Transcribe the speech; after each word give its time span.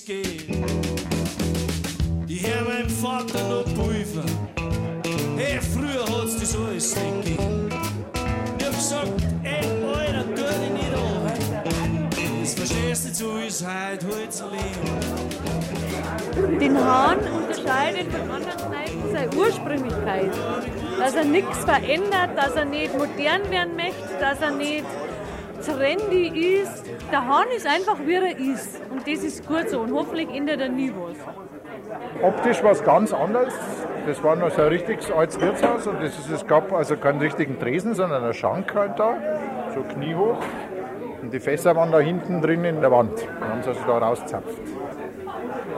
geht. 0.00 0.48
Die 2.26 2.36
Herr 2.36 2.64
meinem 2.64 2.88
Vater 2.88 3.46
noch 3.48 3.64
Pulver. 3.74 4.24
Hey, 5.36 5.60
früher 5.60 6.04
hat's 6.06 6.40
das 6.40 6.56
alles 6.56 6.96
nicht 6.96 7.24
gegeben. 7.24 7.68
Ich 8.58 8.64
hab 8.64 8.72
gesagt, 8.72 9.12
ey, 9.42 9.66
Alter, 9.84 10.24
tu 10.34 10.42
dich 10.42 10.70
nicht 10.72 10.94
an. 10.94 12.08
Das 12.40 12.54
verstehst 12.54 13.08
du 13.08 13.12
zu, 13.12 13.36
ist 13.46 13.62
heute 13.62 14.06
halt 14.06 14.32
zu 14.32 14.44
leben. 14.46 14.88
Den 16.58 16.78
Hahn 16.78 17.18
unterscheidet 17.18 18.10
von 18.12 18.30
anderen 18.30 18.70
Kneipen 18.70 19.12
seine 19.12 19.36
Ursprünglichkeit. 19.36 20.32
Dass 20.98 21.14
er 21.14 21.24
nichts 21.24 21.58
verändert, 21.58 22.30
dass 22.36 22.54
er 22.54 22.64
nicht 22.64 22.96
modern 22.96 23.50
werden 23.50 23.76
möchte, 23.76 24.18
dass 24.20 24.40
er 24.40 24.52
nicht 24.52 24.86
trendy 25.62 26.60
ist. 26.60 26.84
Der 27.10 27.26
Hahn 27.26 27.46
ist 27.56 27.66
einfach, 27.66 27.96
wie 28.04 28.14
er 28.14 28.38
ist. 28.38 28.80
Und 28.90 29.06
das 29.06 29.24
ist 29.24 29.46
gut 29.46 29.68
so. 29.68 29.80
Und 29.80 29.92
hoffentlich 29.92 30.28
ändert 30.34 30.60
er 30.60 30.68
nie 30.68 30.92
was. 30.92 31.16
Optisch 32.22 32.62
war 32.62 32.72
es 32.72 32.82
ganz 32.84 33.12
anders. 33.12 33.54
Das 34.06 34.22
war 34.22 34.36
noch 34.36 34.50
so 34.50 34.62
ein 34.62 34.68
richtiges 34.68 35.10
altes 35.10 35.40
Wirtshaus 35.40 35.86
und 35.86 36.02
das 36.02 36.18
ist, 36.18 36.28
es 36.28 36.46
gab 36.46 36.72
also 36.72 36.96
keinen 36.96 37.20
richtigen 37.20 37.58
Tresen, 37.60 37.94
sondern 37.94 38.24
einen 38.24 38.34
Schank 38.34 38.74
halt 38.74 38.98
da, 38.98 39.16
so 39.74 39.82
kniehoch. 39.82 40.38
Und 41.22 41.32
die 41.32 41.38
Fässer 41.38 41.76
waren 41.76 41.92
da 41.92 42.00
hinten 42.00 42.42
drin 42.42 42.64
in 42.64 42.80
der 42.80 42.90
Wand. 42.90 43.12
Dann 43.38 43.48
haben 43.48 43.62
sie 43.62 43.68
also 43.68 43.80
da 43.86 43.98
rausgezapft. 43.98 44.58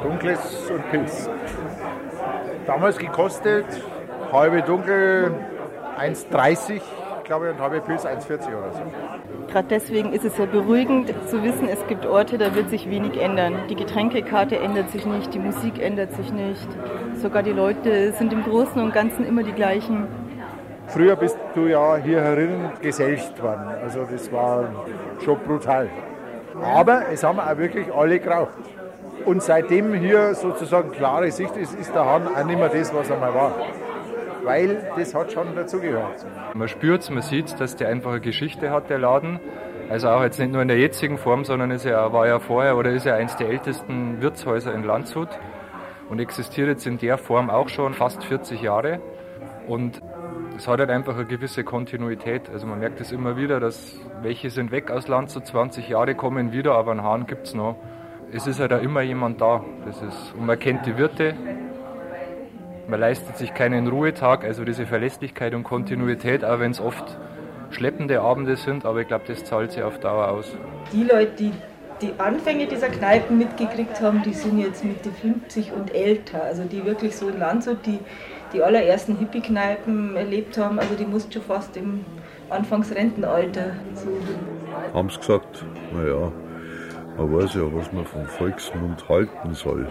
Dunkles 0.03 0.71
und 0.71 0.91
Pilz. 0.91 1.29
Damals 2.67 2.97
gekostet, 2.97 3.67
halbe 4.33 4.63
Dunkel 4.63 5.35
1,30 5.99 6.81
glaube 7.25 7.47
ich 7.47 7.55
und 7.55 7.61
halbe 7.61 7.81
Pilz 7.81 8.05
1,40 8.05 8.49
oder 8.49 8.73
so. 8.73 8.83
Gerade 9.49 9.69
deswegen 9.69 10.13
ist 10.13 10.25
es 10.25 10.37
ja 10.39 10.47
beruhigend 10.47 11.13
zu 11.29 11.43
wissen, 11.43 11.69
es 11.69 11.87
gibt 11.87 12.07
Orte, 12.07 12.39
da 12.39 12.55
wird 12.55 12.71
sich 12.71 12.89
wenig 12.89 13.21
ändern. 13.21 13.55
Die 13.69 13.75
Getränkekarte 13.75 14.59
ändert 14.59 14.91
sich 14.91 15.07
nicht, 15.07 15.35
die 15.35 15.39
Musik 15.39 15.81
ändert 15.81 16.13
sich 16.13 16.33
nicht. 16.33 16.69
Sogar 17.17 17.43
die 17.43 17.53
Leute 17.53 18.13
sind 18.13 18.33
im 18.33 18.45
Großen 18.45 18.81
und 18.81 18.93
Ganzen 18.93 19.27
immer 19.27 19.43
die 19.43 19.53
gleichen. 19.53 20.07
Früher 20.89 21.17
bist 21.17 21.39
du 21.55 21.67
ja 21.67 21.97
hier 21.97 22.21
herin 22.21 22.71
geselcht 22.83 23.43
worden. 23.43 23.69
Also 23.83 24.05
das 24.11 24.31
war 24.31 24.69
schon 25.25 25.39
brutal. 25.41 25.89
Aber 26.63 27.05
es 27.13 27.25
haben 27.25 27.41
auch 27.41 27.57
wirklich 27.57 27.93
alle 27.93 28.21
geraucht. 28.21 28.53
Und 29.25 29.43
seitdem 29.43 29.95
hier 29.95 30.35
sozusagen 30.35 30.93
klare 30.93 31.31
Sicht 31.31 31.57
ist, 31.57 31.75
ist 31.79 31.95
der 31.95 32.05
Hahn 32.05 32.29
auch 32.29 32.45
nicht 32.45 32.59
mehr 32.59 32.69
das, 32.69 32.95
was 32.95 33.09
er 33.09 33.17
mal 33.17 33.35
war. 33.35 33.53
Weil 34.45 34.93
das 34.97 35.15
hat 35.15 35.33
schon 35.33 35.55
dazugehört. 35.55 36.27
Man 36.55 36.69
spürt 36.69 37.09
man 37.11 37.23
sieht 37.23 37.59
dass 37.59 37.77
der 37.77 37.89
einfach 37.89 38.13
eine 38.13 38.21
Geschichte 38.21 38.71
hat, 38.71 38.91
der 38.91 38.99
Laden. 38.99 39.41
Also 39.89 40.09
auch 40.09 40.23
jetzt 40.23 40.39
nicht 40.39 40.53
nur 40.53 40.63
in 40.63 40.69
der 40.69 40.79
jetzigen 40.79 41.19
Form, 41.19 41.45
sondern 41.45 41.71
ist 41.71 41.85
ja, 41.85 42.13
war 42.13 42.27
ja 42.27 42.39
vorher 42.39 42.77
oder 42.77 42.91
ist 42.91 43.05
ja 43.05 43.15
eines 43.15 43.37
der 43.37 43.49
ältesten 43.49 44.21
Wirtshäuser 44.21 44.73
in 44.73 44.83
Landshut 44.83 45.29
und 46.09 46.21
existiert 46.21 46.69
jetzt 46.69 46.87
in 46.87 46.99
der 46.99 47.19
Form 47.19 47.51
auch 47.51 47.69
schon 47.69 47.95
fast 47.95 48.25
40 48.25 48.63
Jahre. 48.63 49.01
Und 49.67 50.01
es 50.57 50.69
hat 50.69 50.79
halt 50.79 50.91
einfach 50.91 51.15
eine 51.15 51.27
gewisse 51.27 51.65
Kontinuität. 51.65 52.49
Also 52.51 52.67
man 52.67 52.79
merkt 52.79 53.01
es 53.01 53.13
immer 53.13 53.37
wieder, 53.37 53.61
dass 53.61 53.99
welche 54.23 54.51
sind 54.51 54.71
weg 54.71 54.91
aus 54.91 55.09
Landshut, 55.09 55.47
20 55.47 55.89
Jahre 55.89 56.15
kommen 56.15 56.53
wieder, 56.53 56.75
aber 56.75 56.93
einen 56.93 57.03
Hahn 57.03 57.27
gibt 57.27 57.47
es 57.49 57.55
noch. 57.55 57.77
Es 58.33 58.47
ist 58.47 58.61
halt 58.61 58.73
auch 58.73 58.83
immer 58.83 59.03
jemand 59.03 59.41
da. 59.41 59.65
Das 59.85 60.01
ist, 60.03 60.35
und 60.37 60.47
man 60.47 60.59
kennt 60.59 60.87
die 60.87 60.97
Wirte, 60.97 61.35
man 62.89 63.01
leistet 63.01 63.37
sich 63.37 63.55
keinen 63.55 63.89
Ruhetag, 63.89 64.45
also 64.45 64.65
diese 64.65 64.87
Verlässlichkeit 64.87 65.55
und 65.55 65.65
Kontinuität, 65.65 66.45
auch 66.45 66.61
wenn 66.61 66.71
es 66.71 66.81
oft 66.81 67.17
schleppende 67.71 68.21
Abende 68.21 68.57
sind, 68.57 68.85
aber 68.85 69.01
ich 69.01 69.09
glaube, 69.09 69.25
das 69.27 69.45
zahlt 69.45 69.73
sich 69.73 69.83
auf 69.83 69.99
Dauer 69.99 70.29
aus. 70.29 70.53
Die 70.93 71.03
Leute, 71.03 71.33
die 71.39 71.53
die 72.03 72.13
Anfänge 72.19 72.67
dieser 72.67 72.89
Kneipen 72.89 73.39
mitgekriegt 73.39 74.01
haben, 74.01 74.23
die 74.23 74.35
sind 74.35 74.59
jetzt 74.59 74.85
Mitte 74.85 75.11
50 75.11 75.73
und 75.73 75.95
älter. 75.95 76.43
Also 76.43 76.65
die 76.65 76.85
wirklich 76.85 77.17
so 77.17 77.29
in 77.29 77.39
Landshut 77.39 77.87
die, 77.87 77.99
die 78.53 78.63
allerersten 78.63 79.17
Hippie-Kneipen 79.17 80.17
erlebt 80.17 80.59
haben, 80.59 80.79
also 80.79 80.95
die 80.95 81.07
mussten 81.07 81.33
schon 81.33 81.43
fast 81.43 81.77
im 81.77 82.05
Anfangsrentenalter 82.51 83.77
suchen. 83.95 84.39
Haben 84.93 85.09
sie 85.09 85.19
gesagt, 85.19 85.65
naja, 85.93 86.33
man 87.17 87.35
weiß 87.35 87.55
ja, 87.55 87.63
was 87.73 87.93
man 87.93 88.05
vom 88.05 88.27
Volksmund 88.27 89.09
halten 89.09 89.55
soll. 89.55 89.87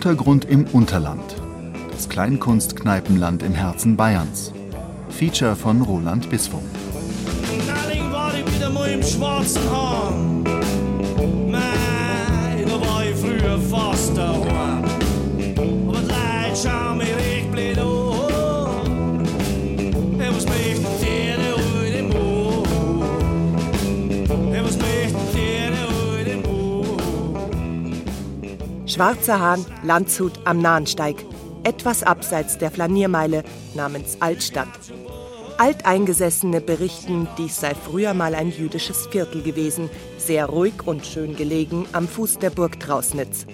Untergrund 0.00 0.46
im 0.46 0.64
Unterland. 0.72 1.36
Das 1.90 2.08
Kleinkunstkneipenland 2.08 3.42
im 3.42 3.52
Herzen 3.52 3.98
Bayerns. 3.98 4.50
Feature 5.10 5.54
von 5.54 5.82
Roland 5.82 6.30
Bisfunk. 6.30 6.64
Nalling 7.66 8.10
war 8.10 8.32
ich 8.34 8.56
wieder 8.56 8.70
mal 8.70 8.88
im 8.88 9.02
schwarzen 9.02 9.60
Hahn. 9.70 10.59
Schwarzer 29.00 29.40
Hahn, 29.40 29.64
Landshut 29.82 30.40
am 30.44 30.58
Nahensteig. 30.58 31.24
Etwas 31.62 32.02
abseits 32.02 32.58
der 32.58 32.70
Flaniermeile 32.70 33.44
namens 33.74 34.20
Altstadt. 34.20 34.68
Alteingesessene 35.56 36.60
berichten, 36.60 37.26
dies 37.38 37.58
sei 37.58 37.74
früher 37.74 38.12
mal 38.12 38.34
ein 38.34 38.50
jüdisches 38.50 39.06
Viertel 39.06 39.40
gewesen, 39.40 39.88
sehr 40.18 40.44
ruhig 40.44 40.86
und 40.86 41.06
schön 41.06 41.34
gelegen 41.34 41.86
am 41.92 42.06
Fuß 42.06 42.40
der 42.40 42.50
Burg 42.50 42.78
Trausnitz. 42.78 43.46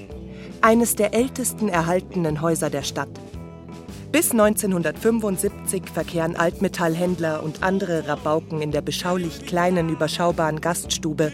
Eines 0.63 0.97
der 0.97 1.15
ältesten 1.15 1.69
erhaltenen 1.69 2.41
Häuser 2.41 2.69
der 2.69 2.83
Stadt. 2.83 3.21
Bis 4.11 4.33
1975 4.33 5.85
verkehren 5.95 6.35
Altmetallhändler 6.35 7.45
und 7.45 7.63
andere 7.63 8.09
Rabauken 8.09 8.63
in 8.63 8.73
der 8.73 8.81
beschaulich 8.81 9.47
kleinen, 9.47 9.91
überschaubaren 9.91 10.61
Gaststube. 10.61 11.31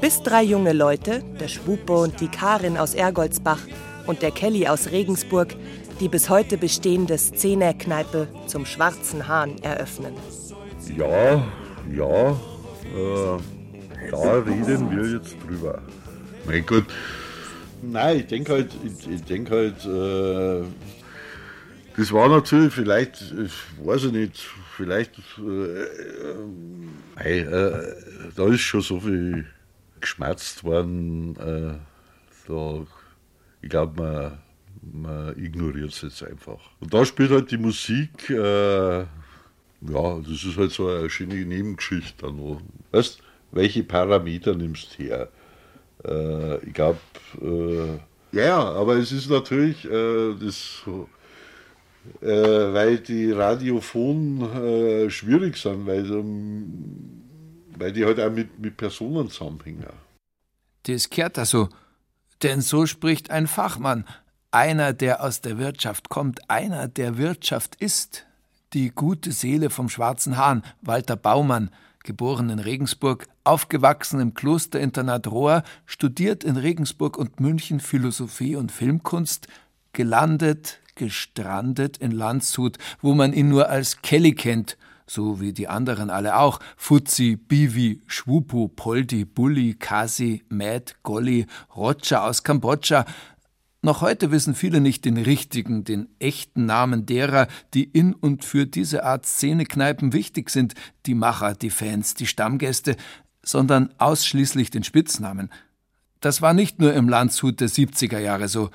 Bis 0.00 0.22
drei 0.22 0.44
junge 0.44 0.72
Leute, 0.72 1.24
der 1.40 1.48
Schwupo 1.48 2.04
und 2.04 2.20
die 2.20 2.28
Karin 2.28 2.76
aus 2.76 2.94
Ergoldsbach 2.94 3.58
und 4.06 4.22
der 4.22 4.30
Kelly 4.30 4.68
aus 4.68 4.92
Regensburg, 4.92 5.56
die 5.98 6.08
bis 6.08 6.30
heute 6.30 6.56
bestehende 6.56 7.18
Szene-Kneipe 7.18 8.28
zum 8.46 8.64
Schwarzen 8.64 9.26
Hahn 9.26 9.58
eröffnen. 9.60 10.14
Ja, 10.96 11.44
ja, 11.92 12.30
äh, 12.30 13.38
da 14.12 14.32
reden 14.34 14.88
wir 14.96 15.18
jetzt 15.18 15.36
drüber. 15.44 15.82
Mein 16.46 16.64
Gott. 16.64 16.84
Nein, 17.82 18.20
ich 18.20 18.26
denke 18.26 18.52
halt, 18.52 18.70
ich, 18.84 19.10
ich 19.10 19.24
denke 19.24 19.50
halt, 19.52 19.84
äh, 19.84 20.64
das 21.96 22.12
war 22.12 22.28
natürlich 22.28 22.72
vielleicht, 22.72 23.20
ich 23.44 23.52
weiß 23.84 24.04
ich 24.04 24.12
nicht, 24.12 24.46
vielleicht, 24.76 25.12
äh, 25.38 25.82
äh, 27.24 27.40
äh, 27.40 27.94
da 28.36 28.46
ist 28.46 28.60
schon 28.60 28.80
so 28.80 29.00
viel 29.00 29.44
geschmerzt 30.00 30.64
worden, 30.64 31.36
äh, 31.36 31.74
da, 32.48 32.86
ich 33.62 33.68
glaube, 33.68 34.02
man, 34.02 34.38
man 35.02 35.38
ignoriert 35.38 35.92
es 35.92 36.02
jetzt 36.02 36.22
einfach. 36.22 36.60
Und 36.80 36.92
da 36.92 37.04
spielt 37.04 37.30
halt 37.30 37.50
die 37.50 37.58
Musik, 37.58 38.30
äh, 38.30 39.00
ja, 39.00 40.18
das 40.20 40.44
ist 40.44 40.56
halt 40.56 40.72
so 40.72 40.88
eine 40.88 41.10
schöne 41.10 41.34
Nebengeschichte 41.34 42.26
dann. 42.26 42.60
Weißt 42.90 43.20
welche 43.52 43.82
Parameter 43.82 44.54
nimmst 44.54 44.98
du 44.98 45.04
her? 45.04 45.28
Äh, 46.04 46.66
ich 46.66 46.74
glaube, 46.74 46.98
äh, 47.40 48.36
ja, 48.36 48.58
aber 48.58 48.96
es 48.96 49.12
ist 49.12 49.30
natürlich 49.30 49.84
äh, 49.84 50.34
das, 50.40 50.82
äh, 52.20 52.26
weil 52.26 52.98
die 52.98 53.32
Radiophonen 53.32 55.10
schwierig 55.10 55.56
sind, 55.56 55.86
weil, 55.86 56.04
ähm, 56.06 57.17
weil 57.78 57.92
die 57.92 58.04
halt 58.04 58.20
auch 58.20 58.30
mit, 58.30 58.58
mit 58.58 58.76
Personen 58.76 59.30
zusammenhängen. 59.30 59.86
Das 60.84 61.10
kehrt 61.10 61.38
also. 61.38 61.68
Denn 62.42 62.60
so 62.60 62.86
spricht 62.86 63.30
ein 63.30 63.46
Fachmann, 63.46 64.04
einer, 64.50 64.92
der 64.92 65.22
aus 65.22 65.40
der 65.40 65.58
Wirtschaft 65.58 66.08
kommt, 66.08 66.48
einer, 66.48 66.88
der 66.88 67.18
Wirtschaft 67.18 67.74
ist. 67.76 68.26
Die 68.72 68.90
gute 68.90 69.32
Seele 69.32 69.70
vom 69.70 69.88
Schwarzen 69.88 70.36
Hahn, 70.36 70.62
Walter 70.82 71.16
Baumann, 71.16 71.70
geboren 72.04 72.50
in 72.50 72.58
Regensburg, 72.58 73.26
aufgewachsen 73.44 74.20
im 74.20 74.34
Klosterinternat 74.34 75.26
Rohr, 75.26 75.62
studiert 75.86 76.44
in 76.44 76.56
Regensburg 76.56 77.18
und 77.18 77.40
München 77.40 77.80
Philosophie 77.80 78.56
und 78.56 78.72
Filmkunst, 78.72 79.48
gelandet, 79.92 80.80
gestrandet 80.94 81.96
in 81.98 82.12
Landshut, 82.12 82.78
wo 83.00 83.14
man 83.14 83.32
ihn 83.32 83.48
nur 83.48 83.68
als 83.68 84.00
Kelly 84.02 84.34
kennt, 84.34 84.76
so 85.08 85.40
wie 85.40 85.52
die 85.52 85.68
anderen 85.68 86.10
alle 86.10 86.36
auch, 86.36 86.60
Fuzzi, 86.76 87.36
Bivi, 87.36 88.02
Schwupu, 88.06 88.68
Poldi, 88.68 89.24
Bulli, 89.24 89.74
Kasi, 89.74 90.44
Mad, 90.48 90.94
Golli, 91.02 91.46
Roger 91.74 92.24
aus 92.24 92.42
Kambodscha, 92.42 93.04
noch 93.80 94.00
heute 94.00 94.32
wissen 94.32 94.54
viele 94.54 94.80
nicht 94.80 95.04
den 95.04 95.16
richtigen, 95.16 95.84
den 95.84 96.08
echten 96.18 96.66
Namen 96.66 97.06
derer, 97.06 97.46
die 97.74 97.84
in 97.84 98.12
und 98.12 98.44
für 98.44 98.66
diese 98.66 99.04
Art 99.04 99.24
Szenekneipen 99.24 100.12
wichtig 100.12 100.50
sind, 100.50 100.74
die 101.06 101.14
Macher, 101.14 101.54
die 101.54 101.70
Fans, 101.70 102.14
die 102.14 102.26
Stammgäste, 102.26 102.96
sondern 103.42 103.94
ausschließlich 103.98 104.70
den 104.70 104.82
Spitznamen. 104.82 105.48
Das 106.20 106.42
war 106.42 106.54
nicht 106.54 106.80
nur 106.80 106.92
im 106.94 107.08
Landshut 107.08 107.60
der 107.60 107.68
70er 107.68 108.18
Jahre 108.18 108.48
so. 108.48 108.70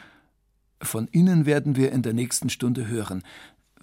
Von 0.81 1.09
ihnen 1.11 1.45
werden 1.45 1.75
wir 1.75 1.91
in 1.91 2.01
der 2.01 2.13
nächsten 2.13 2.49
Stunde 2.49 2.87
hören. 2.87 3.23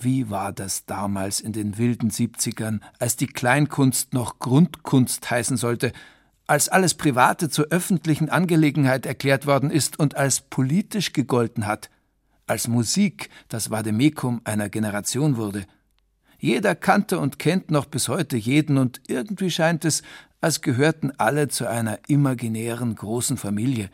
Wie 0.02 0.30
war 0.30 0.52
das 0.52 0.86
damals 0.86 1.40
in 1.40 1.52
den 1.52 1.76
wilden 1.76 2.10
70ern, 2.10 2.80
als 2.98 3.16
die 3.16 3.26
Kleinkunst 3.26 4.14
noch 4.14 4.38
Grundkunst 4.38 5.30
heißen 5.30 5.58
sollte, 5.58 5.92
als 6.46 6.70
alles 6.70 6.94
Private 6.94 7.50
zur 7.50 7.66
öffentlichen 7.66 8.30
Angelegenheit 8.30 9.04
erklärt 9.04 9.46
worden 9.46 9.70
ist 9.70 9.98
und 9.98 10.16
als 10.16 10.40
politisch 10.40 11.12
gegolten 11.12 11.66
hat, 11.66 11.90
als 12.46 12.66
Musik 12.66 13.28
das 13.48 13.70
Vademekum 13.70 14.40
einer 14.44 14.70
Generation 14.70 15.36
wurde. 15.36 15.66
Jeder 16.38 16.74
kannte 16.74 17.18
und 17.18 17.38
kennt 17.38 17.70
noch 17.70 17.84
bis 17.84 18.08
heute 18.08 18.38
jeden, 18.38 18.78
und 18.78 19.02
irgendwie 19.06 19.50
scheint 19.50 19.84
es, 19.84 20.02
als 20.40 20.62
gehörten 20.62 21.12
alle 21.18 21.48
zu 21.48 21.68
einer 21.68 21.98
imaginären 22.08 22.94
großen 22.94 23.36
Familie. 23.36 23.90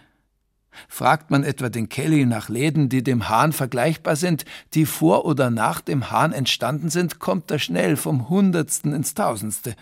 Fragt 0.89 1.31
man 1.31 1.45
etwa 1.45 1.69
den 1.69 1.89
Kelly 1.89 2.27
nach 2.27 2.49
Läden, 2.49 2.89
die 2.89 3.03
dem 3.03 3.29
Hahn 3.29 3.53
vergleichbar 3.53 4.17
sind, 4.17 4.45
die 4.75 4.87
vor 4.87 5.25
oder 5.25 5.51
nach 5.51 5.81
dem 5.81 6.11
Hahn 6.11 6.33
entstanden 6.33 6.91
sind, 6.91 7.19
kommt 7.19 7.51
er 7.51 7.59
schnell 7.59 7.97
vom 7.97 8.29
Hundertsten 8.29 8.93
ins 8.93 9.15
Tausendste. 9.15 9.75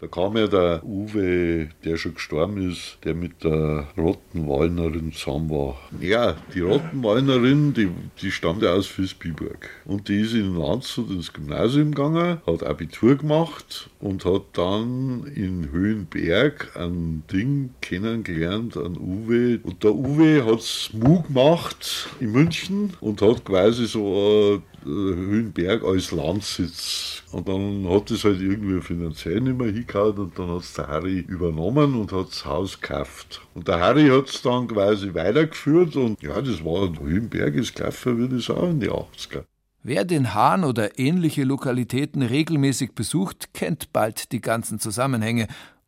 Da 0.00 0.06
kam 0.06 0.36
ja 0.36 0.46
der 0.46 0.84
Uwe, 0.84 1.70
der 1.84 1.96
schon 1.96 2.14
gestorben 2.14 2.70
ist, 2.70 2.98
der 3.02 3.14
mit 3.14 3.42
der 3.42 3.88
Rottenwallnerin 3.96 5.12
zusammen 5.12 5.50
war. 5.50 5.76
Ja, 6.00 6.36
die 6.54 6.60
Rottenwallnerin, 6.60 7.74
die, 7.74 7.90
die 8.22 8.30
stammt 8.30 8.62
ja 8.62 8.74
aus 8.74 8.86
Vilsbiburg. 8.86 9.68
Und 9.86 10.06
die 10.08 10.20
ist 10.20 10.34
in 10.34 10.54
Landshut 10.54 11.10
ins 11.10 11.32
Gymnasium 11.32 11.90
gegangen, 11.90 12.40
hat 12.46 12.62
Abitur 12.62 13.16
gemacht 13.16 13.90
und 13.98 14.24
hat 14.24 14.44
dann 14.52 15.24
in 15.34 15.72
Höhenberg 15.72 16.76
ein 16.76 17.24
Ding 17.32 17.70
kennengelernt, 17.80 18.76
an 18.76 18.96
Uwe. 18.96 19.58
Und 19.64 19.82
der 19.82 19.96
Uwe 19.96 20.46
hat 20.46 20.62
Smu 20.62 21.22
gemacht 21.22 22.08
in 22.20 22.30
München 22.30 22.92
und 23.00 23.20
hat 23.20 23.44
quasi 23.44 23.86
so 23.86 24.62
Höhenberg 24.84 25.84
als 25.84 26.12
Landsitz. 26.12 27.22
Und 27.32 27.48
dann 27.48 27.88
hat 27.88 28.10
es 28.10 28.24
halt 28.24 28.40
irgendwie 28.40 28.80
finanziell 28.80 29.40
nicht 29.40 29.58
mehr 29.58 29.72
hingehauen 29.72 30.18
und 30.18 30.38
dann 30.38 30.48
hat 30.48 30.62
es 30.62 30.72
der 30.74 30.88
Harry 30.88 31.18
übernommen 31.20 31.94
und 31.94 32.12
hat 32.12 32.28
das 32.28 32.44
Haus 32.44 32.80
gekauft. 32.80 33.42
Und 33.54 33.68
der 33.68 33.80
Harry 33.80 34.08
hat 34.08 34.28
es 34.28 34.42
dann 34.42 34.68
quasi 34.68 35.12
weitergeführt 35.14 35.96
und 35.96 36.22
ja, 36.22 36.40
das 36.40 36.64
war 36.64 36.88
Höhenberg 36.98 37.54
ist 37.54 37.74
gelaufen, 37.74 38.18
würde 38.18 38.36
ich 38.36 38.46
sagen, 38.46 38.70
in 38.70 38.80
die 38.80 38.90
80er. 38.90 39.44
Wer 39.82 40.04
den 40.04 40.34
Hahn 40.34 40.64
oder 40.64 40.98
ähnliche 40.98 41.44
Lokalitäten 41.44 42.22
regelmäßig 42.22 42.92
besucht, 42.94 43.54
kennt 43.54 43.92
bald 43.92 44.32
die 44.32 44.40
ganzen 44.40 44.80
Zusammenhänge 44.80 45.46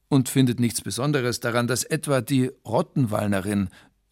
und 0.08 0.28
findet 0.28 0.60
nichts 0.60 0.80
Besonderes 0.80 1.40
daran, 1.40 1.66
dass 1.66 1.84
etwa 1.84 2.20
die 2.20 2.50
Rottenwallnerin 2.66 3.68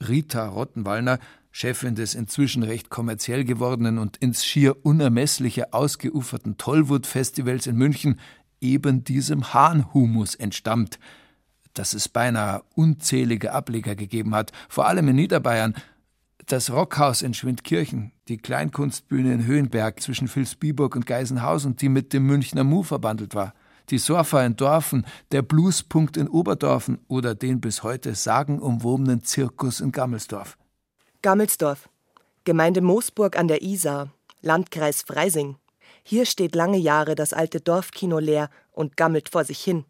Rita 0.07 0.47
Rottenwallner 0.47 1.19
Chefin 1.61 1.97
des 1.97 2.15
inzwischen 2.15 2.63
recht 2.63 2.89
kommerziell 2.89 3.43
gewordenen 3.43 3.99
und 3.99 4.17
ins 4.19 4.47
schier 4.47 4.77
unermessliche 4.87 5.73
ausgeuferten 5.73 6.57
Tollwood-Festivals 6.57 7.67
in 7.67 7.75
München, 7.75 8.21
eben 8.61 9.03
diesem 9.03 9.53
Hahnhumus 9.53 10.37
entstammt, 10.37 11.01
dass 11.75 11.95
es 11.95 12.09
beinahe 12.09 12.63
unzählige 12.77 13.51
Ableger 13.51 13.97
gegeben 13.97 14.37
hat, 14.37 14.53
vor 14.69 14.87
allem 14.87 15.09
in 15.09 15.17
Niederbayern, 15.17 15.75
das 16.47 16.71
Rockhaus 16.71 17.23
in 17.23 17.35
Schwindkirchen, 17.35 18.13
die 18.29 18.39
Kleinkunstbühne 18.39 19.35
in 19.35 19.45
Höhenberg 19.45 20.01
zwischen 20.01 20.29
Vilsbiburg 20.29 20.95
und 20.95 21.07
Geisenhausen, 21.07 21.75
die 21.75 21.89
mit 21.89 22.13
dem 22.13 22.25
Münchner 22.25 22.63
Mu 22.63 22.85
verbandelt 22.85 23.35
war, 23.35 23.53
die 23.91 23.99
Sorfa 23.99 24.47
in 24.47 24.55
Dorfen, 24.55 25.07
der 25.33 25.43
Bluespunkt 25.43 26.17
in 26.17 26.29
Oberdorfen 26.29 27.01
oder 27.09 27.35
den 27.35 27.61
bis 27.61 27.83
heute 27.83 28.15
sagenumwobenen 28.15 29.25
Zirkus 29.25 29.81
in 29.81 29.91
Gammelsdorf. 29.91 30.58
Gammelsdorf, 31.21 31.89
Gemeinde 32.45 32.81
Moosburg 32.81 33.37
an 33.37 33.49
der 33.49 33.63
Isar, 33.63 34.13
Landkreis 34.41 35.03
Freising. 35.03 35.57
Hier 36.05 36.25
steht 36.25 36.55
lange 36.55 36.79
Jahre 36.79 37.17
das 37.17 37.33
alte 37.33 37.61
Dorfkino 37.61 38.21
leer 38.21 38.51
und 38.71 38.97
gammelt 38.97 39.29
vor 39.29 39.43
sich 39.43 39.59
hin, 39.59 39.85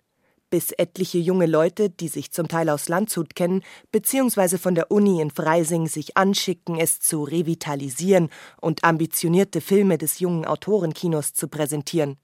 bis 0.48 0.72
etliche 0.72 1.18
junge 1.18 1.44
Leute, 1.44 1.90
die 1.90 2.08
sich 2.08 2.32
zum 2.32 2.48
Teil 2.48 2.70
aus 2.70 2.88
Landshut 2.88 3.34
kennen, 3.34 3.62
beziehungsweise 3.92 4.56
von 4.56 4.74
der 4.74 4.90
Uni 4.90 5.20
in 5.20 5.30
Freising 5.30 5.86
sich 5.86 6.16
anschicken, 6.16 6.78
es 6.78 6.98
zu 6.98 7.24
revitalisieren 7.24 8.30
und 8.58 8.82
ambitionierte 8.82 9.60
Filme 9.60 9.98
des 9.98 10.20
jungen 10.20 10.46
Autorenkinos 10.46 11.34
zu 11.34 11.48
präsentieren. 11.48 12.16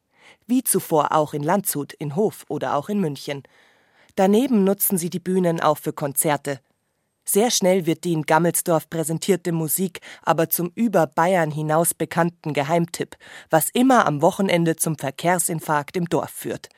Wie 0.46 0.64
zuvor 0.64 1.12
auch 1.12 1.34
in 1.34 1.42
Landshut, 1.42 1.92
in 1.92 2.16
Hof 2.16 2.46
oder 2.48 2.74
auch 2.74 2.88
in 2.88 3.00
München. 3.00 3.42
Daneben 4.16 4.64
nutzen 4.64 4.96
sie 4.96 5.10
die 5.10 5.20
Bühnen 5.20 5.60
auch 5.60 5.76
für 5.76 5.92
Konzerte, 5.92 6.60
sehr 7.34 7.50
schnell 7.50 7.84
wird 7.84 8.04
die 8.04 8.12
in 8.12 8.22
Gammelsdorf 8.22 8.88
präsentierte 8.88 9.52
Musik 9.52 10.00
aber 10.22 10.48
zum 10.48 10.70
über 10.74 11.06
Bayern 11.06 11.50
hinaus 11.50 11.92
bekannten 11.92 12.54
Geheimtipp, 12.54 13.16
was 13.50 13.70
immer 13.70 14.06
am 14.06 14.22
Wochenende 14.22 14.76
zum 14.76 14.96
Verkehrsinfarkt 14.96 15.96
im 15.96 16.06
Dorf 16.06 16.30
führt. 16.30 16.68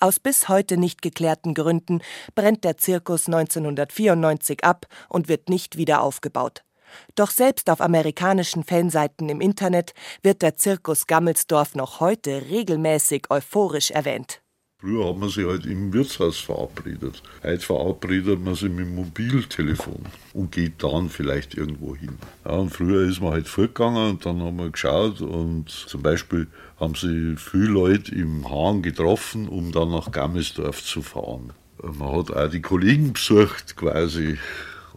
Aus 0.00 0.18
bis 0.18 0.48
heute 0.48 0.78
nicht 0.78 1.02
geklärten 1.02 1.52
Gründen 1.52 2.00
brennt 2.34 2.64
der 2.64 2.78
Zirkus 2.78 3.26
1994 3.26 4.64
ab 4.64 4.86
und 5.10 5.28
wird 5.28 5.50
nicht 5.50 5.76
wieder 5.76 6.02
aufgebaut. 6.02 6.64
Doch 7.14 7.30
selbst 7.30 7.68
auf 7.68 7.82
amerikanischen 7.82 8.64
Fanseiten 8.64 9.28
im 9.28 9.42
Internet 9.42 9.92
wird 10.22 10.40
der 10.40 10.56
Zirkus 10.56 11.06
Gammelsdorf 11.06 11.74
noch 11.74 12.00
heute 12.00 12.48
regelmäßig 12.48 13.26
euphorisch 13.30 13.90
erwähnt. 13.90 14.40
Früher 14.80 15.10
hat 15.10 15.18
man 15.18 15.28
sich 15.28 15.46
halt 15.46 15.66
im 15.66 15.92
Wirtshaus 15.92 16.38
verabredet. 16.38 17.22
Heute 17.42 17.60
verabredet 17.60 18.42
man 18.42 18.54
sich 18.54 18.70
mit 18.70 18.86
dem 18.86 18.94
Mobiltelefon 18.94 20.06
und 20.32 20.52
geht 20.52 20.82
dann 20.82 21.10
vielleicht 21.10 21.54
irgendwo 21.54 21.94
hin. 21.94 22.16
Ja, 22.46 22.52
und 22.52 22.70
früher 22.70 23.06
ist 23.06 23.20
man 23.20 23.32
halt 23.32 23.46
vorgegangen 23.46 24.12
und 24.12 24.24
dann 24.24 24.40
haben 24.40 24.56
wir 24.56 24.70
geschaut 24.70 25.20
und 25.20 25.68
zum 25.68 26.00
Beispiel 26.00 26.46
haben 26.78 26.94
sie 26.94 27.34
viele 27.36 27.66
Leute 27.66 28.14
im 28.14 28.48
Hahn 28.48 28.80
getroffen, 28.80 29.48
um 29.48 29.70
dann 29.70 29.90
nach 29.90 30.12
Gammelsdorf 30.12 30.82
zu 30.82 31.02
fahren. 31.02 31.52
Man 31.82 32.16
hat 32.16 32.30
auch 32.30 32.48
die 32.48 32.62
Kollegen 32.62 33.12
besucht 33.12 33.76
quasi. 33.76 34.38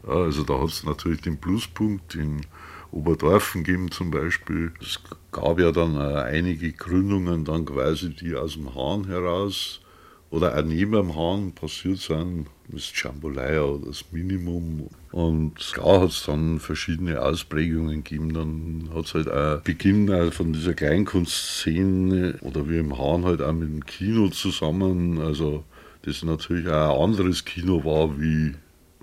Ja, 0.08 0.14
also 0.14 0.44
da 0.44 0.62
hat 0.62 0.70
es 0.70 0.86
natürlich 0.86 1.22
den 1.22 1.38
Pluspunkt 1.38 2.16
in 2.16 2.46
Oberdorfen 2.94 3.64
gegeben 3.64 3.92
zum 3.92 4.12
Beispiel. 4.12 4.72
Es 4.80 5.00
gab 5.32 5.60
ja 5.60 5.72
dann 5.72 5.98
einige 5.98 6.72
Gründungen 6.72 7.44
dann 7.44 7.66
quasi, 7.66 8.10
die 8.10 8.36
aus 8.36 8.54
dem 8.54 8.76
Hahn 8.76 9.08
heraus 9.08 9.82
oder 10.30 10.58
auch 10.58 10.64
neben 10.64 10.94
dem 10.94 11.16
Hahn 11.16 11.52
passiert 11.54 12.00
sind. 12.00 12.48
Das 12.70 12.92
Jambolaya 12.96 13.62
oder 13.64 13.88
das 13.88 14.06
Minimum. 14.12 14.90
Und 15.12 15.56
klar 15.56 16.02
hat 16.02 16.10
es 16.10 16.24
dann 16.26 16.60
verschiedene 16.60 17.22
Ausprägungen 17.22 18.04
gegeben. 18.04 18.34
Dann 18.34 18.90
hat 18.96 19.06
es 19.06 19.14
halt 19.14 19.30
auch 19.30 19.62
Beginn 19.62 20.32
von 20.32 20.54
dieser 20.54 20.74
Kleinkunstszene 20.74 22.40
oder 22.42 22.68
wie 22.70 22.78
im 22.78 22.98
Hahn 22.98 23.26
halt 23.26 23.42
auch 23.42 23.54
mit 23.54 23.70
dem 23.70 23.86
Kino 23.86 24.30
zusammen. 24.30 25.20
Also 25.20 25.64
das 26.04 26.24
natürlich 26.24 26.68
auch 26.68 26.96
ein 26.96 27.10
anderes 27.12 27.46
Kino 27.46 27.84
war 27.86 28.20
wie 28.20 28.56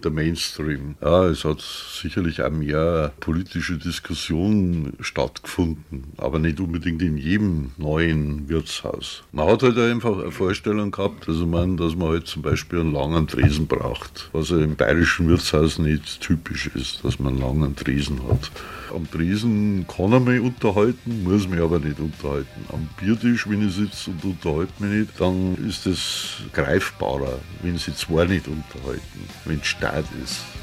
der 0.04 0.10
Mainstream. 0.10 0.96
Ja, 1.00 1.26
es 1.26 1.44
hat 1.44 1.60
sicherlich 1.60 2.42
auch 2.42 2.50
mehr 2.50 3.12
politische 3.20 3.78
Diskussionen 3.78 4.94
stattgefunden, 5.00 6.12
aber 6.16 6.38
nicht 6.38 6.60
unbedingt 6.60 7.02
in 7.02 7.16
jedem 7.16 7.72
neuen 7.76 8.48
Wirtshaus. 8.48 9.22
Man 9.32 9.48
hat 9.48 9.62
halt 9.62 9.78
einfach 9.78 10.18
eine 10.18 10.30
Vorstellung 10.30 10.90
gehabt, 10.90 11.28
also 11.28 11.46
man, 11.46 11.76
dass 11.76 11.94
man 11.94 12.08
halt 12.08 12.26
zum 12.26 12.42
Beispiel 12.42 12.80
einen 12.80 12.92
langen 12.92 13.26
Tresen 13.26 13.66
braucht, 13.66 14.30
was 14.32 14.50
ja 14.50 14.58
im 14.58 14.76
bayerischen 14.76 15.28
Wirtshaus 15.28 15.78
nicht 15.78 16.20
typisch 16.20 16.70
ist, 16.74 17.04
dass 17.04 17.18
man 17.18 17.34
einen 17.34 17.42
langen 17.42 17.76
Tresen 17.76 18.20
hat. 18.28 18.50
Am 18.94 19.08
Tresen 19.08 19.86
kann 19.86 20.12
er 20.12 20.20
mich 20.20 20.40
unterhalten, 20.40 21.22
muss 21.22 21.48
mich 21.48 21.60
aber 21.60 21.78
nicht 21.78 22.00
unterhalten. 22.00 22.64
Am 22.72 22.88
Biertisch, 22.98 23.48
wenn 23.48 23.68
ich 23.68 23.74
sitze 23.74 24.10
und 24.10 24.24
unterhalte 24.24 24.72
mich 24.80 25.06
nicht, 25.06 25.20
dann 25.20 25.56
ist 25.68 25.86
es 25.86 26.38
greifbarer, 26.52 27.38
wenn 27.62 27.78
sie 27.78 27.94
zwei 27.94 28.24
nicht 28.24 28.48
unterhalten. 28.48 29.28
Wenn 29.44 29.62
Stein 29.62 29.89
strategies. 29.90 30.59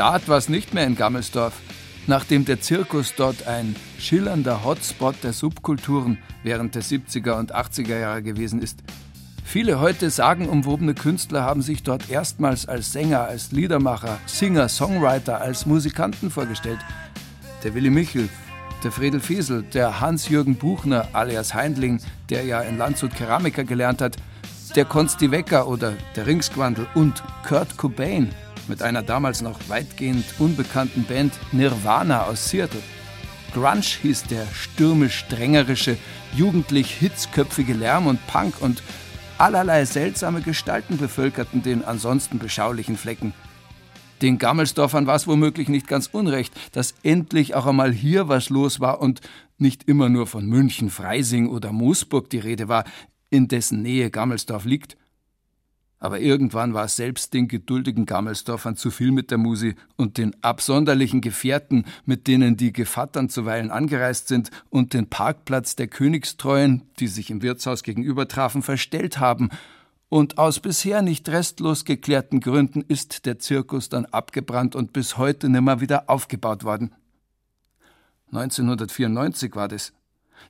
Start 0.00 0.28
war 0.28 0.38
es 0.38 0.48
nicht 0.48 0.72
mehr 0.72 0.86
in 0.86 0.96
Gammelsdorf, 0.96 1.52
nachdem 2.06 2.46
der 2.46 2.62
Zirkus 2.62 3.12
dort 3.14 3.46
ein 3.46 3.76
schillernder 3.98 4.64
Hotspot 4.64 5.16
der 5.22 5.34
Subkulturen 5.34 6.16
während 6.42 6.74
der 6.74 6.82
70er 6.82 7.38
und 7.38 7.54
80er 7.54 7.98
Jahre 7.98 8.22
gewesen 8.22 8.62
ist. 8.62 8.78
Viele 9.44 9.78
heute 9.78 10.08
sagenumwobene 10.08 10.94
Künstler 10.94 11.42
haben 11.42 11.60
sich 11.60 11.82
dort 11.82 12.08
erstmals 12.08 12.66
als 12.66 12.92
Sänger, 12.92 13.26
als 13.26 13.52
Liedermacher, 13.52 14.16
Singer, 14.24 14.70
Songwriter, 14.70 15.42
als 15.42 15.66
Musikanten 15.66 16.30
vorgestellt. 16.30 16.80
Der 17.62 17.74
Willi 17.74 17.90
Michel, 17.90 18.30
der 18.82 18.92
Fredel 18.92 19.20
Fiesel, 19.20 19.64
der 19.64 20.00
Hans-Jürgen 20.00 20.54
Buchner 20.54 21.08
alias 21.12 21.52
Heindling, 21.52 22.00
der 22.30 22.46
ja 22.46 22.62
in 22.62 22.78
Landshut 22.78 23.14
Keramiker 23.14 23.64
gelernt 23.64 24.00
hat, 24.00 24.16
der 24.74 24.86
Konsti 24.86 25.30
Wecker 25.30 25.68
oder 25.68 25.92
der 26.16 26.26
Ringsquandel 26.26 26.86
und 26.94 27.22
Kurt 27.46 27.76
Cobain, 27.76 28.30
mit 28.70 28.82
einer 28.82 29.02
damals 29.02 29.42
noch 29.42 29.58
weitgehend 29.68 30.24
unbekannten 30.38 31.04
Band 31.04 31.34
Nirvana 31.52 32.22
aus 32.22 32.48
Seattle. 32.48 32.80
Grunge 33.52 33.82
hieß 33.82 34.24
der 34.24 34.46
stürmisch-drängerische, 34.46 35.98
jugendlich 36.34 36.92
hitzköpfige 36.92 37.74
Lärm 37.74 38.06
und 38.06 38.24
Punk 38.28 38.54
und 38.62 38.82
allerlei 39.36 39.84
seltsame 39.84 40.40
Gestalten 40.40 40.96
bevölkerten 40.96 41.62
den 41.62 41.84
ansonsten 41.84 42.38
beschaulichen 42.38 42.96
Flecken. 42.96 43.34
Den 44.22 44.38
Gammelsdorfern 44.38 45.06
war 45.06 45.16
es 45.16 45.26
womöglich 45.26 45.68
nicht 45.68 45.88
ganz 45.88 46.06
unrecht, 46.06 46.54
dass 46.72 46.94
endlich 47.02 47.54
auch 47.54 47.66
einmal 47.66 47.92
hier 47.92 48.28
was 48.28 48.50
los 48.50 48.78
war 48.78 49.00
und 49.00 49.20
nicht 49.58 49.88
immer 49.88 50.08
nur 50.08 50.26
von 50.26 50.46
München, 50.46 50.90
Freising 50.90 51.48
oder 51.48 51.72
Moosburg 51.72 52.30
die 52.30 52.38
Rede 52.38 52.68
war, 52.68 52.84
in 53.30 53.48
dessen 53.48 53.82
Nähe 53.82 54.10
Gammelsdorf 54.10 54.64
liegt. 54.64 54.96
Aber 56.02 56.18
irgendwann 56.18 56.72
war 56.72 56.88
selbst 56.88 57.34
den 57.34 57.46
geduldigen 57.46 58.06
Gammelsdorfern 58.06 58.74
zu 58.74 58.90
viel 58.90 59.12
mit 59.12 59.30
der 59.30 59.36
Musi 59.36 59.76
und 59.96 60.16
den 60.16 60.34
absonderlichen 60.42 61.20
Gefährten, 61.20 61.84
mit 62.06 62.26
denen 62.26 62.56
die 62.56 62.72
Gevattern 62.72 63.28
zuweilen 63.28 63.70
angereist 63.70 64.26
sind 64.26 64.50
und 64.70 64.94
den 64.94 65.10
Parkplatz 65.10 65.76
der 65.76 65.88
Königstreuen, 65.88 66.82
die 66.98 67.06
sich 67.06 67.30
im 67.30 67.42
Wirtshaus 67.42 67.82
gegenüber 67.82 68.26
trafen, 68.26 68.62
verstellt 68.62 69.20
haben. 69.20 69.50
Und 70.08 70.38
aus 70.38 70.58
bisher 70.58 71.02
nicht 71.02 71.28
restlos 71.28 71.84
geklärten 71.84 72.40
Gründen 72.40 72.82
ist 72.88 73.26
der 73.26 73.38
Zirkus 73.38 73.90
dann 73.90 74.06
abgebrannt 74.06 74.74
und 74.74 74.94
bis 74.94 75.18
heute 75.18 75.50
nimmer 75.50 75.82
wieder 75.82 76.08
aufgebaut 76.08 76.64
worden. 76.64 76.94
1994 78.32 79.54
war 79.54 79.68
das. 79.68 79.92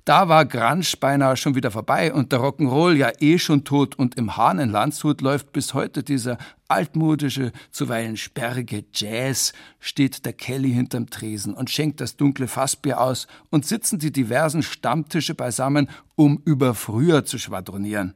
Da 0.05 0.29
war 0.29 0.47
Grunge 0.47 0.87
beinahe 0.99 1.37
schon 1.37 1.55
wieder 1.55 1.71
vorbei 1.71 2.13
und 2.13 2.33
der 2.33 2.41
Rock'n'Roll 2.41 2.95
ja 2.95 3.11
eh 3.21 3.39
schon 3.39 3.65
tot. 3.65 3.99
Und 3.99 4.15
im 4.17 4.37
Hahn 4.37 4.71
Landshut 4.71 5.21
läuft 5.21 5.53
bis 5.53 5.75
heute 5.75 6.03
dieser 6.03 6.39
altmodische, 6.69 7.53
zuweilen 7.71 8.17
sperrige 8.17 8.85
Jazz, 8.95 9.53
steht 9.79 10.25
der 10.25 10.33
Kelly 10.33 10.73
hinterm 10.73 11.11
Tresen 11.11 11.55
und 11.55 11.69
schenkt 11.69 12.01
das 12.01 12.17
dunkle 12.17 12.49
Fassbier 12.49 13.01
aus 13.01 13.27
und 13.51 13.67
sitzen 13.67 13.99
die 13.99 14.13
diversen 14.13 14.63
Stammtische 14.63 15.35
beisammen, 15.35 15.91
um 16.17 16.41
über 16.45 16.75
früher 16.75 17.25
zu 17.25 17.39
schwadronieren. 17.39 18.15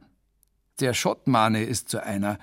Der 0.79 0.93
Schottmane 0.93 1.63
ist 1.63 1.89
so 1.89 1.99
einer, 1.99 2.39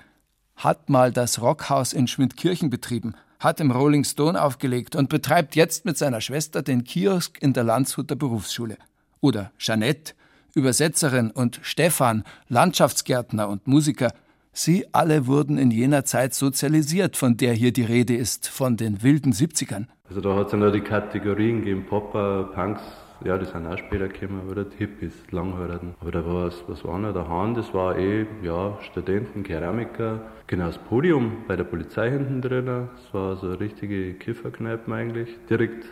hat 0.55 0.89
mal 0.89 1.11
das 1.11 1.41
Rockhaus 1.41 1.93
in 1.93 2.07
Schmidtkirchen 2.07 2.71
betrieben, 2.71 3.15
hat 3.41 3.59
im 3.59 3.73
Rolling 3.73 4.05
Stone 4.05 4.41
aufgelegt 4.41 4.95
und 4.95 5.09
betreibt 5.09 5.57
jetzt 5.57 5.85
mit 5.85 5.99
seiner 5.99 6.21
Schwester 6.21 6.63
den 6.63 6.85
Kiosk 6.85 7.43
in 7.43 7.53
der 7.53 7.65
Landshuter 7.65 8.15
Berufsschule 8.15 8.79
oder 9.23 9.53
Jeanette, 9.59 10.13
Übersetzerin 10.55 11.31
und 11.31 11.61
Stefan, 11.63 12.25
Landschaftsgärtner 12.49 13.49
und 13.49 13.67
Musiker, 13.67 14.13
sie 14.53 14.85
alle 14.93 15.27
wurden 15.27 15.57
in 15.57 15.71
jener 15.71 16.05
Zeit 16.05 16.35
sozialisiert, 16.35 17.17
von 17.17 17.39
der 17.39 17.55
hier 17.55 17.73
die 17.73 17.85
Rede 17.85 18.15
ist, 18.15 18.49
von 18.49 18.77
den 18.77 19.03
wilden 19.03 19.33
70ern. 19.33 19.87
Also 20.09 20.21
da 20.21 20.35
hat 20.37 20.47
es 20.49 20.53
ja 20.53 20.59
noch 20.59 20.73
die 20.73 20.83
Kategorien 20.83 21.61
gegeben, 21.61 21.87
Popper, 21.89 22.51
Punks, 22.55 22.83
ja, 23.25 23.39
die 23.39 23.47
sind 23.47 23.67
auch 23.67 23.79
später 23.79 24.09
gekommen, 24.09 24.49
oder 24.51 24.65
die 24.65 24.77
Hippies, 24.77 25.15
Langhaarigen. 25.31 25.95
Aber 26.01 26.11
da 26.11 26.27
war 26.27 26.49
es, 26.49 26.63
was 26.67 26.85
war 26.85 26.99
noch, 26.99 27.13
der 27.15 27.29
Hahn, 27.29 27.55
das 27.55 27.73
war 27.73 27.97
eh, 27.97 28.27
ja, 28.43 28.77
Studenten, 28.83 29.45
Keramiker, 29.45 30.21
genau 30.49 30.67
das 30.67 30.79
Podium 30.79 31.45
bei 31.47 31.57
der 31.57 31.65
Polizei 31.65 32.11
hinten 32.11 32.43
drin, 32.43 32.67
das 32.67 33.15
war 33.15 33.37
so 33.37 33.47
eine 33.47 33.61
richtige 33.61 34.15
Kifferkneipe 34.15 34.93
eigentlich, 34.93 35.29
direkt 35.49 35.87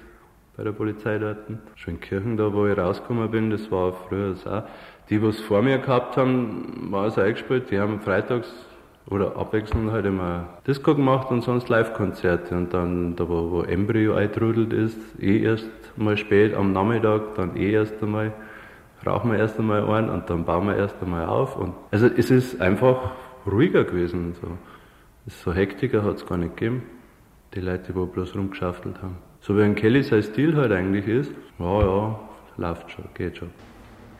bei 0.60 0.64
der 0.64 0.72
Polizei 0.72 1.16
dort. 1.16 1.38
Schönkirchen, 1.74 2.36
da 2.36 2.52
wo 2.52 2.66
ich 2.66 2.76
rausgekommen 2.76 3.30
bin, 3.30 3.48
das 3.48 3.70
war 3.70 3.94
früher 3.94 4.32
das 4.32 4.46
auch. 4.46 4.64
Die, 5.08 5.22
was 5.22 5.40
vor 5.40 5.62
mir 5.62 5.78
gehabt 5.78 6.18
haben, 6.18 6.88
war 6.90 7.06
es 7.06 7.16
eingespielt, 7.16 7.70
die 7.70 7.80
haben 7.80 7.98
freitags 8.02 8.52
oder 9.08 9.38
abwechselnd 9.38 9.90
halt 9.90 10.04
immer 10.04 10.48
Disco 10.66 10.94
gemacht 10.94 11.30
und 11.30 11.40
sonst 11.40 11.70
Live-Konzerte. 11.70 12.54
Und 12.54 12.74
dann, 12.74 13.16
da 13.16 13.26
wo, 13.26 13.50
wo 13.50 13.62
Embryo 13.62 14.12
eintrudelt 14.12 14.74
ist, 14.74 14.98
eh 15.18 15.42
erst 15.42 15.70
mal 15.96 16.18
spät 16.18 16.54
am 16.54 16.74
Nachmittag, 16.74 17.36
dann 17.36 17.56
eh 17.56 17.72
erst 17.72 18.02
einmal, 18.02 18.34
rauchen 19.06 19.32
wir 19.32 19.38
erst 19.38 19.58
einmal 19.58 19.88
ein 19.88 20.10
und 20.10 20.28
dann 20.28 20.44
bauen 20.44 20.66
wir 20.66 20.76
erst 20.76 21.02
einmal 21.02 21.24
auf. 21.24 21.56
Und 21.56 21.72
also 21.90 22.06
es 22.06 22.30
ist 22.30 22.60
einfach 22.60 23.12
ruhiger 23.50 23.84
gewesen. 23.84 24.34
So, 24.38 24.58
so 25.26 25.54
Hektiker 25.54 26.04
hat 26.04 26.16
es 26.16 26.26
gar 26.26 26.36
nicht 26.36 26.58
gegeben. 26.58 26.82
Die 27.54 27.60
Leute, 27.60 27.94
die 27.94 28.06
bloß 28.06 28.36
rumgeschaftelt 28.36 29.00
haben. 29.00 29.29
So 29.42 29.56
wie 29.56 29.62
ein 29.62 29.74
Kelly 29.74 30.02
sein 30.02 30.22
Stil 30.22 30.56
halt 30.56 30.72
eigentlich 30.72 31.06
ist, 31.08 31.30
ja, 31.58 31.80
ja, 31.80 32.18
läuft 32.56 32.90
schon, 32.90 33.04
geht 33.14 33.36
schon. 33.38 33.50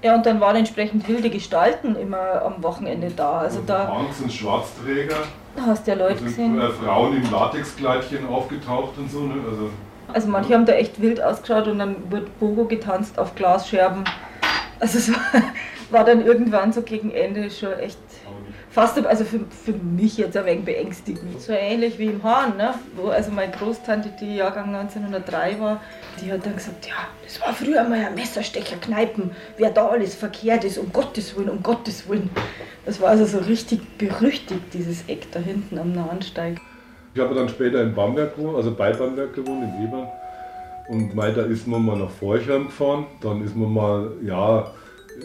Ja, 0.02 0.14
und 0.14 0.24
dann 0.24 0.40
waren 0.40 0.56
entsprechend 0.56 1.06
wilde 1.08 1.28
Gestalten 1.28 1.94
immer 1.94 2.42
am 2.42 2.62
Wochenende 2.62 3.10
da. 3.14 3.40
Also 3.40 3.60
da 3.66 3.84
Punks 3.84 4.20
und 4.22 4.32
Schwarzträger. 4.32 5.16
hast 5.58 5.86
du 5.86 5.90
ja 5.90 5.96
Leute 5.98 6.20
Da 6.20 6.24
gesehen. 6.24 6.54
sind 6.54 6.62
äh, 6.62 6.70
Frauen 6.70 7.16
im 7.22 7.30
Latexkleidchen 7.30 8.26
aufgetaucht 8.26 8.96
und 8.96 9.10
so. 9.10 9.20
Ne? 9.20 9.34
Also, 9.50 9.68
Also 10.10 10.28
manche 10.30 10.54
haben 10.54 10.64
da 10.64 10.72
echt 10.72 11.02
wild 11.02 11.22
ausgeschaut 11.22 11.68
und 11.68 11.78
dann 11.80 11.96
wurde 12.10 12.26
Bogo 12.40 12.64
getanzt 12.64 13.18
auf 13.18 13.34
Glasscherben. 13.34 14.04
Also 14.78 14.96
es 14.98 15.12
war, 15.12 15.42
war 15.90 16.04
dann 16.06 16.24
irgendwann 16.24 16.72
so 16.72 16.80
gegen 16.80 17.10
Ende 17.10 17.50
schon 17.50 17.74
echt 17.74 17.98
fast, 18.70 19.04
also 19.04 19.24
für, 19.24 19.40
für 19.50 19.72
mich 19.72 20.16
jetzt 20.16 20.36
ein 20.36 20.46
wenig 20.46 20.64
beängstigend. 20.64 21.40
So 21.40 21.52
ähnlich 21.52 21.98
wie 21.98 22.06
im 22.06 22.22
Hahn, 22.22 22.56
ne? 22.56 22.74
wo 22.96 23.08
also 23.08 23.30
meine 23.32 23.52
Großtante, 23.52 24.10
die 24.20 24.36
Jahrgang 24.36 24.74
1903 24.74 25.60
war, 25.60 25.80
die 26.20 26.32
hat 26.32 26.46
dann 26.46 26.54
gesagt, 26.54 26.86
ja, 26.86 27.08
das 27.24 27.40
war 27.40 27.52
früher 27.52 27.82
mal 27.84 27.98
ein 27.98 28.14
Messerstecher-Kneipen, 28.14 29.32
wer 29.56 29.70
da 29.70 29.88
alles 29.88 30.14
verkehrt 30.14 30.64
ist, 30.64 30.78
um 30.78 30.92
Gottes 30.92 31.36
Willen, 31.36 31.50
um 31.50 31.62
Gottes 31.62 32.08
Willen. 32.08 32.30
Das 32.86 33.00
war 33.00 33.10
also 33.10 33.24
so 33.24 33.38
richtig 33.38 33.98
berüchtigt, 33.98 34.72
dieses 34.72 35.08
Eck 35.08 35.30
da 35.32 35.40
hinten 35.40 35.78
am 35.78 35.92
Nahensteig. 35.92 36.58
ich 37.14 37.20
habe 37.20 37.34
dann 37.34 37.48
später 37.48 37.82
in 37.82 37.94
Bamberg 37.94 38.36
gewohnt, 38.36 38.56
also 38.56 38.74
bei 38.74 38.92
Bamberg 38.92 39.34
gewohnt, 39.34 39.64
in 39.64 39.84
Webern. 39.84 40.08
Und 40.88 41.16
weiter 41.16 41.46
ist 41.46 41.68
man 41.68 41.84
mal 41.84 41.96
nach 41.96 42.10
Forchheim 42.10 42.66
gefahren. 42.66 43.06
Dann 43.20 43.44
ist 43.44 43.54
man 43.54 43.72
mal, 43.72 44.10
ja, 44.24 44.72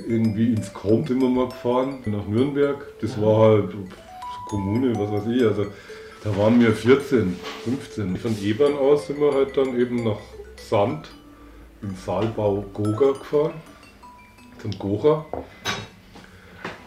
irgendwie 0.07 0.53
ins 0.53 0.73
Krom 0.73 1.05
sind 1.05 1.21
wir 1.21 1.29
mal 1.29 1.47
gefahren, 1.47 1.99
nach 2.05 2.27
Nürnberg. 2.27 2.77
Das 3.01 3.19
war 3.21 3.49
halt 3.49 3.75
Kommune, 4.47 4.93
was 4.97 5.11
weiß 5.11 5.35
ich. 5.35 5.43
Also 5.43 5.65
da 6.23 6.35
waren 6.37 6.59
wir 6.59 6.73
14, 6.73 7.35
15. 7.65 8.17
Von 8.17 8.35
Ebern 8.43 8.75
aus 8.77 9.07
sind 9.07 9.19
wir 9.19 9.33
halt 9.33 9.55
dann 9.57 9.79
eben 9.79 10.03
nach 10.03 10.19
Sand 10.57 11.09
im 11.81 11.95
Saalbau 11.95 12.65
Goga 12.73 13.11
gefahren, 13.11 13.53
zum 14.61 14.71
Gocha. 14.79 15.25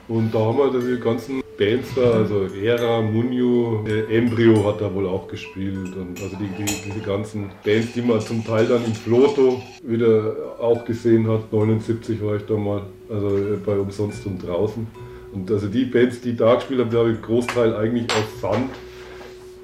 Und 0.08 0.34
da 0.34 0.38
haben 0.38 0.58
wir 0.58 0.80
die 0.80 1.00
ganzen 1.00 1.42
Bands 1.58 1.88
da, 1.94 2.12
also 2.12 2.46
Era, 2.54 3.02
Munio, 3.02 3.84
äh, 3.86 4.16
Embryo 4.16 4.64
hat 4.64 4.80
da 4.80 4.92
wohl 4.94 5.06
auch 5.06 5.28
gespielt. 5.28 5.94
Und 5.96 6.20
also 6.20 6.36
die, 6.36 6.48
die, 6.56 6.64
diese 6.64 7.00
ganzen 7.00 7.50
Bands, 7.64 7.92
die 7.92 8.02
man 8.02 8.20
zum 8.20 8.44
Teil 8.44 8.66
dann 8.66 8.84
im 8.84 8.94
Floto 8.94 9.62
wieder 9.82 10.34
auch 10.58 10.84
gesehen 10.84 11.28
hat. 11.28 11.52
79 11.52 12.22
war 12.22 12.36
ich 12.36 12.46
da 12.46 12.54
mal, 12.54 12.82
also 13.08 13.58
bei 13.64 13.78
Umsonst 13.78 14.24
und 14.26 14.38
draußen. 14.38 14.86
Und 15.32 15.50
also 15.50 15.68
die 15.68 15.84
Bands, 15.84 16.20
die 16.20 16.36
da 16.36 16.54
gespielt 16.54 16.80
haben, 16.80 16.96
habe 16.96 17.12
ich 17.12 17.22
Großteil 17.22 17.76
eigentlich 17.76 18.06
aus 18.10 18.40
Sand 18.40 18.70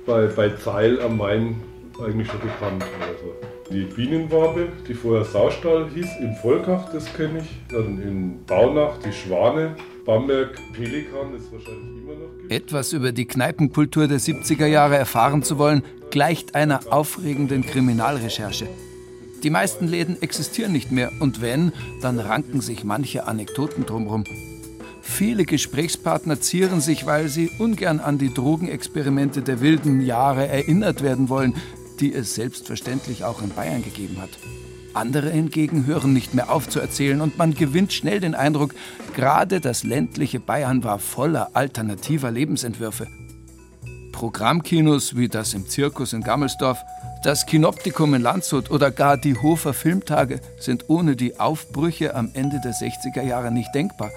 bei, 0.07 0.27
bei 0.27 0.51
Zeil 0.51 1.01
am 1.01 1.17
Main 1.17 1.57
eigentlich 2.03 2.29
schon 2.29 2.41
bekannt. 2.41 2.85
Also 3.01 3.33
die 3.71 3.85
Bienenwabe, 3.85 4.69
die 4.87 4.95
vorher 4.95 5.25
Saustall 5.25 5.89
hieß, 5.95 6.09
im 6.21 6.35
Volkach, 6.37 6.93
das 6.93 7.13
kenne 7.15 7.39
ich. 7.39 7.51
Dann 7.71 8.01
in 8.03 8.45
Baunach 8.45 8.99
die 8.99 9.13
Schwane, 9.13 9.75
Bamberg 10.05 10.59
Pelikan 10.75 11.35
ist 11.35 11.51
wahrscheinlich 11.51 12.03
immer 12.03 12.13
noch. 12.13 12.39
Gibt. 12.41 12.53
Etwas 12.53 12.93
über 12.93 13.13
die 13.13 13.25
Kneipenkultur 13.25 14.07
der 14.07 14.21
70er 14.21 14.67
Jahre 14.67 14.97
erfahren 14.97 15.43
zu 15.43 15.57
wollen, 15.57 15.83
gleicht 16.11 16.55
einer 16.55 16.81
aufregenden 16.91 17.65
Kriminalrecherche. 17.65 18.69
Die 19.45 19.51
meisten 19.51 19.87
Läden 19.87 20.21
existieren 20.23 20.73
nicht 20.73 20.91
mehr 20.91 21.13
und 21.21 21.43
wenn, 21.43 21.73
dann 22.01 22.19
ranken 22.19 22.63
sich 22.63 22.83
manche 22.83 23.27
Anekdoten 23.27 23.85
drumherum. 23.85 24.25
Viele 25.03 25.45
Gesprächspartner 25.45 26.41
zieren 26.41 26.81
sich, 26.81 27.05
weil 27.05 27.29
sie 27.29 27.51
ungern 27.59 28.01
an 28.01 28.17
die 28.17 28.33
Drogenexperimente 28.33 29.43
der 29.43 29.61
wilden 29.61 30.01
Jahre 30.01 30.49
erinnert 30.49 31.03
werden 31.03 31.29
wollen, 31.29 31.55
die 32.01 32.15
es 32.15 32.35
selbstverständlich 32.35 33.25
auch 33.25 33.43
in 33.43 33.51
Bayern 33.51 33.85
gegeben 33.85 34.17
hat. 34.19 34.31
Andere 34.95 35.29
hingegen 35.29 35.85
hören 35.85 36.15
nicht 36.15 36.33
mehr 36.33 36.51
auf 36.51 36.71
zu 36.71 36.81
erzählen 36.81 37.21
und 37.21 37.37
man 37.37 37.55
gewinnt 37.55 37.93
schnell 37.93 38.21
den 38.21 38.35
Eindruck, 38.35 38.75
gerade 39.15 39.61
das 39.61 39.85
ländliche 39.85 40.41
Bayern 40.41 40.85
war 40.85 40.99
voller 40.99 41.51
alternativer 41.53 42.31
Lebensentwürfe. 42.31 43.09
Programmkinos 44.11 45.17
wie 45.17 45.29
das 45.29 45.53
im 45.53 45.69
Zirkus 45.69 46.15
in 46.15 46.23
Gammelsdorf, 46.23 46.79
das 47.25 47.47
Kinoptikum 47.47 48.13
in 48.13 48.21
Landshut 48.21 48.71
oder 48.71 48.91
gar 48.91 49.17
die 49.17 49.35
Hofer 49.41 49.73
Filmtage 49.73 50.41
sind 50.59 50.85
ohne 50.89 51.17
die 51.17 51.41
Aufbrüche 51.41 52.15
am 52.15 52.31
Ende 52.35 52.61
der 52.63 52.73
60er 52.73 53.23
Jahre 53.23 53.51
nicht 53.51 53.75
denkbar. 53.75 54.11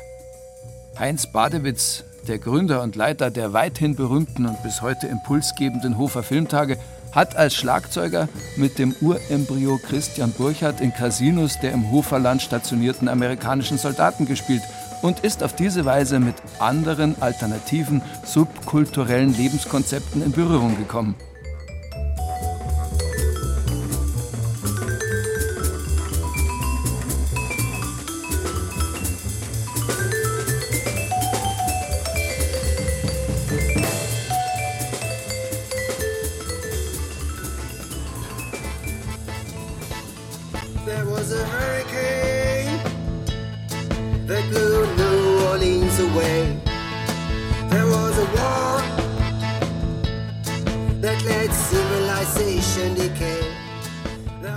Heinz 1.00 1.32
Badewitz, 1.32 2.04
der 2.28 2.38
Gründer 2.38 2.84
und 2.84 2.98
Leiter 2.98 3.32
der 3.32 3.54
weithin 3.54 3.96
berühmten 3.96 4.46
und 4.46 4.62
bis 4.62 4.82
heute 4.82 5.08
impulsgebenden 5.08 5.98
Hofer 5.98 6.22
Filmtage, 6.22 6.78
hat 7.14 7.38
als 7.38 7.56
Schlagzeuger 7.56 8.28
mit 8.58 8.78
dem 8.78 8.94
Urembryo 9.00 9.78
Christian 9.78 10.34
Burchardt 10.34 10.82
in 10.82 10.94
Casinos 10.94 11.58
der 11.62 11.72
im 11.72 11.90
Hoferland 11.90 12.42
stationierten 12.42 13.08
amerikanischen 13.08 13.78
Soldaten 13.78 14.26
gespielt 14.26 14.64
und 15.02 15.22
ist 15.22 15.44
auf 15.44 15.56
diese 15.56 15.86
Weise 15.86 16.20
mit 16.20 16.36
anderen 16.60 17.16
alternativen 17.22 18.02
subkulturellen 18.26 19.34
Lebenskonzepten 19.34 20.22
in 20.22 20.34
Berührung 20.34 20.78
gekommen. 20.78 21.16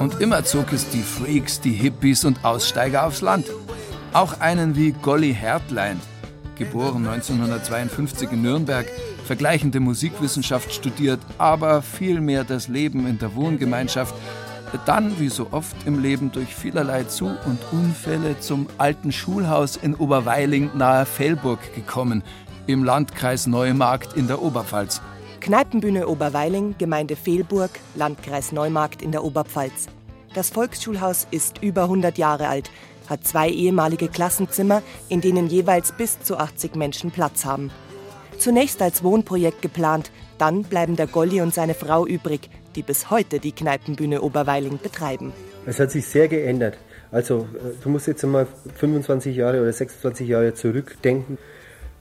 Und 0.01 0.21
immer 0.21 0.45
zog 0.45 0.73
es 0.73 0.89
die 0.89 1.03
Freaks, 1.03 1.61
die 1.61 1.73
Hippies 1.73 2.25
und 2.25 2.43
Aussteiger 2.43 3.07
aufs 3.07 3.21
Land. 3.21 3.47
Auch 4.15 4.41
einen 4.41 4.75
wie 4.77 4.93
Golly 4.93 5.35
Hertlein, 5.35 6.01
geboren 6.57 7.07
1952 7.07 8.33
in 8.33 8.43
Nürnberg, 8.43 8.87
vergleichende 9.27 9.79
Musikwissenschaft 9.79 10.73
studiert, 10.73 11.21
aber 11.37 11.83
vielmehr 11.83 12.45
das 12.45 12.67
Leben 12.67 13.07
in 13.07 13.19
der 13.19 13.35
Wohngemeinschaft, 13.35 14.15
dann, 14.87 15.19
wie 15.19 15.29
so 15.29 15.49
oft 15.51 15.77
im 15.87 16.01
Leben, 16.01 16.33
durch 16.33 16.55
vielerlei 16.55 17.05
Zu- 17.05 17.37
und 17.47 17.59
Unfälle 17.73 18.39
zum 18.41 18.67
alten 18.79 19.13
Schulhaus 19.13 19.77
in 19.77 19.95
Oberweiling 19.95 20.71
nahe 20.75 21.07
Fellburg 21.07 21.59
gekommen, 21.75 22.23
im 22.67 22.85
Landkreis 22.85 23.47
Neumarkt 23.47 24.17
in 24.17 24.27
der 24.27 24.43
Oberpfalz. 24.43 25.01
Kneipenbühne 25.41 26.07
Oberweiling, 26.07 26.75
Gemeinde 26.79 27.17
Fehlburg, 27.17 27.71
Landkreis 27.95 28.53
Neumarkt 28.53 29.03
in 29.03 29.11
der 29.11 29.25
Oberpfalz. 29.25 29.89
Das 30.35 30.51
Volksschulhaus 30.51 31.27
ist 31.31 31.63
über 31.63 31.85
100 31.85 32.19
Jahre 32.19 32.49
alt, 32.49 32.71
hat 33.09 33.27
zwei 33.27 33.49
ehemalige 33.49 34.09
Klassenzimmer, 34.09 34.83
in 35.09 35.21
denen 35.21 35.49
jeweils 35.49 35.93
bis 35.93 36.21
zu 36.21 36.37
80 36.37 36.77
Menschen 36.77 37.11
Platz 37.11 37.45
haben. 37.45 37.71
Zunächst 38.39 38.81
als 38.81 39.03
Wohnprojekt 39.03 39.63
geplant, 39.63 40.13
dann 40.39 40.63
bleiben 40.63 40.97
der 40.97 41.07
Golli 41.07 41.41
und 41.41 41.53
seine 41.53 41.75
Frau 41.75 42.07
übrig, 42.07 42.49
die 42.77 42.83
bis 42.83 43.11
heute 43.11 43.39
die 43.39 43.53
Kneipenbühne 43.53 44.23
Oberweiling 44.23 44.79
betreiben. 44.83 45.33
Es 45.67 45.79
hat 45.79 45.91
sich 45.91 46.07
sehr 46.07 46.29
geändert. 46.29 46.79
Also 47.13 47.49
äh, 47.55 47.73
du 47.83 47.89
musst 47.89 48.07
jetzt 48.07 48.25
einmal 48.25 48.47
25 48.77 49.37
Jahre 49.37 49.61
oder 49.61 49.73
26 49.73 50.29
Jahre 50.29 50.55
zurückdenken. 50.55 51.39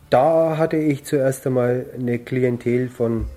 Da 0.09 0.57
hatte 0.57 0.77
ich 0.77 1.03
zuerst 1.03 1.45
einmal 1.45 1.85
eine 1.93 2.19
Klientel 2.19 2.89
von 2.89 3.27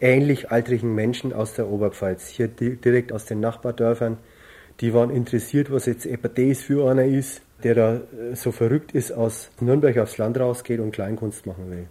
ähnlich 0.00 0.50
altrigen 0.50 0.94
Menschen 0.94 1.32
aus 1.32 1.54
der 1.54 1.68
Oberpfalz, 1.68 2.28
hier 2.28 2.48
direkt 2.48 3.12
aus 3.12 3.26
den 3.26 3.40
Nachbardörfern. 3.40 4.18
Die 4.80 4.92
waren 4.92 5.10
interessiert, 5.10 5.70
was 5.70 5.86
jetzt 5.86 6.06
das 6.06 6.60
für 6.60 6.90
einer 6.90 7.04
ist, 7.04 7.42
der 7.62 7.74
da 7.74 7.94
äh, 7.94 8.34
so 8.34 8.52
verrückt 8.52 8.92
ist, 8.92 9.12
aus 9.12 9.50
Nürnberg 9.60 9.98
aufs 9.98 10.18
Land 10.18 10.38
rausgeht 10.38 10.80
und 10.80 10.92
Kleinkunst 10.92 11.46
machen 11.46 11.70
will. 11.70 11.86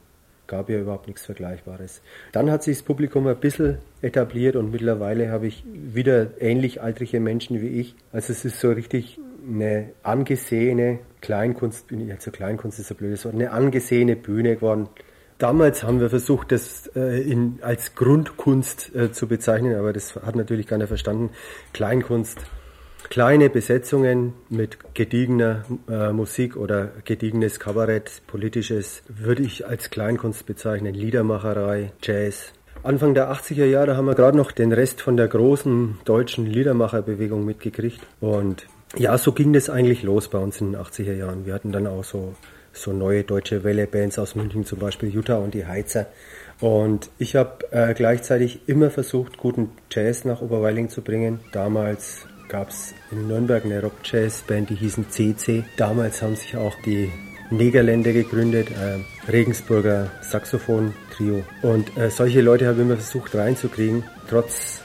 Gab 0.47 0.69
ja 0.69 0.79
überhaupt 0.79 1.07
nichts 1.07 1.25
Vergleichbares. 1.25 2.01
Dann 2.31 2.51
hat 2.51 2.63
sich 2.63 2.77
das 2.77 2.83
Publikum 2.83 3.27
ein 3.27 3.37
bisschen 3.37 3.77
etabliert 4.01 4.55
und 4.55 4.71
mittlerweile 4.71 5.29
habe 5.29 5.47
ich 5.47 5.63
wieder 5.65 6.41
ähnlich 6.41 6.81
altrige 6.81 7.19
Menschen 7.19 7.61
wie 7.61 7.79
ich. 7.79 7.95
Also 8.11 8.33
es 8.33 8.43
ist 8.43 8.59
so 8.59 8.71
richtig 8.71 9.19
eine 9.47 9.89
angesehene 10.03 10.99
Kleinkunst, 11.21 11.87
also 12.11 12.31
Kleinkunst 12.31 12.79
ist 12.79 12.91
ein 12.91 12.97
blödes 12.97 13.25
Wort, 13.25 13.35
eine 13.35 13.51
angesehene 13.51 14.15
Bühne 14.15 14.55
geworden. 14.55 14.89
Damals 15.37 15.83
haben 15.83 15.99
wir 15.99 16.09
versucht, 16.09 16.51
das 16.51 16.87
äh, 16.95 17.21
in, 17.21 17.59
als 17.61 17.95
Grundkunst 17.95 18.95
äh, 18.95 19.11
zu 19.11 19.27
bezeichnen, 19.27 19.75
aber 19.75 19.91
das 19.91 20.15
hat 20.15 20.35
natürlich 20.35 20.67
keiner 20.67 20.87
verstanden. 20.87 21.31
Kleinkunst, 21.73 22.39
kleine 23.09 23.49
Besetzungen 23.49 24.33
mit 24.49 24.77
gediegener 24.93 25.65
äh, 25.89 26.11
Musik 26.11 26.55
oder 26.55 26.91
gediegenes 27.05 27.59
Kabarett, 27.59 28.21
politisches, 28.27 29.03
würde 29.07 29.43
ich 29.43 29.67
als 29.67 29.89
Kleinkunst 29.89 30.45
bezeichnen. 30.45 30.93
Liedermacherei, 30.93 31.91
Jazz. 32.01 32.53
Anfang 32.83 33.13
der 33.13 33.31
80er 33.31 33.65
Jahre 33.65 33.95
haben 33.95 34.05
wir 34.05 34.15
gerade 34.15 34.35
noch 34.35 34.51
den 34.51 34.73
Rest 34.73 35.01
von 35.01 35.15
der 35.15 35.27
großen 35.27 35.99
deutschen 36.03 36.45
Liedermacherbewegung 36.45 37.45
mitgekriegt 37.45 38.01
und 38.19 38.67
ja, 38.95 39.17
so 39.17 39.31
ging 39.31 39.53
das 39.53 39.69
eigentlich 39.69 40.03
los 40.03 40.27
bei 40.27 40.37
uns 40.37 40.61
in 40.61 40.73
den 40.73 40.81
80er 40.81 41.13
Jahren. 41.13 41.45
Wir 41.45 41.53
hatten 41.53 41.71
dann 41.71 41.87
auch 41.87 42.03
so, 42.03 42.35
so 42.73 42.93
neue 42.93 43.23
deutsche 43.23 43.63
Welle-Bands 43.63 44.19
aus 44.19 44.35
München, 44.35 44.65
zum 44.65 44.79
Beispiel 44.79 45.09
Jutta 45.09 45.37
und 45.37 45.53
die 45.53 45.65
Heizer. 45.65 46.07
Und 46.59 47.09
ich 47.17 47.35
habe 47.35 47.71
äh, 47.71 47.93
gleichzeitig 47.95 48.67
immer 48.67 48.91
versucht, 48.91 49.37
guten 49.37 49.71
Jazz 49.89 50.25
nach 50.25 50.41
Oberweiling 50.41 50.89
zu 50.89 51.01
bringen. 51.01 51.39
Damals 51.51 52.27
gab 52.53 52.69
es 52.69 52.93
in 53.09 53.27
Nürnberg 53.27 53.65
eine 53.65 53.81
Rock-Jazz-Band, 53.81 54.69
die 54.69 54.75
hießen 54.75 55.09
CC. 55.09 55.63
Damals 55.75 56.21
haben 56.21 56.35
sich 56.35 56.55
auch 56.55 56.75
die 56.85 57.11
Negerländer 57.49 58.13
gegründet, 58.13 58.67
äh, 58.69 58.99
Regensburger 59.31 60.11
Saxophon-Trio. 60.21 61.43
Und 61.63 61.97
äh, 61.97 62.11
solche 62.11 62.41
Leute 62.41 62.67
habe 62.67 62.75
ich 62.75 62.83
immer 62.83 62.97
versucht 62.97 63.33
reinzukriegen, 63.33 64.03
trotz 64.29 64.81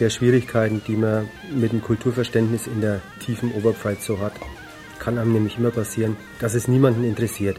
der 0.00 0.10
Schwierigkeiten, 0.10 0.82
die 0.88 0.96
man 0.96 1.28
mit 1.54 1.70
dem 1.70 1.82
Kulturverständnis 1.82 2.66
in 2.66 2.80
der 2.80 3.00
tiefen 3.24 3.52
Oberpfalz 3.52 4.04
so 4.06 4.18
hat. 4.18 4.32
Kann 4.98 5.16
einem 5.16 5.34
nämlich 5.34 5.56
immer 5.56 5.70
passieren, 5.70 6.16
dass 6.40 6.54
es 6.54 6.66
niemanden 6.66 7.04
interessiert. 7.04 7.58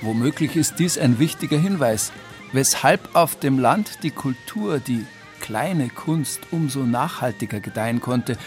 Womöglich 0.00 0.56
ist 0.56 0.80
dies 0.80 0.98
ein 0.98 1.20
wichtiger 1.20 1.56
Hinweis, 1.56 2.10
weshalb 2.52 3.14
auf 3.14 3.38
dem 3.38 3.60
Land 3.60 4.02
die 4.02 4.10
Kultur, 4.10 4.80
die 4.80 5.06
kleine 5.40 5.88
Kunst 5.88 6.40
umso 6.52 6.80
nachhaltiger 6.80 7.60
gedeihen 7.60 8.00
konnte, 8.00 8.38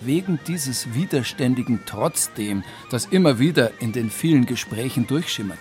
wegen 0.00 0.38
dieses 0.46 0.94
widerständigen 0.94 1.80
Trotzdem, 1.86 2.62
das 2.90 3.06
immer 3.06 3.38
wieder 3.38 3.72
in 3.80 3.92
den 3.92 4.10
vielen 4.10 4.46
Gesprächen 4.46 5.06
durchschimmert. 5.06 5.58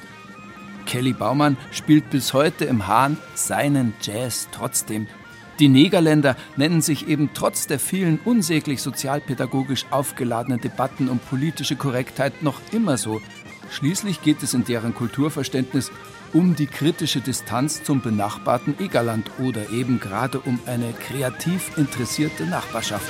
Kelly 0.86 1.14
Baumann 1.14 1.58
spielt 1.72 2.10
bis 2.10 2.34
heute 2.34 2.66
im 2.66 2.88
Hahn 2.88 3.18
seinen 3.36 3.94
Jazz 4.02 4.48
trotzdem 4.52 5.08
die 5.60 5.68
Negerländer 5.68 6.38
nennen 6.56 6.82
sich 6.82 7.10
eben 7.10 7.32
trotz 7.34 7.68
der 7.68 7.80
vielen 7.80 8.20
unsäglich 8.24 8.82
sozialpädagogisch 8.82 9.88
aufgeladenen 9.90 10.62
Debatten 10.62 11.10
um 11.10 11.20
politische 11.20 11.76
Korrektheit 11.76 12.44
noch 12.44 12.62
immer 12.72 12.98
so. 12.98 13.22
Schließlich 13.70 14.22
geht 14.22 14.42
es 14.42 14.54
in 14.54 14.64
deren 14.64 14.96
Kulturverständnis 14.96 15.92
um 16.32 16.56
die 16.56 16.68
kritische 16.68 17.20
Distanz 17.20 17.84
zum 17.84 18.02
benachbarten 18.02 18.76
Egerland 18.80 19.30
oder 19.38 19.70
eben 19.72 20.00
gerade 20.00 20.40
um 20.40 20.60
eine 20.66 20.94
kreativ 20.94 21.78
interessierte 21.78 22.46
Nachbarschaft. 22.46 23.10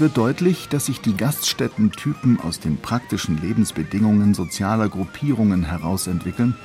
Es 0.00 0.04
wird 0.04 0.16
deutlich, 0.16 0.66
dass 0.70 0.86
sich 0.86 1.02
die 1.02 1.14
Gaststättentypen 1.14 2.40
aus 2.40 2.58
den 2.58 2.78
praktischen 2.78 3.38
Lebensbedingungen 3.38 4.32
sozialer 4.32 4.88
Gruppierungen 4.88 5.62
herausentwickeln 5.62 6.56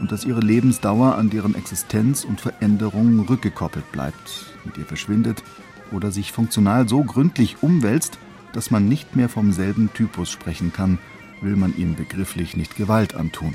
und 0.00 0.10
dass 0.10 0.24
ihre 0.24 0.40
Lebensdauer 0.40 1.16
an 1.16 1.28
deren 1.28 1.54
Existenz 1.54 2.24
und 2.24 2.40
Veränderung 2.40 3.28
rückgekoppelt 3.28 3.92
bleibt, 3.92 4.54
mit 4.64 4.78
ihr 4.78 4.86
verschwindet 4.86 5.42
oder 5.90 6.10
sich 6.10 6.32
funktional 6.32 6.88
so 6.88 7.04
gründlich 7.04 7.62
umwälzt, 7.62 8.18
dass 8.54 8.70
man 8.70 8.88
nicht 8.88 9.16
mehr 9.16 9.28
vom 9.28 9.52
selben 9.52 9.92
Typus 9.92 10.30
sprechen 10.30 10.72
kann, 10.72 10.98
will 11.42 11.56
man 11.56 11.76
ihm 11.76 11.94
begrifflich 11.94 12.56
nicht 12.56 12.74
Gewalt 12.76 13.14
antun. 13.14 13.52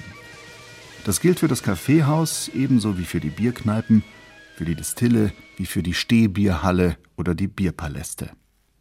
Das 1.05 1.21
gilt 1.21 1.39
für 1.39 1.47
das 1.47 1.63
Kaffeehaus 1.63 2.49
ebenso 2.49 2.99
wie 2.99 3.05
für 3.05 3.19
die 3.19 3.31
Bierkneipen, 3.31 4.03
für 4.55 4.65
die 4.65 4.75
Distille 4.75 5.33
wie 5.55 5.65
für 5.65 5.81
die 5.81 5.95
Stehbierhalle 5.95 6.97
oder 7.15 7.33
die 7.33 7.47
Bierpaläste. 7.47 8.29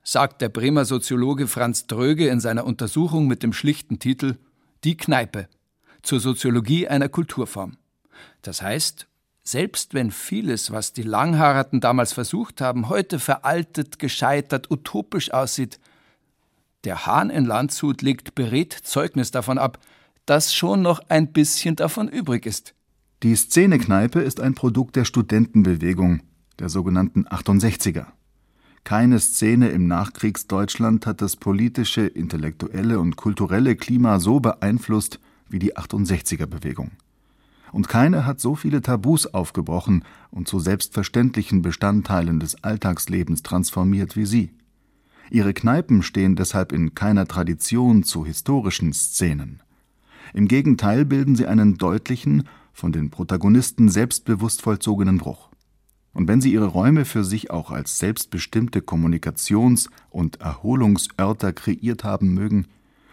Sagt 0.09 0.41
der 0.41 0.51
Bremer 0.51 0.85
Soziologe 0.85 1.49
Franz 1.49 1.89
Dröge 1.89 2.29
in 2.29 2.39
seiner 2.39 2.65
Untersuchung 2.65 3.27
mit 3.27 3.43
dem 3.43 3.53
schlichten 3.53 3.99
Titel 3.99 4.37
Die 4.85 4.97
Kneipe 4.97 5.49
zur 6.03 6.21
Soziologie 6.21 6.87
einer 6.87 7.09
Kulturform. 7.09 7.77
Das 8.41 8.63
heißt, 8.63 9.09
selbst 9.43 9.95
wenn 9.95 10.13
vieles, 10.13 10.71
was 10.71 10.93
die 10.93 11.03
Langhaarerten 11.03 11.81
damals 11.81 12.13
versucht 12.13 12.61
haben, 12.61 12.89
heute 12.89 13.19
veraltet, 13.19 13.99
gescheitert, 13.99 14.71
utopisch 14.71 15.33
aussieht, 15.33 15.81
der 16.85 17.05
Hahn 17.07 17.29
in 17.29 17.45
Landshut 17.45 18.01
legt 18.01 18.37
beredt 18.37 18.75
Zeugnis 18.75 19.33
davon 19.33 19.59
ab, 19.59 19.81
dass 20.25 20.55
schon 20.55 20.83
noch 20.83 21.01
ein 21.09 21.33
bisschen 21.33 21.75
davon 21.75 22.07
übrig 22.07 22.47
ist. 22.47 22.75
Die 23.25 23.35
Szenekneipe 23.35 24.21
ist 24.21 24.39
ein 24.39 24.55
Produkt 24.55 24.95
der 24.95 25.05
Studentenbewegung, 25.05 26.23
der 26.61 26.69
sogenannten 26.69 27.27
68er. 27.27 28.07
Keine 28.87 29.19
Szene 29.19 29.71
im 29.71 29.89
Nachkriegsdeutschland 29.89 31.07
hat 31.07 31.21
das 31.21 31.35
politische, 31.35 32.07
intellektuelle 32.07 33.01
und 33.01 33.17
kulturelle 33.17 33.75
Klima 33.75 34.21
so 34.21 34.39
beeinflusst 34.39 35.19
wie 35.49 35.59
die 35.59 35.77
68er 35.77 36.47
Bewegung 36.47 36.93
und 37.73 37.89
keine 37.89 38.25
hat 38.25 38.41
so 38.41 38.55
viele 38.55 38.81
Tabus 38.81 39.27
aufgebrochen 39.27 40.05
und 40.31 40.47
zu 40.47 40.61
selbstverständlichen 40.61 41.63
Bestandteilen 41.63 42.41
des 42.41 42.63
Alltagslebens 42.63 43.43
transformiert 43.43 44.17
wie 44.17 44.25
sie. 44.25 44.53
Ihre 45.31 45.53
Kneipen 45.53 46.03
stehen 46.03 46.37
deshalb 46.37 46.73
in 46.73 46.95
keiner 46.95 47.27
Tradition 47.27 48.05
zu 48.05 48.25
historischen 48.25 48.93
Szenen. 48.93 49.63
Im 50.33 50.47
Gegenteil 50.49 51.05
bilden 51.05 51.35
sie 51.35 51.47
einen 51.47 51.77
deutlichen, 51.77 52.45
von 52.73 52.93
den 52.93 53.11
Protagonisten 53.11 53.89
selbstbewusst 53.89 54.63
vollzogenen 54.63 55.19
Bruch. 55.19 55.51
Und 56.17 56.29
wenn 56.29 56.41
sie 56.41 56.51
ihre 56.51 56.69
Räume 56.69 57.05
für 57.05 57.25
sich 57.25 57.51
auch 57.51 57.71
als 57.71 57.99
selbstbestimmte 57.99 58.81
Kommunikations- 58.81 59.91
und 60.09 60.41
Erholungsörter 60.41 61.53
kreiert 61.53 62.05
haben 62.05 62.33
mögen, 62.33 62.69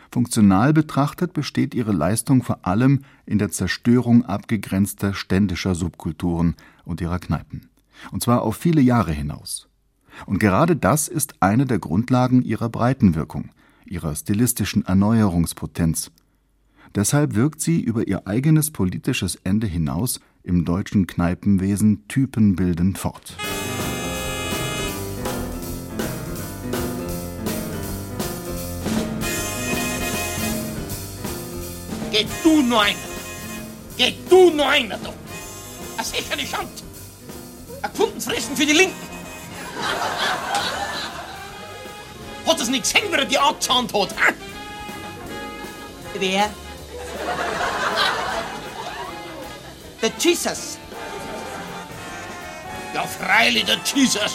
Funktional 0.10 0.72
betrachtet 0.72 1.34
besteht 1.34 1.76
ihre 1.76 1.92
Leistung 1.92 2.44
vor 2.44 2.66
allem 2.66 3.02
in 3.26 3.40
der 3.40 3.52
Zerstörung 3.52 4.24
abgegrenzter 4.24 5.14
ständischer 5.14 5.76
Subkulturen 5.76 6.56
und 6.86 7.02
ihrer 7.02 7.20
Kneipen. 7.20 7.68
Und 8.14 8.24
zwar 8.24 8.42
auf 8.42 8.56
viele 8.56 8.80
Jahre 8.80 9.12
hinaus. 9.12 9.68
Und 10.26 10.40
gerade 10.40 10.78
das 10.78 11.10
ist 11.10 11.42
eine 11.42 11.66
der 11.66 11.80
Grundlagen 11.80 12.42
ihrer 12.42 12.70
Breitenwirkung, 12.70 13.50
ihrer 13.84 14.16
stilistischen 14.16 14.86
Erneuerungspotenz. 14.86 16.10
Deshalb 16.96 17.36
wirkt 17.36 17.60
sie 17.60 17.82
über 17.82 18.08
ihr 18.08 18.28
eigenes 18.28 18.72
politisches 18.72 19.36
Ende 19.44 19.68
hinaus 19.68 20.22
im 20.44 20.66
deutschen 20.66 21.08
Kneipenwesen 21.08 22.08
typenbildend 22.08 22.98
fort. 22.98 23.38
Geh 32.12 32.28
du 32.44 32.62
nur 32.62 32.82
einer. 32.82 32.98
Geh 33.98 34.14
du 34.30 34.52
nur 34.52 34.68
einer, 34.68 34.98
du. 34.98 35.14
Das 35.98 36.12
ist 36.12 36.32
eine 36.32 36.46
Schand. 36.46 36.70
Ein 37.82 37.92
gefunden 37.92 38.22
fressen 38.22 38.56
für 38.56 38.66
die 38.66 38.74
Linken. 38.74 38.96
Hat 42.46 42.60
das 42.60 42.68
nicht 42.68 42.84
gesehen, 42.84 43.12
wie 43.12 43.16
er 43.16 43.26
die 43.26 43.40
angezahnt 43.40 43.94
hat? 43.94 44.14
Wer? 46.20 46.50
Der 50.04 50.12
Jesus. 50.20 50.78
Ja, 52.94 53.04
freilich, 53.04 53.64
der 53.64 53.78
Jesus. 53.96 54.34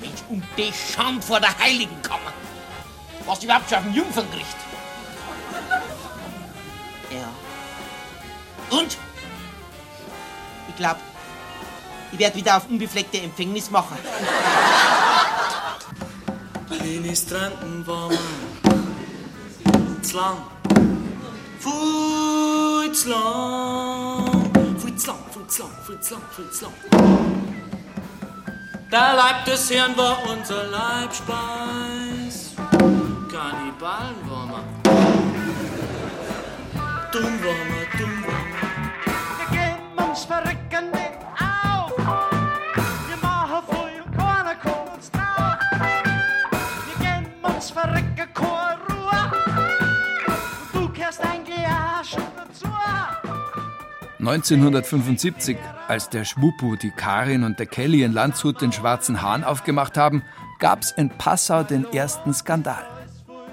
Mensch, 0.00 0.20
und 0.28 0.44
die 0.56 0.72
Schand 0.72 1.24
vor 1.24 1.40
der 1.40 1.58
Heiligen 1.58 2.00
Kammer. 2.00 2.32
Was 3.26 3.42
überhaupt 3.42 3.68
schon 3.68 3.78
auf 3.78 3.84
dem 3.84 3.94
Jungferngericht. 3.94 4.56
Und? 8.70 8.96
Ich 10.68 10.76
glaube, 10.76 11.00
ich 12.12 12.18
werde 12.18 12.36
wieder 12.36 12.56
auf 12.56 12.68
unbefleckte 12.68 13.20
Empfängnis 13.20 13.70
machen. 13.70 13.98
Ministranten 16.80 17.86
waren 17.86 18.16
zu 20.02 20.16
lang. 20.16 20.38
Zu 21.60 21.68
lang, 26.10 26.22
viel 26.34 26.50
zu 26.50 26.64
lang. 26.64 26.74
Der 28.90 29.14
Leib 29.14 29.44
des 29.44 29.70
Herrn 29.70 29.96
war 29.96 30.18
unser 30.26 30.64
Leibspeis. 30.64 32.54
Kannibalen 33.30 34.16
waren 34.26 34.50
wir, 37.42 37.79
1975, 54.30 55.56
als 55.88 56.08
der 56.08 56.24
Schwuppu, 56.24 56.76
die 56.76 56.90
Karin 56.90 57.42
und 57.42 57.58
der 57.58 57.66
Kelly 57.66 58.04
in 58.04 58.12
Landshut 58.12 58.60
den 58.60 58.72
Schwarzen 58.72 59.22
Hahn 59.22 59.42
aufgemacht 59.42 59.96
haben, 59.96 60.22
gab's 60.60 60.92
in 60.92 61.08
Passau 61.10 61.64
den 61.64 61.84
ersten 61.92 62.32
Skandal. 62.32 62.84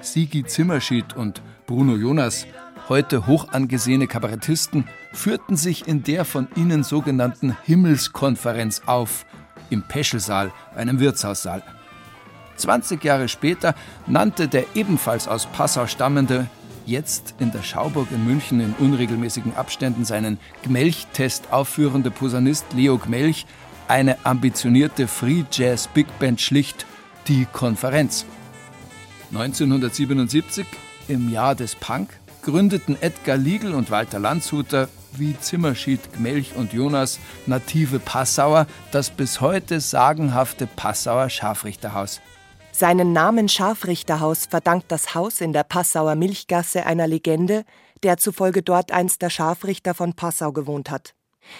Sigi 0.00 0.44
Zimmerschied 0.44 1.16
und 1.16 1.42
Bruno 1.66 1.96
Jonas 1.96 2.46
heute 2.88 3.26
hoch 3.26 3.48
angesehene 3.50 4.06
Kabarettisten, 4.06 4.84
führten 5.12 5.56
sich 5.56 5.86
in 5.86 6.02
der 6.02 6.24
von 6.24 6.48
ihnen 6.56 6.82
sogenannten 6.84 7.56
Himmelskonferenz 7.64 8.82
auf, 8.86 9.26
im 9.70 9.82
Peschelsaal, 9.82 10.52
einem 10.74 11.00
Wirtshaussaal. 11.00 11.62
20 12.56 13.04
Jahre 13.04 13.28
später 13.28 13.74
nannte 14.06 14.48
der 14.48 14.64
ebenfalls 14.74 15.28
aus 15.28 15.46
Passau 15.46 15.86
stammende, 15.86 16.46
jetzt 16.88 17.34
in 17.38 17.52
der 17.52 17.62
Schauburg 17.62 18.08
in 18.10 18.24
München 18.24 18.60
in 18.60 18.74
unregelmäßigen 18.78 19.54
Abständen 19.54 20.04
seinen 20.04 20.38
Gmelch-Test 20.62 21.52
aufführende 21.52 22.10
Posaunist 22.10 22.64
Leo 22.72 22.98
Gmelch 22.98 23.46
eine 23.86 24.24
ambitionierte 24.24 25.06
Free 25.08 25.44
Jazz 25.50 25.88
Big 25.88 26.06
Band 26.18 26.40
schlicht 26.40 26.86
die 27.26 27.46
Konferenz. 27.52 28.24
1977, 29.30 30.66
im 31.08 31.30
Jahr 31.30 31.54
des 31.54 31.74
Punk, 31.74 32.10
gründeten 32.42 33.00
Edgar 33.00 33.36
Liegel 33.36 33.74
und 33.74 33.90
Walter 33.90 34.18
Landshuter 34.18 34.88
wie 35.12 35.38
Zimmerschied, 35.38 36.00
Gmelch 36.14 36.54
und 36.54 36.72
Jonas 36.72 37.18
native 37.46 37.98
Passauer 37.98 38.66
das 38.90 39.10
bis 39.10 39.40
heute 39.40 39.80
sagenhafte 39.80 40.66
Passauer 40.66 41.28
Scharfrichterhaus. 41.28 42.20
Seinen 42.78 43.12
Namen 43.12 43.48
Scharfrichterhaus 43.48 44.46
verdankt 44.46 44.92
das 44.92 45.12
Haus 45.16 45.40
in 45.40 45.52
der 45.52 45.64
Passauer 45.64 46.14
Milchgasse 46.14 46.86
einer 46.86 47.08
Legende, 47.08 47.64
der 48.04 48.18
zufolge 48.18 48.62
dort 48.62 48.92
einst 48.92 49.20
der 49.20 49.30
Scharfrichter 49.30 49.94
von 49.94 50.12
Passau 50.12 50.52
gewohnt 50.52 50.88
hat. 50.88 51.12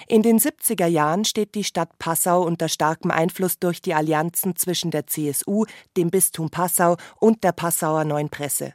In 0.06 0.22
den 0.22 0.38
70er 0.38 0.86
Jahren 0.86 1.24
steht 1.24 1.56
die 1.56 1.64
Stadt 1.64 1.98
Passau 1.98 2.44
unter 2.44 2.68
starkem 2.68 3.10
Einfluss 3.10 3.58
durch 3.58 3.82
die 3.82 3.94
Allianzen 3.94 4.54
zwischen 4.54 4.92
der 4.92 5.08
CSU, 5.08 5.64
dem 5.96 6.10
Bistum 6.10 6.50
Passau 6.50 6.96
und 7.18 7.42
der 7.42 7.50
Passauer 7.50 8.04
Neuen 8.04 8.28
Presse. 8.28 8.74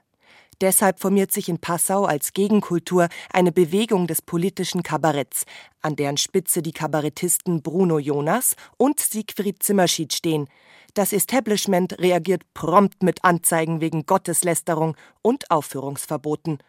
Deshalb 0.59 0.99
formiert 0.99 1.31
sich 1.31 1.47
in 1.47 1.59
Passau 1.59 2.03
als 2.03 2.33
Gegenkultur 2.33 3.07
eine 3.31 3.53
Bewegung 3.53 4.05
des 4.05 4.21
politischen 4.21 4.83
Kabaretts, 4.83 5.45
an 5.81 5.95
deren 5.95 6.17
Spitze 6.17 6.61
die 6.61 6.73
Kabarettisten 6.73 7.61
Bruno 7.61 7.99
Jonas 7.99 8.55
und 8.77 8.99
Siegfried 8.99 9.63
Zimmerschied 9.63 10.13
stehen. 10.13 10.49
Das 10.93 11.11
Establishment 11.11 11.99
reagiert 11.99 12.43
prompt 12.53 13.01
mit 13.01 13.23
Anzeigen 13.23 13.81
wegen 13.81 14.05
Gotteslästerung 14.05 14.95
und 15.23 15.49
Aufführungsverboten. 15.49 16.59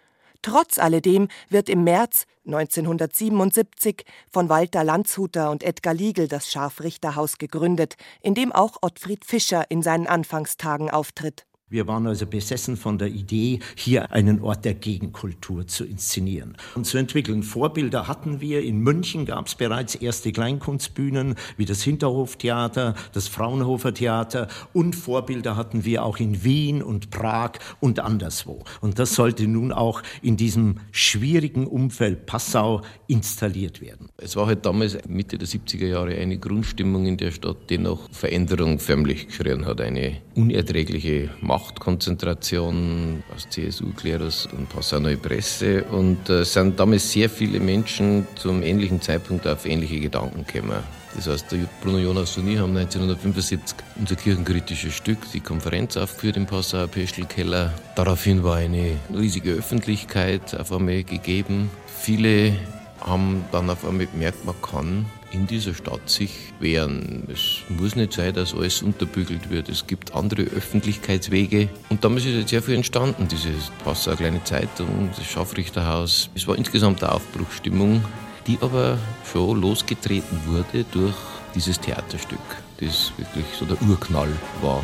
Trotz 0.40 0.78
alledem 0.78 1.28
wird 1.50 1.68
im 1.68 1.84
März 1.84 2.26
1977 2.46 4.04
von 4.30 4.48
Walter 4.48 4.82
Landshuter 4.82 5.50
und 5.50 5.62
Edgar 5.62 5.94
Liegel 5.94 6.28
das 6.28 6.50
Scharfrichterhaus 6.50 7.36
gegründet, 7.36 7.96
in 8.22 8.34
dem 8.34 8.52
auch 8.52 8.78
Ottfried 8.80 9.26
Fischer 9.26 9.70
in 9.70 9.82
seinen 9.82 10.06
Anfangstagen 10.06 10.90
auftritt. 10.90 11.46
Wir 11.70 11.88
waren 11.88 12.06
also 12.06 12.26
besessen 12.26 12.76
von 12.76 12.98
der 12.98 13.08
Idee, 13.08 13.58
hier 13.74 14.12
einen 14.12 14.42
Ort 14.42 14.66
der 14.66 14.74
Gegenkultur 14.74 15.66
zu 15.66 15.86
inszenieren 15.86 16.58
und 16.74 16.84
zu 16.84 16.98
entwickeln. 16.98 17.42
Vorbilder 17.42 18.06
hatten 18.06 18.42
wir. 18.42 18.62
In 18.62 18.80
München 18.80 19.24
gab 19.24 19.46
es 19.46 19.54
bereits 19.54 19.94
erste 19.94 20.30
Kleinkunstbühnen 20.30 21.36
wie 21.56 21.64
das 21.64 21.82
Hinterhoftheater, 21.82 22.94
das 23.14 23.28
Fraunhofer 23.28 23.94
Theater 23.94 24.48
und 24.74 24.94
Vorbilder 24.94 25.56
hatten 25.56 25.86
wir 25.86 26.04
auch 26.04 26.18
in 26.18 26.44
Wien 26.44 26.82
und 26.82 27.08
Prag 27.08 27.52
und 27.80 27.98
anderswo. 27.98 28.62
Und 28.82 28.98
das 28.98 29.14
sollte 29.14 29.48
nun 29.48 29.72
auch 29.72 30.02
in 30.20 30.36
diesem 30.36 30.80
schwierigen 30.92 31.66
Umfeld 31.66 32.26
Passau 32.26 32.82
installiert 33.06 33.80
werden. 33.80 34.10
Es 34.18 34.36
war 34.36 34.46
halt 34.48 34.66
damals 34.66 34.98
Mitte 35.08 35.38
der 35.38 35.48
70er 35.48 35.86
Jahre 35.86 36.14
eine 36.14 36.36
Grundstimmung 36.36 37.06
in 37.06 37.16
der 37.16 37.30
Stadt, 37.30 37.70
die 37.70 37.78
nach 37.78 38.10
Veränderung 38.12 38.78
förmlich 38.78 39.28
geschrien 39.28 39.64
hat. 39.64 39.80
Eine 39.80 40.18
unerträgliche 40.34 41.30
Machtkonzentration 41.54 43.22
aus 43.32 43.48
CSU, 43.48 43.92
Klerus 43.92 44.46
und 44.46 44.68
Passau 44.68 44.98
Neue 44.98 45.16
Presse. 45.16 45.84
Und 45.84 46.28
äh, 46.28 46.44
sind 46.44 46.80
damals 46.80 47.12
sehr 47.12 47.30
viele 47.30 47.60
Menschen 47.60 48.26
zum 48.34 48.64
ähnlichen 48.64 49.00
Zeitpunkt 49.00 49.46
auf 49.46 49.64
ähnliche 49.64 50.00
Gedanken 50.00 50.44
gekommen. 50.44 50.82
Das 51.14 51.28
heißt, 51.28 51.52
der 51.52 51.68
Bruno 51.80 51.98
Jonas 51.98 52.36
und 52.38 52.48
ich 52.48 52.58
haben 52.58 52.76
1975 52.76 53.76
unser 53.94 54.16
kirchenkritisches 54.16 54.94
Stück, 54.94 55.18
die 55.32 55.38
Konferenz, 55.38 55.96
aufgeführt 55.96 56.38
im 56.38 56.46
Passauer 56.46 56.88
Peschelkeller. 56.88 57.72
Daraufhin 57.94 58.42
war 58.42 58.56
eine 58.56 58.96
riesige 59.14 59.52
Öffentlichkeit 59.52 60.58
auf 60.58 60.72
einmal 60.72 61.04
gegeben. 61.04 61.70
Viele 61.86 62.56
haben 63.00 63.44
dann 63.52 63.70
auf 63.70 63.84
einmal 63.84 64.06
gemerkt, 64.06 64.44
man 64.44 64.56
kann 64.60 65.06
in 65.34 65.46
dieser 65.46 65.74
Stadt 65.74 66.08
sich 66.08 66.30
wehren. 66.60 67.24
Es 67.32 67.62
muss 67.68 67.96
nicht 67.96 68.12
sein, 68.12 68.32
dass 68.32 68.54
alles 68.54 68.82
unterbügelt 68.82 69.50
wird. 69.50 69.68
Es 69.68 69.86
gibt 69.86 70.14
andere 70.14 70.42
Öffentlichkeitswege. 70.42 71.68
Und 71.88 72.04
damals 72.04 72.24
ist 72.24 72.34
jetzt 72.34 72.50
sehr 72.50 72.62
viel 72.62 72.76
entstanden. 72.76 73.26
Diese 73.28 73.50
Passauer 73.82 74.16
kleine 74.16 74.42
Zeitung, 74.44 75.10
das 75.14 75.26
Scharfrichterhaus. 75.26 76.30
Es 76.34 76.46
war 76.46 76.56
insgesamt 76.56 77.02
eine 77.02 77.12
Aufbruchsstimmung, 77.12 78.02
die 78.46 78.58
aber 78.60 78.98
schon 79.30 79.60
losgetreten 79.60 80.38
wurde 80.46 80.84
durch 80.92 81.14
dieses 81.54 81.80
Theaterstück, 81.80 82.38
das 82.80 83.12
wirklich 83.16 83.46
so 83.58 83.64
der 83.64 83.80
Urknall 83.82 84.30
war. 84.62 84.82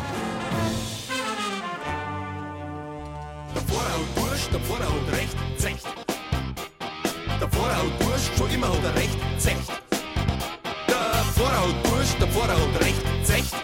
Der 3.55 3.61
Vorhaut 3.61 4.53
der 4.53 4.59
Vorhaut 4.59 5.11
recht. 5.13 5.35
Der 7.39 7.49
Vorhaut 7.49 7.99
Bursch, 7.99 8.29
schon 8.37 8.49
immer 8.51 8.67
hat 8.67 8.83
er 8.83 8.95
recht, 8.95 9.17
zecht. 9.37 9.80
Der 12.51 12.57
der 12.57 12.65
Vorhaut 12.67 12.81
recht, 12.81 13.01
zecht. 13.23 13.55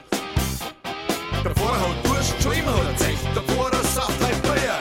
Der 1.44 1.56
Vorhaut 1.56 2.04
Bursch, 2.04 2.32
schon 2.42 2.54
immer 2.54 2.86
hat 2.86 2.98
zecht. 2.98 3.26
Der 3.36 3.44
Vorhaut 3.44 3.84
sagt 3.84 4.24
halt 4.24 4.36
Feuer. 4.46 4.80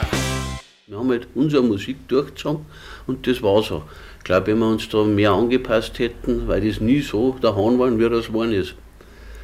Wir 0.87 0.97
haben 0.97 1.09
halt 1.09 1.27
unsere 1.35 1.61
Musik 1.61 2.07
durchgezogen 2.07 2.65
und 3.05 3.27
das 3.27 3.43
war 3.43 3.61
so. 3.61 3.83
Ich 4.19 4.23
glaube, 4.23 4.47
wenn 4.47 4.59
wir 4.59 4.69
uns 4.69 4.87
da 4.87 5.03
mehr 5.03 5.31
angepasst 5.31 5.99
hätten, 5.99 6.47
weil 6.47 6.65
das 6.65 6.79
nie 6.79 7.01
so 7.01 7.35
daheim 7.41 7.79
war, 7.79 7.99
wie 7.99 8.09
das 8.09 8.27
geworden 8.27 8.53
ist. 8.53 8.75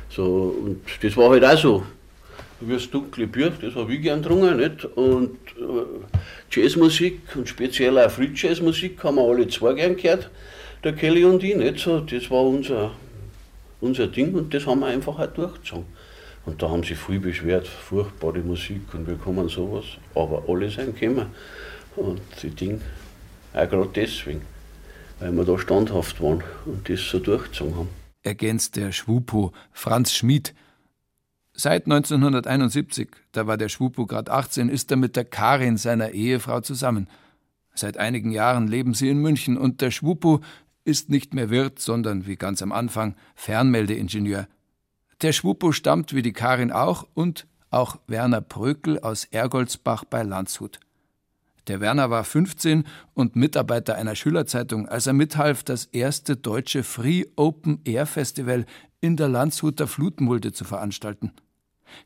So, 0.10 0.56
und 0.63 0.82
das 1.02 1.17
war 1.17 1.32
halt 1.32 1.43
auch 1.43 1.58
so. 1.58 1.84
Wie 2.62 2.73
das 2.73 2.89
dunkle 2.89 3.28
Bier, 3.28 3.52
das 3.60 3.76
habe 3.76 3.93
ich 3.93 4.02
gern 4.02 4.21
getrunken, 4.21 4.56
nicht? 4.56 4.86
Und 4.95 5.39
äh, 5.58 6.56
Jazzmusik 6.56 7.19
und 7.36 7.49
speziell 7.49 7.99
auch 7.99 8.10
Free 8.10 8.30
Jazzmusik 8.34 9.04
haben 9.04 9.17
wir 9.17 9.23
alle 9.23 9.45
zwei 9.49 9.73
gern 9.73 9.97
gehört, 9.97 10.30
der 10.86 10.93
Kelly 10.93 11.26
und 11.26 11.43
ich, 11.43 11.54
nicht? 11.54 11.80
So, 11.80 11.99
das 11.99 12.32
war 12.32 12.43
unser, 12.43 12.91
unser 13.84 14.08
Ding 14.08 14.34
und 14.34 14.54
das 14.54 14.65
haben 14.65 14.80
wir 14.80 14.88
einfach 14.88 15.19
auch 15.19 15.28
durchgezogen. 15.28 15.86
Und 16.46 16.62
da 16.62 16.69
haben 16.69 16.84
sie 16.84 16.96
viel 16.96 17.19
beschwert, 17.19 17.67
furchtbare 17.67 18.39
Musik 18.39 18.93
und 18.93 19.08
wir 19.08 19.15
kommen 19.15 19.48
sowas. 19.50 19.86
Aber 20.15 20.43
alle 20.48 20.69
sind 20.69 21.00
gekommen. 21.00 21.28
Und 21.96 22.22
die 22.41 22.50
Ding, 22.50 22.82
auch 23.54 23.69
gerade 23.69 23.89
deswegen, 23.93 24.41
weil 25.19 25.32
wir 25.32 25.46
da 25.46 25.58
standhaft 25.58 26.22
waren 26.22 26.43
und 26.65 26.89
das 26.89 27.02
so 27.02 27.19
durchgezogen 27.19 27.76
haben. 27.76 27.89
Ergänzt 28.24 28.76
der 28.76 28.91
Schwupo 28.91 29.54
Franz 29.72 30.13
Schmid. 30.13 30.54
Seit 31.54 31.86
1971, 31.86 33.10
da 33.32 33.46
war 33.48 33.58
der 33.58 33.69
Schwupo 33.69 34.06
gerade 34.06 34.32
18, 34.32 34.69
ist 34.69 34.89
er 34.91 34.98
mit 34.98 35.15
der 35.15 35.26
Karin, 35.26 35.78
seiner 35.78 36.12
Ehefrau, 36.12 36.62
zusammen. 36.62 37.08
Seit 37.76 37.98
einigen 37.98 38.32
Jahren 38.32 38.67
leben 38.67 38.93
sie 38.93 39.10
in 39.10 39.19
München 39.19 39.58
und 39.58 39.82
der 39.82 39.91
Schwupo 39.91 40.41
ist 40.86 41.10
nicht 41.10 41.34
mehr 41.34 41.50
Wirt, 41.50 41.80
sondern, 41.80 42.28
wie 42.28 42.36
ganz 42.36 42.62
am 42.62 42.72
Anfang, 42.72 43.15
Fernmeldeingenieur. 43.36 44.48
Der 45.22 45.32
Schwupo 45.32 45.72
stammt 45.72 46.13
wie 46.13 46.22
die 46.22 46.34
Karin 46.34 46.72
auch 46.72 47.08
und 47.13 47.48
auch 47.69 47.98
Werner 48.08 48.41
Prökel 48.41 49.00
aus 49.00 49.26
Ergoldsbach 49.26 50.04
bei 50.06 50.24
Landshut. 50.24 50.80
Der 51.67 51.80
Werner 51.80 52.10
war 52.10 52.26
15 52.26 52.84
und 53.13 53.36
Mitarbeiter 53.38 53.96
einer 53.96 54.15
Schülerzeitung, 54.15 54.88
als 54.89 55.08
er 55.08 55.13
mithalf, 55.13 55.63
das 55.63 55.86
erste 55.86 56.36
deutsche 56.36 56.84
Free 56.84 57.24
Open 57.38 57.80
Air 57.86 58.06
Festival 58.06 58.65
in 59.00 59.15
der 59.15 59.30
Landshuter 59.30 59.88
Flutmulde 59.88 60.52
zu 60.52 60.65
veranstalten. 60.65 61.32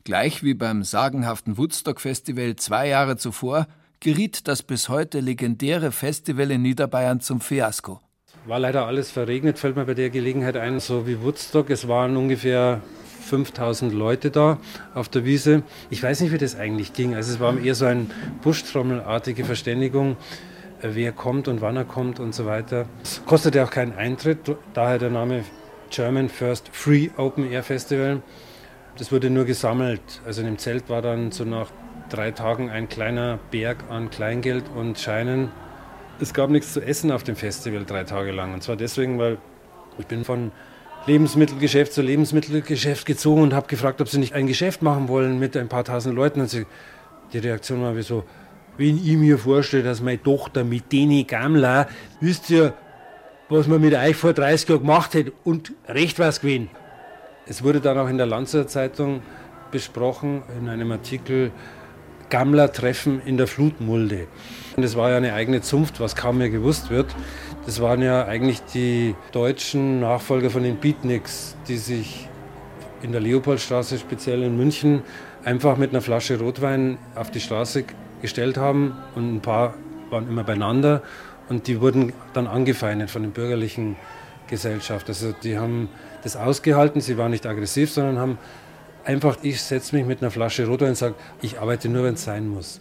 Gleich 0.04 0.44
wie 0.44 0.54
beim 0.54 0.84
sagenhaften 0.84 1.58
Woodstock 1.58 2.00
Festival 2.00 2.56
zwei 2.56 2.88
Jahre 2.88 3.16
zuvor 3.16 3.66
geriet 4.00 4.46
das 4.46 4.62
bis 4.62 4.88
heute 4.88 5.18
legendäre 5.20 5.90
Festival 5.90 6.52
in 6.52 6.62
Niederbayern 6.62 7.20
zum 7.20 7.40
Fiasko. 7.40 8.00
War 8.48 8.58
leider 8.58 8.86
alles 8.86 9.10
verregnet, 9.10 9.58
fällt 9.58 9.76
mir 9.76 9.84
bei 9.84 9.92
der 9.92 10.08
Gelegenheit 10.08 10.56
ein, 10.56 10.80
so 10.80 11.06
wie 11.06 11.20
Woodstock. 11.20 11.68
Es 11.68 11.86
waren 11.86 12.16
ungefähr 12.16 12.80
5000 13.26 13.92
Leute 13.92 14.30
da 14.30 14.56
auf 14.94 15.10
der 15.10 15.26
Wiese. 15.26 15.64
Ich 15.90 16.02
weiß 16.02 16.22
nicht, 16.22 16.32
wie 16.32 16.38
das 16.38 16.56
eigentlich 16.56 16.94
ging. 16.94 17.14
Also 17.14 17.30
es 17.30 17.40
war 17.40 17.58
eher 17.58 17.74
so 17.74 17.84
eine 17.84 18.06
Buschtrommelartige 18.40 19.44
Verständigung, 19.44 20.16
äh, 20.80 20.88
wer 20.94 21.12
kommt 21.12 21.46
und 21.46 21.60
wann 21.60 21.76
er 21.76 21.84
kommt 21.84 22.20
und 22.20 22.34
so 22.34 22.46
weiter. 22.46 22.86
Es 23.02 23.22
kostete 23.26 23.62
auch 23.62 23.70
keinen 23.70 23.92
Eintritt, 23.92 24.38
daher 24.72 24.98
der 24.98 25.10
Name 25.10 25.44
German 25.90 26.30
First 26.30 26.70
Free 26.72 27.10
Open 27.18 27.52
Air 27.52 27.62
Festival. 27.62 28.22
Das 28.96 29.12
wurde 29.12 29.28
nur 29.28 29.44
gesammelt. 29.44 30.22
Also 30.24 30.40
in 30.40 30.46
dem 30.46 30.56
Zelt 30.56 30.88
war 30.88 31.02
dann 31.02 31.32
so 31.32 31.44
nach 31.44 31.70
drei 32.08 32.30
Tagen 32.30 32.70
ein 32.70 32.88
kleiner 32.88 33.38
Berg 33.50 33.84
an 33.90 34.08
Kleingeld 34.08 34.64
und 34.74 34.98
Scheinen. 34.98 35.50
Es 36.20 36.34
gab 36.34 36.50
nichts 36.50 36.72
zu 36.72 36.80
essen 36.80 37.12
auf 37.12 37.22
dem 37.22 37.36
Festival 37.36 37.84
drei 37.84 38.04
Tage 38.04 38.32
lang. 38.32 38.52
Und 38.52 38.62
zwar 38.62 38.76
deswegen, 38.76 39.18
weil 39.18 39.38
ich 39.98 40.06
bin 40.06 40.24
von 40.24 40.50
Lebensmittelgeschäft 41.06 41.92
zu 41.92 42.02
Lebensmittelgeschäft 42.02 43.06
gezogen 43.06 43.42
und 43.42 43.54
habe 43.54 43.68
gefragt, 43.68 44.00
ob 44.00 44.08
sie 44.08 44.18
nicht 44.18 44.34
ein 44.34 44.46
Geschäft 44.46 44.82
machen 44.82 45.08
wollen 45.08 45.38
mit 45.38 45.56
ein 45.56 45.68
paar 45.68 45.84
tausend 45.84 46.16
Leuten. 46.16 46.40
Und 46.40 46.50
sie, 46.50 46.66
die 47.32 47.38
Reaktion 47.38 47.82
war 47.82 47.96
wie 47.96 48.02
so, 48.02 48.24
wenn 48.76 48.96
ich 48.96 49.16
mir 49.16 49.38
vorstelle, 49.38 49.82
dass 49.84 50.00
meine 50.00 50.22
Tochter 50.22 50.64
mit 50.64 50.92
denen 50.92 51.26
Gamla, 51.26 51.88
wisst 52.20 52.50
ihr, 52.50 52.74
was 53.48 53.66
man 53.66 53.80
mit 53.80 53.94
euch 53.94 54.16
vor 54.16 54.32
30 54.32 54.68
Jahren 54.68 54.80
gemacht 54.80 55.14
hat 55.14 55.26
und 55.44 55.72
recht 55.88 56.18
was 56.18 56.40
gewesen. 56.40 56.68
Es 57.46 57.62
wurde 57.62 57.80
dann 57.80 57.96
auch 57.96 58.08
in 58.08 58.18
der 58.18 58.26
Lanzer 58.26 58.66
Zeitung 58.66 59.22
besprochen, 59.70 60.42
in 60.60 60.68
einem 60.68 60.92
Artikel, 60.92 61.50
Gammler-Treffen 62.30 63.22
in 63.24 63.36
der 63.36 63.46
Flutmulde. 63.46 64.26
Und 64.76 64.82
das 64.82 64.96
war 64.96 65.10
ja 65.10 65.16
eine 65.16 65.34
eigene 65.34 65.60
Zunft, 65.60 66.00
was 66.00 66.16
kaum 66.16 66.38
mehr 66.38 66.50
gewusst 66.50 66.90
wird. 66.90 67.14
Das 67.66 67.80
waren 67.80 68.02
ja 68.02 68.26
eigentlich 68.26 68.62
die 68.74 69.14
deutschen 69.32 70.00
Nachfolger 70.00 70.50
von 70.50 70.62
den 70.62 70.76
Beatniks, 70.76 71.56
die 71.68 71.76
sich 71.76 72.28
in 73.02 73.12
der 73.12 73.20
Leopoldstraße, 73.20 73.98
speziell 73.98 74.42
in 74.42 74.56
München, 74.56 75.02
einfach 75.44 75.76
mit 75.76 75.90
einer 75.90 76.00
Flasche 76.00 76.38
Rotwein 76.38 76.98
auf 77.14 77.30
die 77.30 77.40
Straße 77.40 77.84
gestellt 78.22 78.56
haben 78.56 78.96
und 79.14 79.36
ein 79.36 79.40
paar 79.40 79.74
waren 80.10 80.28
immer 80.28 80.44
beieinander 80.44 81.02
und 81.48 81.66
die 81.66 81.80
wurden 81.80 82.12
dann 82.32 82.46
angefeindet 82.46 83.10
von 83.10 83.22
der 83.22 83.30
bürgerlichen 83.30 83.96
Gesellschaft. 84.48 85.08
Also 85.08 85.32
die 85.32 85.58
haben 85.58 85.88
das 86.22 86.36
ausgehalten, 86.36 87.00
sie 87.00 87.18
waren 87.18 87.30
nicht 87.30 87.46
aggressiv, 87.46 87.90
sondern 87.90 88.18
haben 88.18 88.38
einfach, 89.08 89.38
ich 89.42 89.60
setze 89.60 89.96
mich 89.96 90.06
mit 90.06 90.20
einer 90.20 90.30
Flasche 90.30 90.66
Rotwein 90.66 90.90
und 90.90 90.96
sage, 90.96 91.14
ich 91.42 91.58
arbeite 91.58 91.88
nur, 91.88 92.04
wenn 92.04 92.14
es 92.14 92.24
sein 92.24 92.46
muss. 92.46 92.80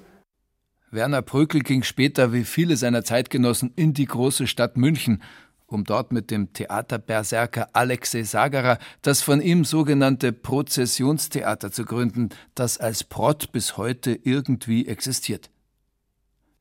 Werner 0.91 1.21
Prökel 1.21 1.61
ging 1.61 1.83
später 1.83 2.33
wie 2.33 2.43
viele 2.43 2.77
seiner 2.77 3.03
Zeitgenossen 3.03 3.71
in 3.75 3.93
die 3.93 4.05
große 4.05 4.45
Stadt 4.45 4.77
München, 4.77 5.23
um 5.65 5.83
dort 5.83 6.11
mit 6.11 6.29
dem 6.29 6.53
Theaterberserker 6.53 7.69
Alexei 7.73 8.23
Sagarer 8.23 8.77
das 9.01 9.21
von 9.21 9.41
ihm 9.41 9.65
sogenannte 9.65 10.31
Prozessionstheater 10.31 11.71
zu 11.71 11.85
gründen, 11.85 12.29
das 12.55 12.77
als 12.77 13.03
Prott 13.03 13.51
bis 13.51 13.77
heute 13.77 14.11
irgendwie 14.11 14.87
existiert. 14.87 15.49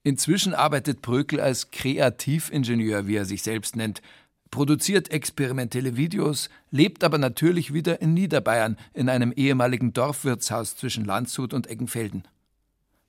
Inzwischen 0.03 0.55
arbeitet 0.55 1.03
Prökel 1.03 1.41
als 1.41 1.73
Kreativingenieur, 1.73 3.09
wie 3.09 3.17
er 3.17 3.25
sich 3.25 3.43
selbst 3.43 3.75
nennt, 3.75 4.01
produziert 4.51 5.11
experimentelle 5.11 5.97
Videos, 5.97 6.49
lebt 6.71 7.05
aber 7.05 7.19
natürlich 7.19 7.73
wieder 7.73 8.01
in 8.01 8.15
Niederbayern 8.15 8.77
in 8.95 9.09
einem 9.09 9.33
ehemaligen 9.33 9.93
Dorfwirtshaus 9.93 10.77
zwischen 10.77 11.05
Landshut 11.05 11.53
und 11.53 11.69
Eggenfelden. 11.69 12.25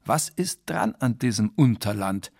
Was 0.05 0.29
ist 0.29 0.61
dran 0.65 0.95
an 0.99 1.19
diesem 1.19 1.49
Unterland? 1.55 2.31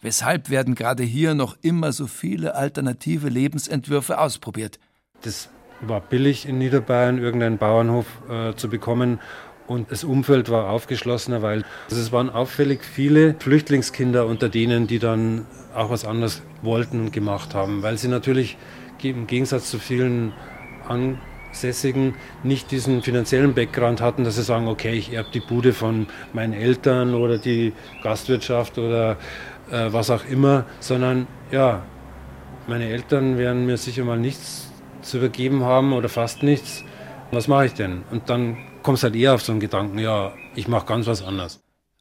Weshalb 0.00 0.50
werden 0.50 0.74
gerade 0.74 1.04
hier 1.04 1.34
noch 1.34 1.56
immer 1.62 1.92
so 1.92 2.08
viele 2.08 2.56
alternative 2.56 3.28
Lebensentwürfe 3.28 4.18
ausprobiert? 4.18 4.80
Das 5.22 5.48
war 5.80 6.00
billig 6.00 6.46
in 6.46 6.58
Niederbayern, 6.58 7.18
irgendeinen 7.18 7.58
Bauernhof 7.58 8.06
äh, 8.28 8.54
zu 8.54 8.68
bekommen. 8.68 9.20
Und 9.72 9.90
das 9.90 10.04
Umfeld 10.04 10.50
war 10.50 10.68
aufgeschlossener, 10.68 11.40
weil 11.40 11.64
es 11.90 12.12
waren 12.12 12.28
auffällig 12.28 12.84
viele 12.84 13.34
Flüchtlingskinder 13.38 14.26
unter 14.26 14.50
denen, 14.50 14.86
die 14.86 14.98
dann 14.98 15.46
auch 15.74 15.88
was 15.88 16.04
anderes 16.04 16.42
wollten 16.60 17.00
und 17.00 17.12
gemacht 17.12 17.54
haben, 17.54 17.82
weil 17.82 17.96
sie 17.96 18.08
natürlich 18.08 18.58
im 19.02 19.26
Gegensatz 19.26 19.70
zu 19.70 19.78
vielen 19.78 20.34
Ansässigen 20.86 22.16
nicht 22.42 22.70
diesen 22.70 23.00
finanziellen 23.00 23.54
Background 23.54 24.02
hatten, 24.02 24.24
dass 24.24 24.36
sie 24.36 24.42
sagen, 24.42 24.68
okay, 24.68 24.92
ich 24.92 25.14
erbe 25.14 25.30
die 25.32 25.40
Bude 25.40 25.72
von 25.72 26.06
meinen 26.34 26.52
Eltern 26.52 27.14
oder 27.14 27.38
die 27.38 27.72
Gastwirtschaft 28.02 28.76
oder 28.76 29.16
äh, 29.70 29.90
was 29.90 30.10
auch 30.10 30.26
immer, 30.26 30.66
sondern 30.80 31.26
ja, 31.50 31.82
meine 32.66 32.90
Eltern 32.90 33.38
werden 33.38 33.64
mir 33.64 33.78
sicher 33.78 34.04
mal 34.04 34.18
nichts 34.18 34.70
zu 35.00 35.16
übergeben 35.16 35.64
haben 35.64 35.94
oder 35.94 36.10
fast 36.10 36.42
nichts. 36.42 36.84
Was 37.30 37.48
mache 37.48 37.64
ich 37.66 37.74
denn? 37.74 38.02
Und 38.10 38.28
dann 38.28 38.58
kommst 38.82 39.02
halt 39.02 39.16
eher 39.16 39.34
auf 39.34 39.42
so 39.42 39.52
einen 39.52 39.60
Gedanken, 39.60 39.98
ja, 39.98 40.32
ich 40.54 40.68
mache 40.68 40.86
ganz 40.86 41.06
was 41.06 41.22
anderes. 41.22 41.60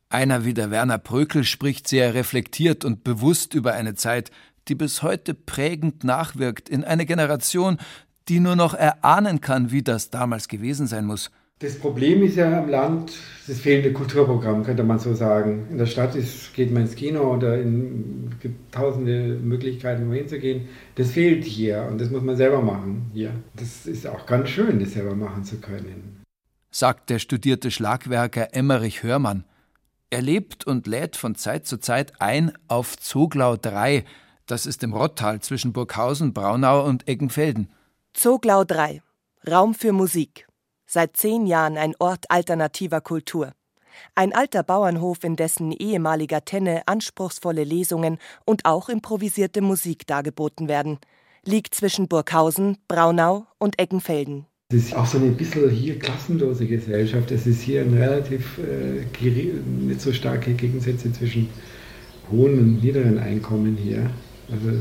Einer 0.10 0.44
wie 0.44 0.54
der 0.54 0.72
Werner 0.72 0.98
Brökel 0.98 1.44
spricht 1.44 1.88
sehr 1.88 2.14
reflektiert 2.14 2.84
und 2.84 3.04
bewusst 3.04 3.54
über 3.54 3.74
eine 3.74 3.96
Zeit, 3.96 4.30
die 4.68 4.76
bis 4.76 5.04
heute 5.04 5.34
prägend 5.34 6.04
nachwirkt 6.04 6.70
in 6.70 6.84
eine 6.84 7.06
Generation, 7.06 7.78
die 8.28 8.40
nur 8.40 8.56
noch 8.56 8.74
erahnen 8.74 9.42
kann, 9.42 9.72
wie 9.72 9.84
das 9.84 10.10
damals 10.10 10.48
gewesen 10.48 10.88
sein 10.88 11.06
muss. 11.06 11.32
Das 11.60 11.78
Problem 11.78 12.24
ist 12.24 12.38
ja 12.38 12.60
am 12.60 12.70
Land 12.70 13.14
das 13.48 13.60
fehlende 13.60 13.94
Kulturprogramm, 13.94 14.64
könnte 14.64 14.84
man 14.84 14.98
so 14.98 15.14
sagen. 15.14 15.68
In 15.70 15.78
der 15.78 15.86
Stadt 15.86 16.16
ist, 16.16 16.56
geht 16.56 16.72
man 16.72 16.84
ins 16.84 16.96
Kino 16.96 17.22
oder 17.36 17.62
in, 17.62 18.30
es 18.32 18.40
gibt 18.40 18.74
tausende 18.74 19.38
Möglichkeiten, 19.42 20.10
wohin 20.10 20.28
zu 20.28 20.40
gehen. 20.40 20.70
Das 20.96 21.12
fehlt 21.12 21.44
hier 21.44 21.88
und 21.90 22.02
das 22.02 22.10
muss 22.10 22.24
man 22.24 22.36
selber 22.36 22.62
machen 22.62 23.12
hier. 23.14 23.32
Das 23.56 23.86
ist 23.86 24.08
auch 24.08 24.26
ganz 24.26 24.50
schön, 24.50 24.80
das 24.80 24.94
selber 24.94 25.14
machen 25.14 25.44
zu 25.44 25.58
können. 25.58 26.21
Sagt 26.72 27.10
der 27.10 27.20
studierte 27.20 27.70
Schlagwerker 27.70 28.54
Emmerich 28.54 29.04
Hörmann. 29.04 29.46
Er 30.10 30.22
lebt 30.22 30.66
und 30.66 30.88
lädt 30.88 31.16
von 31.16 31.36
Zeit 31.36 31.68
zu 31.68 31.78
Zeit 31.78 32.22
ein 32.22 32.54
auf 32.68 32.98
Zoglau 32.98 33.58
3. 33.58 34.06
Das 34.46 34.66
ist 34.66 34.84
im 34.84 34.94
Rottal 34.94 35.42
zwischen 35.42 35.74
Burghausen, 35.74 36.34
Braunau 36.34 36.86
und 36.86 37.08
Eggenfelden. 37.08 37.72
Zoglau 38.14 38.64
3. 38.64 39.02
Raum 39.48 39.74
für 39.74 39.92
Musik 39.92 40.48
seit 40.92 41.16
zehn 41.16 41.48
Jahren 41.48 41.78
ein 41.78 41.96
Ort 42.00 42.30
alternativer 42.30 43.00
Kultur. 43.00 43.54
Ein 44.16 44.34
alter 44.34 44.64
Bauernhof, 44.64 45.24
in 45.24 45.36
dessen 45.36 45.72
ehemaliger 45.72 46.44
Tenne 46.44 46.84
anspruchsvolle 46.86 47.64
Lesungen 47.64 48.18
und 48.46 48.66
auch 48.66 48.90
improvisierte 48.90 49.62
Musik 49.62 50.06
dargeboten 50.06 50.68
werden, 50.68 51.00
liegt 51.44 51.76
zwischen 51.76 52.08
Burghausen, 52.08 52.78
Braunau 52.88 53.48
und 53.58 53.80
Eckenfelden. 53.80 54.48
Es 54.72 54.86
ist 54.86 54.96
auch 54.96 55.06
so 55.06 55.18
eine 55.18 55.32
bisschen 55.32 55.70
hier 55.70 56.00
klassenlose 56.00 56.66
Gesellschaft. 56.66 57.30
Es 57.32 57.46
ist 57.46 57.62
hier 57.62 57.82
ein 57.82 57.94
relativ 57.94 58.58
äh, 58.60 59.26
nicht 59.86 60.00
so 60.00 60.14
starke 60.14 60.54
Gegensätze 60.54 61.12
zwischen 61.12 61.50
hohen 62.32 62.58
und 62.58 62.84
niederen 62.84 63.20
Einkommen 63.20 63.76
hier. 63.76 64.10
Also, 64.50 64.78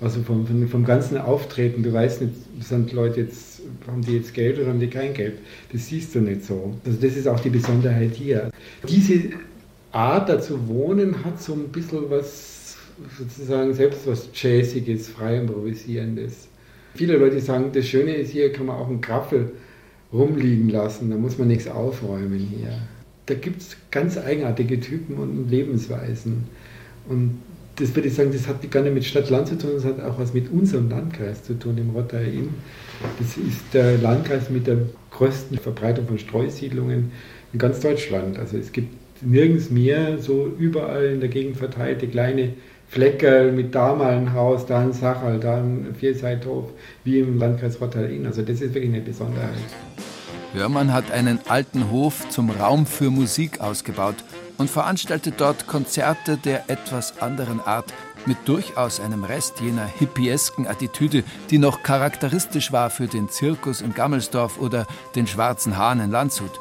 also 0.00 0.22
vom, 0.22 0.46
vom, 0.46 0.68
vom 0.68 0.84
ganzen 0.84 1.16
Auftreten, 1.16 1.82
du 1.82 1.90
weißt 1.90 2.20
nicht, 2.20 2.34
sind 2.60 2.92
Leute 2.92 3.22
jetzt 3.22 3.62
haben 3.86 4.02
die 4.02 4.16
jetzt 4.16 4.34
Geld 4.34 4.58
oder 4.58 4.68
haben 4.68 4.80
die 4.80 4.88
kein 4.88 5.14
Geld? 5.14 5.38
Das 5.72 5.86
siehst 5.86 6.14
du 6.14 6.20
nicht 6.20 6.44
so. 6.44 6.74
Also 6.84 6.98
das 7.00 7.16
ist 7.16 7.26
auch 7.26 7.40
die 7.40 7.48
Besonderheit 7.48 8.12
hier. 8.14 8.50
Diese 8.86 9.30
Art, 9.90 10.28
da 10.28 10.38
zu 10.38 10.68
wohnen, 10.68 11.24
hat 11.24 11.40
so 11.42 11.54
ein 11.54 11.68
bisschen 11.68 12.10
was, 12.10 12.76
sozusagen 13.16 13.72
selbst 13.72 14.06
was 14.06 14.28
Jazziges, 14.34 15.08
frei 15.08 15.38
improvisierendes. 15.38 16.48
Viele 16.94 17.16
Leute 17.16 17.40
sagen, 17.40 17.70
das 17.72 17.86
Schöne 17.86 18.14
ist, 18.14 18.30
hier 18.30 18.52
kann 18.52 18.66
man 18.66 18.76
auch 18.76 18.88
einen 18.88 19.00
Graffel 19.00 19.52
rumliegen 20.12 20.68
lassen, 20.68 21.10
da 21.10 21.16
muss 21.16 21.38
man 21.38 21.48
nichts 21.48 21.66
aufräumen 21.66 22.38
hier. 22.38 22.78
Da 23.26 23.34
gibt 23.34 23.62
es 23.62 23.76
ganz 23.90 24.16
eigenartige 24.16 24.78
Typen 24.78 25.16
und 25.16 25.50
Lebensweisen. 25.50 26.44
Und 27.08 27.40
das 27.76 27.94
würde 27.96 28.08
ich 28.08 28.14
sagen, 28.14 28.30
das 28.32 28.46
hat 28.46 28.70
gar 28.70 28.82
nicht 28.82 28.94
mit 28.94 29.04
Stadt-Land 29.04 29.48
zu 29.48 29.58
tun, 29.58 29.70
das 29.74 29.84
hat 29.84 30.00
auch 30.00 30.18
was 30.18 30.32
mit 30.34 30.50
unserem 30.52 30.88
Landkreis 30.88 31.42
zu 31.42 31.58
tun, 31.58 31.76
im 31.78 31.90
Rotter 31.90 32.20
Inn. 32.20 32.50
Das 33.18 33.36
ist 33.36 33.62
der 33.72 33.98
Landkreis 33.98 34.50
mit 34.50 34.66
der 34.68 34.78
größten 35.10 35.58
Verbreitung 35.58 36.06
von 36.06 36.18
Streusiedlungen 36.18 37.10
in 37.52 37.58
ganz 37.58 37.80
Deutschland. 37.80 38.38
Also 38.38 38.56
es 38.56 38.70
gibt 38.70 38.88
nirgends 39.22 39.70
mehr 39.70 40.18
so 40.18 40.52
überall 40.58 41.06
in 41.06 41.20
der 41.20 41.28
Gegend 41.28 41.56
verteilte 41.56 42.06
kleine 42.06 42.50
Flecke 42.94 43.50
mit 43.52 43.74
da 43.74 43.92
mal 43.92 44.32
Haus, 44.34 44.66
da 44.66 44.78
ein 44.78 44.92
Sachal, 44.92 45.40
da 45.40 45.60
Vierseithof, 45.98 46.70
wie 47.02 47.18
im 47.18 47.40
Landkreis 47.40 47.80
Rotter-Inn. 47.80 48.24
Also 48.24 48.42
das 48.42 48.60
ist 48.60 48.72
wirklich 48.72 48.94
eine 48.94 49.00
Besonderheit. 49.00 49.50
Hörmann 50.52 50.92
hat 50.92 51.10
einen 51.10 51.40
alten 51.48 51.90
Hof 51.90 52.28
zum 52.28 52.50
Raum 52.50 52.86
für 52.86 53.10
Musik 53.10 53.60
ausgebaut 53.60 54.14
und 54.58 54.70
veranstaltet 54.70 55.34
dort 55.38 55.66
Konzerte 55.66 56.36
der 56.36 56.70
etwas 56.70 57.20
anderen 57.20 57.58
Art, 57.58 57.92
mit 58.26 58.36
durchaus 58.44 59.00
einem 59.00 59.24
Rest 59.24 59.60
jener 59.60 59.86
hippiesken 59.86 60.68
Attitüde, 60.68 61.24
die 61.50 61.58
noch 61.58 61.82
charakteristisch 61.82 62.70
war 62.70 62.90
für 62.90 63.08
den 63.08 63.28
Zirkus 63.28 63.80
in 63.80 63.92
Gammelsdorf 63.92 64.60
oder 64.60 64.86
den 65.16 65.26
Schwarzen 65.26 65.76
Hahn 65.76 65.98
in 65.98 66.12
Landshut. 66.12 66.60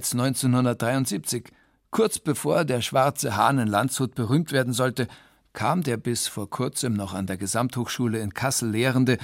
Bereits 0.00 0.12
1973 0.12 1.44
Kurz 1.90 2.18
bevor 2.18 2.64
der 2.64 2.80
schwarze 2.80 3.36
Hahn 3.36 3.58
in 3.58 3.68
Landshut 3.68 4.14
berühmt 4.14 4.50
werden 4.50 4.72
sollte, 4.72 5.08
kam 5.52 5.82
der 5.82 5.98
bis 5.98 6.26
vor 6.26 6.48
kurzem 6.48 6.94
noch 6.94 7.12
an 7.12 7.26
der 7.26 7.36
Gesamthochschule 7.36 8.18
in 8.18 8.32
Kassel 8.32 8.70
lehrende 8.70 9.18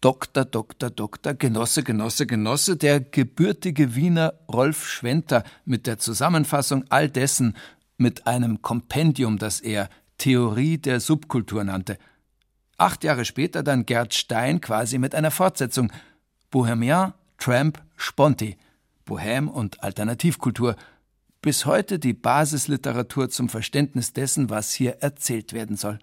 Doktor, 0.00 0.44
Doktor, 0.44 0.90
Doktor, 0.90 1.34
Genosse, 1.34 1.82
Genosse, 1.82 2.26
Genosse, 2.26 2.76
der 2.76 3.00
gebürtige 3.00 3.96
Wiener 3.96 4.34
Rolf 4.48 4.86
Schwenter 4.86 5.42
mit 5.64 5.88
der 5.88 5.98
Zusammenfassung 5.98 6.84
all 6.90 7.08
dessen 7.08 7.56
mit 7.96 8.28
einem 8.28 8.62
Kompendium, 8.62 9.36
das 9.36 9.58
er 9.58 9.88
Theorie 10.18 10.78
der 10.78 11.00
Subkultur 11.00 11.64
nannte. 11.64 11.98
Acht 12.78 13.02
Jahre 13.02 13.24
später 13.24 13.64
dann 13.64 13.84
Gerd 13.84 14.14
Stein 14.14 14.60
quasi 14.60 14.98
mit 14.98 15.16
einer 15.16 15.32
Fortsetzung 15.32 15.90
Bohemien, 16.52 17.14
Tramp, 17.38 17.82
Sponti, 17.96 18.56
Bohem 19.10 19.48
und 19.48 19.82
Alternativkultur– 19.82 20.76
bis 21.42 21.64
heute 21.64 21.98
die 21.98 22.12
Basisliteratur 22.12 23.30
zum 23.30 23.48
Verständnis 23.48 24.12
dessen, 24.12 24.50
was 24.50 24.72
hier 24.72 24.98
erzählt 25.00 25.52
werden 25.52 25.76
soll. 25.76 25.98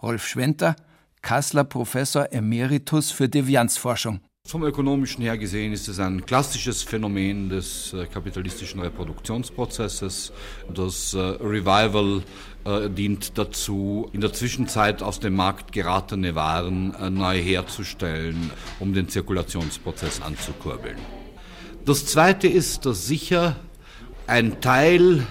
Rolf 0.00 0.26
Schwenter, 0.26 0.76
Kasseler 1.22 1.64
Professor 1.64 2.32
Emeritus 2.32 3.10
für 3.10 3.28
Devianzforschung. 3.28 4.20
Vom 4.46 4.62
ökonomischen 4.62 5.22
her 5.22 5.36
gesehen 5.36 5.72
ist 5.72 5.88
es 5.88 5.98
ein 5.98 6.24
klassisches 6.24 6.82
Phänomen 6.82 7.50
des 7.50 7.92
äh, 7.92 8.06
kapitalistischen 8.06 8.80
Reproduktionsprozesses. 8.80 10.32
Das 10.72 11.12
äh, 11.12 11.18
Revival 11.18 12.22
äh, 12.64 12.88
dient 12.88 13.36
dazu, 13.36 14.08
in 14.12 14.22
der 14.22 14.32
Zwischenzeit 14.32 15.02
aus 15.02 15.20
dem 15.20 15.34
Markt 15.34 15.72
geratene 15.72 16.34
Waren 16.34 16.94
neu 17.12 17.42
herzustellen, 17.42 18.50
um 18.78 18.94
den 18.94 19.08
Zirkulationsprozess 19.08 20.22
anzukurbeln. 20.22 20.96
Das 21.88 22.04
Zweite 22.04 22.48
ist, 22.48 22.84
dass 22.84 23.06
sicher 23.06 23.56
ein 24.26 24.60
Teil 24.60 25.26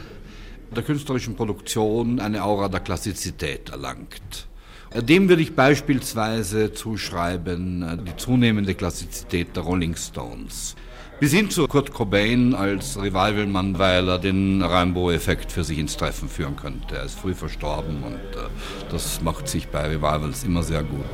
der 0.76 0.82
künstlerischen 0.82 1.36
Produktion 1.36 2.20
eine 2.20 2.44
Aura 2.44 2.68
der 2.68 2.80
Klassizität 2.80 3.70
erlangt. 3.70 4.48
Dem 4.92 5.30
würde 5.30 5.44
ich 5.44 5.56
beispielsweise 5.56 6.74
zuschreiben 6.74 7.84
äh, 7.84 7.98
die 8.04 8.18
zunehmende 8.18 8.74
Klassizität 8.74 9.56
der 9.56 9.62
Rolling 9.62 9.96
Stones. 9.96 10.76
Bis 11.20 11.32
hin 11.32 11.52
zu 11.52 11.68
Kurt 11.68 11.94
Cobain 11.94 12.56
als 12.56 12.98
Revivalmann, 12.98 13.78
weil 13.78 14.10
er 14.10 14.18
den 14.18 14.64
Rainbow-Effekt 14.64 15.52
für 15.52 15.64
sich 15.64 15.78
ins 15.78 15.96
Treffen 15.96 16.28
führen 16.28 16.56
könnte. 16.56 16.96
Er 16.96 17.04
ist 17.04 17.20
früh 17.20 17.36
verstorben 17.36 18.02
und 18.02 18.16
äh, 18.16 18.50
das 18.90 19.22
macht 19.22 19.48
sich 19.48 19.68
bei 19.68 19.82
Revivals 19.82 20.44
immer 20.44 20.64
sehr 20.64 20.82
gut. 20.82 21.06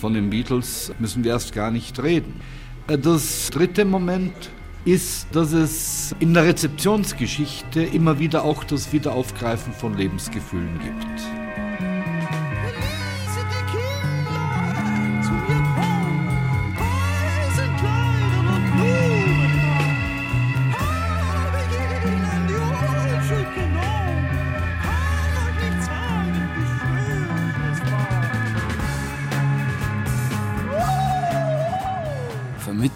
Von 0.00 0.14
den 0.14 0.30
Beatles 0.30 0.90
müssen 0.98 1.22
wir 1.22 1.32
erst 1.32 1.52
gar 1.52 1.70
nicht 1.70 2.02
reden. 2.02 2.40
Äh, 2.88 2.96
das 2.96 3.50
dritte 3.50 3.84
Moment 3.84 4.32
ist, 4.86 5.26
dass 5.32 5.52
es 5.52 6.14
in 6.20 6.32
der 6.32 6.44
Rezeptionsgeschichte 6.44 7.82
immer 7.82 8.18
wieder 8.20 8.44
auch 8.44 8.62
das 8.64 8.92
Wiederaufgreifen 8.92 9.72
von 9.72 9.96
Lebensgefühlen 9.96 10.78
gibt. 10.78 11.45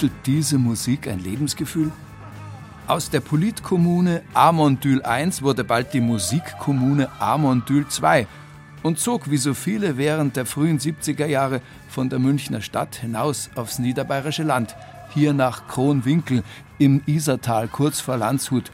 Vermittelt 0.00 0.26
diese 0.26 0.56
Musik 0.56 1.08
ein 1.08 1.18
Lebensgefühl? 1.18 1.92
Aus 2.86 3.10
der 3.10 3.20
Politkommune 3.20 4.22
Amondyl 4.32 5.02
I 5.06 5.30
wurde 5.42 5.62
bald 5.62 5.92
die 5.92 6.00
Musikkommune 6.00 7.10
Amondyl 7.20 7.84
II 8.02 8.26
und 8.82 8.98
zog 8.98 9.30
wie 9.30 9.36
so 9.36 9.52
viele 9.52 9.98
während 9.98 10.36
der 10.36 10.46
frühen 10.46 10.78
70er 10.78 11.26
Jahre 11.26 11.60
von 11.90 12.08
der 12.08 12.18
Münchner 12.18 12.62
Stadt 12.62 12.96
hinaus 12.96 13.50
aufs 13.56 13.78
niederbayerische 13.78 14.42
Land, 14.42 14.74
hier 15.12 15.34
nach 15.34 15.68
Kronwinkel 15.68 16.44
im 16.78 17.02
Isertal 17.04 17.68
kurz 17.68 18.00
vor 18.00 18.16
Landshut. 18.16 18.72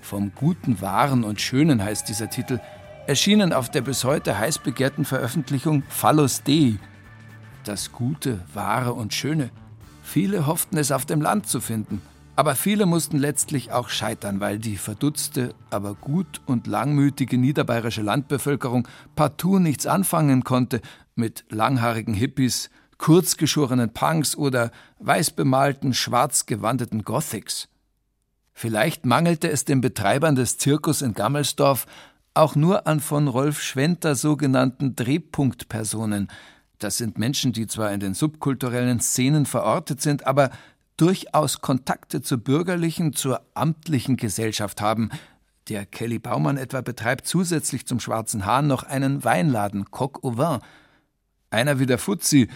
Vom 0.00 0.32
guten 0.34 0.80
Waren 0.80 1.22
und 1.22 1.42
Schönen 1.42 1.84
heißt 1.84 2.08
dieser 2.08 2.30
Titel, 2.30 2.60
erschienen 3.06 3.52
auf 3.52 3.68
der 3.68 3.82
bis 3.82 4.04
heute 4.04 4.38
heiß 4.38 4.60
begehrten 4.60 5.04
Veröffentlichung 5.04 5.82
Phallus 5.90 6.42
Dei. 6.42 6.76
Das 7.64 7.92
Gute, 7.92 8.40
Wahre 8.54 8.94
und 8.94 9.12
Schöne. 9.12 9.50
Viele 10.04 10.46
hofften 10.46 10.76
es 10.76 10.92
auf 10.92 11.06
dem 11.06 11.20
Land 11.20 11.48
zu 11.48 11.60
finden, 11.60 12.00
aber 12.36 12.54
viele 12.54 12.86
mussten 12.86 13.16
letztlich 13.16 13.72
auch 13.72 13.88
scheitern, 13.88 14.38
weil 14.38 14.58
die 14.58 14.76
verdutzte, 14.76 15.54
aber 15.70 15.94
gut 15.94 16.40
und 16.46 16.68
langmütige 16.68 17.38
niederbayerische 17.38 18.02
Landbevölkerung 18.02 18.86
partout 19.16 19.58
nichts 19.58 19.86
anfangen 19.86 20.44
konnte 20.44 20.82
mit 21.16 21.44
langhaarigen 21.48 22.14
Hippies, 22.14 22.70
kurzgeschorenen 22.98 23.92
Punks 23.92 24.36
oder 24.36 24.70
weißbemalten, 25.00 25.94
schwarz 25.94 26.46
gewandeten 26.46 27.02
Gothics. 27.02 27.68
Vielleicht 28.52 29.06
mangelte 29.06 29.50
es 29.50 29.64
den 29.64 29.80
Betreibern 29.80 30.36
des 30.36 30.58
Zirkus 30.58 31.02
in 31.02 31.14
Gammelsdorf 31.14 31.86
auch 32.34 32.54
nur 32.56 32.86
an 32.86 33.00
von 33.00 33.26
Rolf 33.26 33.60
Schwenter 33.60 34.16
sogenannten 34.16 34.94
Drehpunktpersonen. 34.96 36.28
Das 36.84 36.98
sind 36.98 37.18
Menschen, 37.18 37.54
die 37.54 37.66
zwar 37.66 37.92
in 37.92 38.00
den 38.00 38.12
subkulturellen 38.12 39.00
Szenen 39.00 39.46
verortet 39.46 40.02
sind, 40.02 40.26
aber 40.26 40.50
durchaus 40.98 41.62
Kontakte 41.62 42.20
zur 42.20 42.36
bürgerlichen, 42.36 43.14
zur 43.14 43.40
amtlichen 43.54 44.18
Gesellschaft 44.18 44.82
haben. 44.82 45.08
Der 45.70 45.86
Kelly 45.86 46.18
Baumann 46.18 46.58
etwa 46.58 46.82
betreibt 46.82 47.26
zusätzlich 47.26 47.86
zum 47.86 48.00
Schwarzen 48.00 48.44
Hahn 48.44 48.66
noch 48.66 48.82
einen 48.82 49.24
Weinladen, 49.24 49.90
Coq 49.90 50.22
au 50.22 50.36
Vin. 50.36 50.58
Einer 51.48 51.78
wie 51.78 51.86
der 51.86 51.96
Fuzzi, 51.96 52.48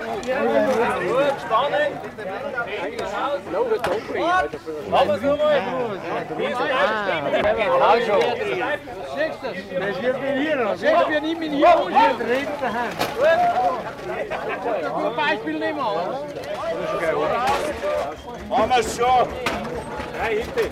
Das 9.80 10.02
wird 10.02 10.22
mir 10.22 10.32
hier 10.32 10.56
wir 11.10 11.90
hier 11.90 12.14
drin 12.20 12.48
daheim. 12.62 12.94
Gut! 13.18 13.40
Ein 15.06 15.16
Beispiel 15.16 15.58
nehmen 15.60 15.78
wir. 15.78 15.84
Haben 18.50 18.70
wir 18.70 18.84
schon! 18.84 19.28
Drei 20.18 20.36
hinten! 20.36 20.72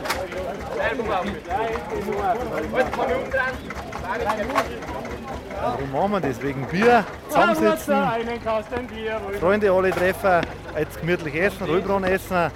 Warum 5.62 5.92
machen 5.92 6.12
wir 6.12 6.20
das? 6.22 6.42
Wegen 6.42 6.66
Bier, 6.68 7.04
zusammensitzen, 7.28 7.96
Freunde 9.40 9.72
alle 9.72 9.92
treffen, 9.92 10.42
jetzt 10.78 11.00
gemütlich 11.00 11.36
essen, 11.36 11.64
Rübron 11.68 12.04
essen, 12.04 12.52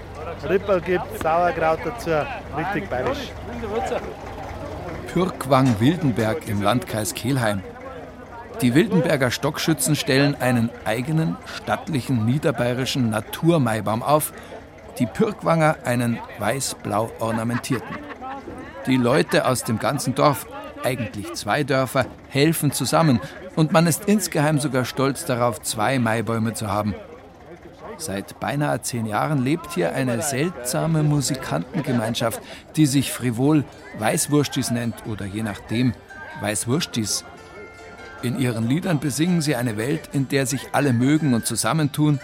Rippel 0.47 0.81
gibt 0.81 1.21
Sauerkraut 1.21 1.79
dazu, 1.83 2.11
richtig 2.57 2.89
bayerisch. 2.89 3.31
Pürkwang 5.13 5.79
Wildenberg 5.79 6.47
im 6.47 6.61
Landkreis 6.61 7.13
Kelheim. 7.13 7.61
Die 8.61 8.73
Wildenberger 8.73 9.31
Stockschützen 9.31 9.95
stellen 9.95 10.35
einen 10.39 10.69
eigenen 10.85 11.37
stattlichen 11.45 12.25
niederbayerischen 12.25 13.09
Naturmaibaum 13.09 14.01
auf, 14.03 14.31
die 14.99 15.07
Pürkwanger 15.07 15.77
einen 15.83 16.19
weiß-blau 16.39 17.11
ornamentierten. 17.19 17.97
Die 18.87 18.97
Leute 18.97 19.47
aus 19.47 19.63
dem 19.63 19.79
ganzen 19.79 20.15
Dorf, 20.15 20.45
eigentlich 20.83 21.33
zwei 21.33 21.63
Dörfer, 21.63 22.05
helfen 22.29 22.71
zusammen 22.71 23.19
und 23.55 23.71
man 23.71 23.87
ist 23.87 24.05
insgeheim 24.05 24.59
sogar 24.59 24.85
stolz 24.85 25.25
darauf, 25.25 25.61
zwei 25.61 25.99
Maibäume 25.99 26.53
zu 26.53 26.67
haben. 26.67 26.95
Seit 27.97 28.39
beinahe 28.39 28.81
zehn 28.81 29.05
Jahren 29.05 29.43
lebt 29.43 29.73
hier 29.73 29.93
eine 29.93 30.21
seltsame 30.21 31.03
Musikantengemeinschaft, 31.03 32.41
die 32.75 32.85
sich 32.85 33.11
frivol 33.11 33.63
Weißwurstis 33.99 34.71
nennt 34.71 35.05
oder 35.05 35.25
je 35.25 35.43
nachdem 35.43 35.93
Weißwurstis. 36.41 37.23
In 38.23 38.39
ihren 38.39 38.67
Liedern 38.67 38.99
besingen 38.99 39.41
sie 39.41 39.55
eine 39.55 39.77
Welt, 39.77 40.09
in 40.13 40.27
der 40.29 40.45
sich 40.45 40.69
alle 40.71 40.93
mögen 40.93 41.33
und 41.33 41.45
zusammentun 41.45 42.19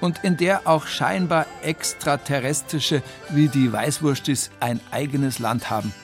und 0.00 0.22
in 0.22 0.36
der 0.36 0.66
auch 0.66 0.86
scheinbar 0.86 1.46
extraterrestrische 1.62 3.02
wie 3.30 3.48
die 3.48 3.72
Weißwurstis 3.72 4.50
ein 4.60 4.80
eigenes 4.90 5.38
Land 5.38 5.70
haben. 5.70 5.94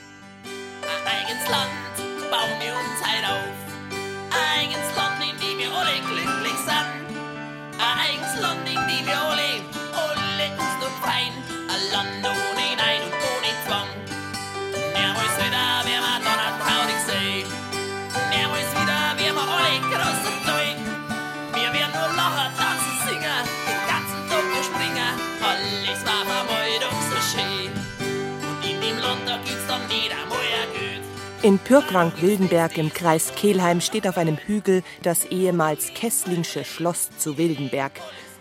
In 31.43 31.57
Pürkwang-Wildenberg 31.57 32.77
im 32.77 32.93
Kreis 32.93 33.33
Kelheim 33.35 33.81
steht 33.81 34.07
auf 34.07 34.19
einem 34.19 34.37
Hügel 34.37 34.83
das 35.01 35.25
ehemals 35.25 35.91
Kesslingsche 35.95 36.63
Schloss 36.63 37.09
zu 37.17 37.35
Wildenberg. 37.39 37.93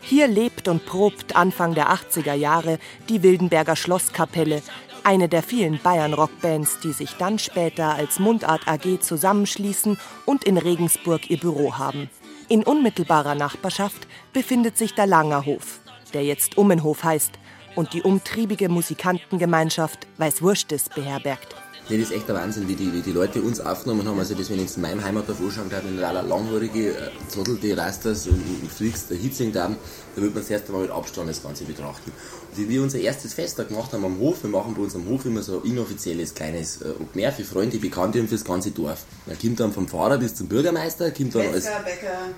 Hier 0.03 0.29
lebt 0.29 0.69
und 0.69 0.85
probt 0.85 1.35
Anfang 1.35 1.75
der 1.75 1.91
80er 1.91 2.35
Jahre 2.35 2.79
die 3.09 3.23
Wildenberger 3.23 3.75
Schlosskapelle, 3.75 4.61
eine 5.03 5.31
der 5.31 5.43
vielen 5.43 5.81
Bayern-Rockbands, 5.83 6.81
die 6.81 6.93
sich 6.93 7.13
dann 7.15 7.39
später 7.39 7.95
als 7.95 8.19
Mundart 8.19 8.69
AG 8.69 9.01
zusammenschließen 9.01 9.99
und 10.27 10.45
in 10.45 10.59
Regensburg 10.59 11.31
ihr 11.31 11.41
Büro 11.41 11.79
haben. 11.79 12.11
In 12.51 12.63
unmittelbarer 12.65 13.35
Nachbarschaft 13.35 14.07
befindet 14.35 14.77
sich 14.77 14.95
der 14.95 15.07
Langerhof, 15.07 15.81
der 16.13 16.25
jetzt 16.25 16.59
Ummenhof 16.59 17.03
heißt 17.03 17.33
und 17.77 17.95
die 17.95 18.03
umtriebige 18.03 18.69
Musikantengemeinschaft 18.69 20.07
Weißwurstes 20.19 20.91
beherbergt. 20.91 21.60
Nee, 21.91 21.99
das 21.99 22.11
ist 22.11 22.14
echt 22.14 22.28
der 22.28 22.36
Wahnsinn, 22.36 22.68
wie 22.68 22.76
die, 22.76 22.93
wie 22.93 23.01
die 23.01 23.11
Leute 23.11 23.43
uns 23.43 23.59
aufgenommen 23.59 24.07
haben. 24.07 24.16
Also 24.16 24.36
das, 24.36 24.49
wenn 24.49 24.59
ich 24.59 24.62
jetzt 24.62 24.76
in 24.76 24.82
meinem 24.82 25.03
Heimatdorf 25.03 25.41
anschauen 25.41 25.68
darf, 25.68 25.82
wenn 25.84 25.99
da 25.99 26.12
langhaarige 26.12 26.91
äh, 26.91 27.11
Zottel, 27.26 27.57
die 27.57 27.72
Rastas 27.72 28.28
und, 28.28 28.34
und 28.34 28.70
Freaks 28.70 29.07
hitzing 29.09 29.51
da, 29.51 29.74
da 30.14 30.22
wird 30.22 30.32
man 30.32 30.41
das 30.45 30.51
erste 30.51 30.70
Mal 30.70 30.82
mit 30.82 30.93
Abstand 30.93 31.28
das 31.28 31.43
Ganze 31.43 31.64
betrachten. 31.64 32.12
Und 32.51 32.59
wie 32.59 32.68
wir 32.68 32.82
unser 32.82 33.01
erstes 33.01 33.34
Fest 33.34 33.59
da 33.59 33.64
gemacht 33.64 33.93
haben 33.93 34.05
am 34.05 34.20
Hof, 34.20 34.45
wir 34.45 34.51
machen 34.51 34.74
bei 34.76 34.82
uns 34.82 34.95
am 34.95 35.09
Hof 35.09 35.24
immer 35.24 35.43
so 35.43 35.62
ein 35.62 35.68
inoffizielles 35.68 36.32
kleines 36.32 36.80
äh, 36.80 36.93
mehr 37.14 37.32
für 37.32 37.43
Freunde, 37.43 37.78
Bekannte 37.78 38.20
und 38.20 38.28
fürs 38.28 38.45
ganze 38.45 38.70
Dorf. 38.70 39.03
Da 39.26 39.34
kommt 39.34 39.59
dann 39.59 39.72
vom 39.72 39.88
Fahrer 39.88 40.18
bis 40.18 40.36
zum 40.36 40.47
Bürgermeister, 40.47 41.11
kommt 41.11 41.34
dann 41.34 41.49
alles, 41.49 41.66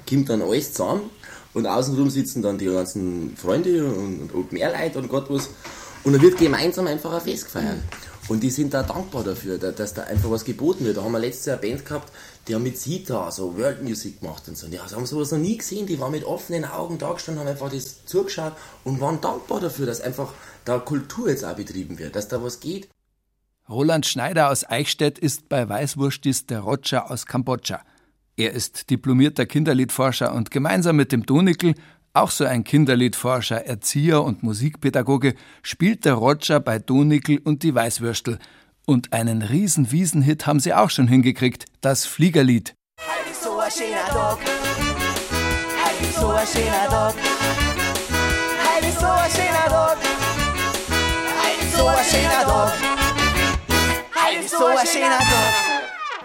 kommt 0.09 0.31
dann 0.31 0.41
alles 0.41 0.73
zusammen 0.73 1.11
und 1.53 1.67
außenrum 1.67 2.09
sitzen 2.09 2.41
dann 2.41 2.57
die 2.57 2.65
ganzen 2.65 3.37
Freunde 3.37 3.85
und, 3.85 4.23
und 4.23 4.35
Open 4.35 4.57
Air 4.57 4.73
Leute 4.73 4.99
und 4.99 5.11
Gott 5.11 5.27
was. 5.29 5.51
Und 6.05 6.15
dann 6.15 6.23
wird 6.23 6.39
gemeinsam 6.39 6.87
einfach 6.87 7.13
ein 7.13 7.21
Fest 7.21 7.45
gefeiert. 7.45 7.77
Und 8.29 8.43
die 8.43 8.51
sind 8.51 8.73
da 8.73 8.83
dankbar 8.83 9.25
dafür, 9.25 9.59
da- 9.59 9.73
dass 9.73 9.95
da 9.95 10.03
einfach 10.05 10.31
was 10.31 10.45
geboten 10.45 10.85
wird. 10.85 10.97
Da 10.97 11.03
haben 11.03 11.13
wir 11.13 11.19
letztes 11.19 11.47
Jahr 11.47 11.59
eine 11.59 11.69
Band 11.69 11.85
gehabt, 11.85 12.13
die 12.47 12.55
haben 12.55 12.63
mit 12.63 12.79
Sita 12.79 13.31
so 13.31 13.57
World 13.57 13.83
Music 13.83 14.21
gemacht 14.21 14.45
und 14.49 14.57
so. 14.57 14.69
Die 14.69 14.79
haben 14.79 15.07
sowas 15.07 15.33
noch 15.33 15.39
nie 15.39 15.57
gesehen, 15.57 15.87
die 15.87 15.99
waren 15.99 16.13
mit 16.13 16.25
offenen 16.25 16.65
Augen 16.65 16.99
da 16.99 17.13
gestanden, 17.13 17.41
haben 17.41 17.51
einfach 17.51 17.71
das 17.71 18.05
zugeschaut 18.07 18.53
und 18.85 19.01
waren 19.01 19.21
dankbar 19.21 19.61
dafür, 19.61 19.87
dass 19.87 20.01
einfach 20.01 20.33
da 20.65 20.79
Kultur 20.79 21.29
jetzt 21.29 21.45
auch 21.45 21.55
betrieben 21.57 21.99
wird, 21.99 22.15
dass 22.15 22.29
da 22.29 22.43
was 22.43 22.61
geht. 22.61 22.89
Roland 23.69 24.07
Schneider 24.07 24.51
aus 24.51 24.69
Eichstätt 24.69 25.19
ist 25.19 25.49
bei 25.49 25.69
Weißwurstis 25.69 26.47
der 26.47 26.61
Roger 26.61 27.11
aus 27.11 27.27
Kambodscha. 27.27 27.81
Er 28.37 28.53
ist 28.53 28.91
diplomierter 28.91 29.47
Kinderliedforscher 29.47 30.35
und 30.35 30.51
gemeinsam 30.51 30.97
mit 30.97 31.13
dem 31.13 31.27
Donickel, 31.27 31.75
auch 32.15 32.31
so 32.31 32.45
ein 32.45 32.65
Kinderliedforscher, 32.65 33.65
Erzieher 33.67 34.23
und 34.23 34.43
Musikpädagoge, 34.43 35.35
spielt 35.63 36.05
der 36.05 36.15
Roger 36.15 36.61
bei 36.61 36.79
Donickel 36.79 37.39
und 37.39 37.63
die 37.63 37.75
Weißwürstel. 37.75 38.39
Und 38.87 39.13
einen 39.13 39.43
riesen 39.43 39.93
Wiesenhit 39.93 40.47
haben 40.47 40.61
sie 40.61 40.75
auch 40.75 40.91
schon 40.91 41.09
hingekriegt, 41.09 41.67
das 41.81 42.05
Fliegerlied. 42.05 42.75
Heidi 43.01 43.35
so 43.35 43.59
ein 43.59 43.71
schöner 43.71 44.07
Tag. 44.09 44.39
Heidi 45.85 46.13
so 46.13 46.29
ein 46.31 46.47
schöner 46.47 46.89
Tag. 46.89 47.15
Heidi 54.15 54.49
so 54.49 54.67
ein 54.67 54.87
schöner 54.87 55.19
Tag. 55.19 55.72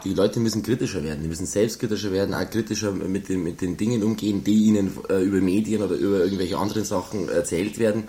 Die 0.07 0.13
Leute 0.13 0.39
müssen 0.39 0.63
kritischer 0.63 1.03
werden, 1.03 1.21
die 1.21 1.27
müssen 1.27 1.45
selbstkritischer 1.45 2.13
werden, 2.13 2.33
auch 2.33 2.49
kritischer 2.49 2.93
mit 2.93 3.27
den, 3.27 3.43
mit 3.43 3.59
den 3.59 3.75
Dingen 3.75 4.03
umgehen, 4.03 4.41
die 4.41 4.63
ihnen 4.63 4.97
äh, 5.09 5.21
über 5.21 5.41
Medien 5.41 5.81
oder 5.81 5.95
über 5.95 6.19
irgendwelche 6.19 6.57
anderen 6.57 6.85
Sachen 6.85 7.27
erzählt 7.27 7.77
werden. 7.77 8.05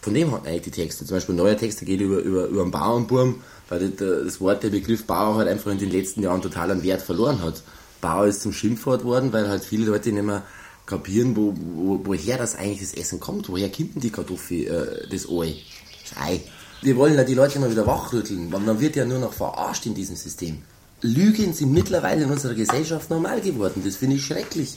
Von 0.00 0.14
dem 0.14 0.32
hat 0.32 0.46
eigentlich 0.46 0.62
die 0.62 0.70
Texte. 0.70 1.04
Zum 1.04 1.14
Beispiel 1.14 1.34
neue 1.34 1.54
Texte 1.54 1.84
geht 1.84 2.00
über, 2.00 2.20
über, 2.20 2.46
über 2.46 2.62
einen 2.62 2.70
Bauernburm, 2.70 3.42
weil 3.68 3.90
das, 3.90 4.24
das 4.24 4.40
Wort, 4.40 4.62
der 4.62 4.70
Begriff 4.70 5.04
Bauer 5.04 5.34
halt 5.36 5.48
einfach 5.48 5.70
in 5.70 5.76
den 5.76 5.90
letzten 5.90 6.22
Jahren 6.22 6.40
total 6.40 6.70
an 6.70 6.82
Wert 6.82 7.02
verloren 7.02 7.42
hat. 7.42 7.62
Bauer 8.00 8.26
ist 8.26 8.40
zum 8.40 8.54
Schimpfwort 8.54 9.04
worden, 9.04 9.34
weil 9.34 9.46
halt 9.46 9.62
viele 9.62 9.84
Leute 9.84 10.10
nicht 10.10 10.24
mehr 10.24 10.44
kapieren, 10.86 11.36
wo, 11.36 11.52
wo, 11.54 12.00
woher 12.02 12.38
das 12.38 12.56
eigentlich 12.56 12.80
das 12.80 12.94
Essen 12.94 13.20
kommt, 13.20 13.50
woher 13.50 13.68
kommt 13.68 13.96
denn 13.96 14.00
die 14.00 14.10
Kartoffel, 14.10 14.66
äh, 14.68 15.08
das 15.10 15.28
Ei, 15.28 15.56
das 16.02 16.18
Ei. 16.18 16.40
Wir 16.80 16.96
wollen 16.96 17.14
ja 17.14 17.24
die 17.24 17.34
Leute 17.34 17.58
immer 17.58 17.70
wieder 17.70 17.86
wachrütteln, 17.86 18.50
weil 18.50 18.60
man 18.60 18.80
wird 18.80 18.96
ja 18.96 19.04
nur 19.04 19.18
noch 19.18 19.34
verarscht 19.34 19.84
in 19.84 19.94
diesem 19.94 20.16
System. 20.16 20.62
Lügen 21.02 21.52
sind 21.52 21.72
mittlerweile 21.72 22.22
in 22.22 22.30
unserer 22.30 22.54
Gesellschaft 22.54 23.10
normal 23.10 23.40
geworden, 23.40 23.82
das 23.84 23.96
finde 23.96 24.16
ich 24.16 24.24
schrecklich. 24.24 24.76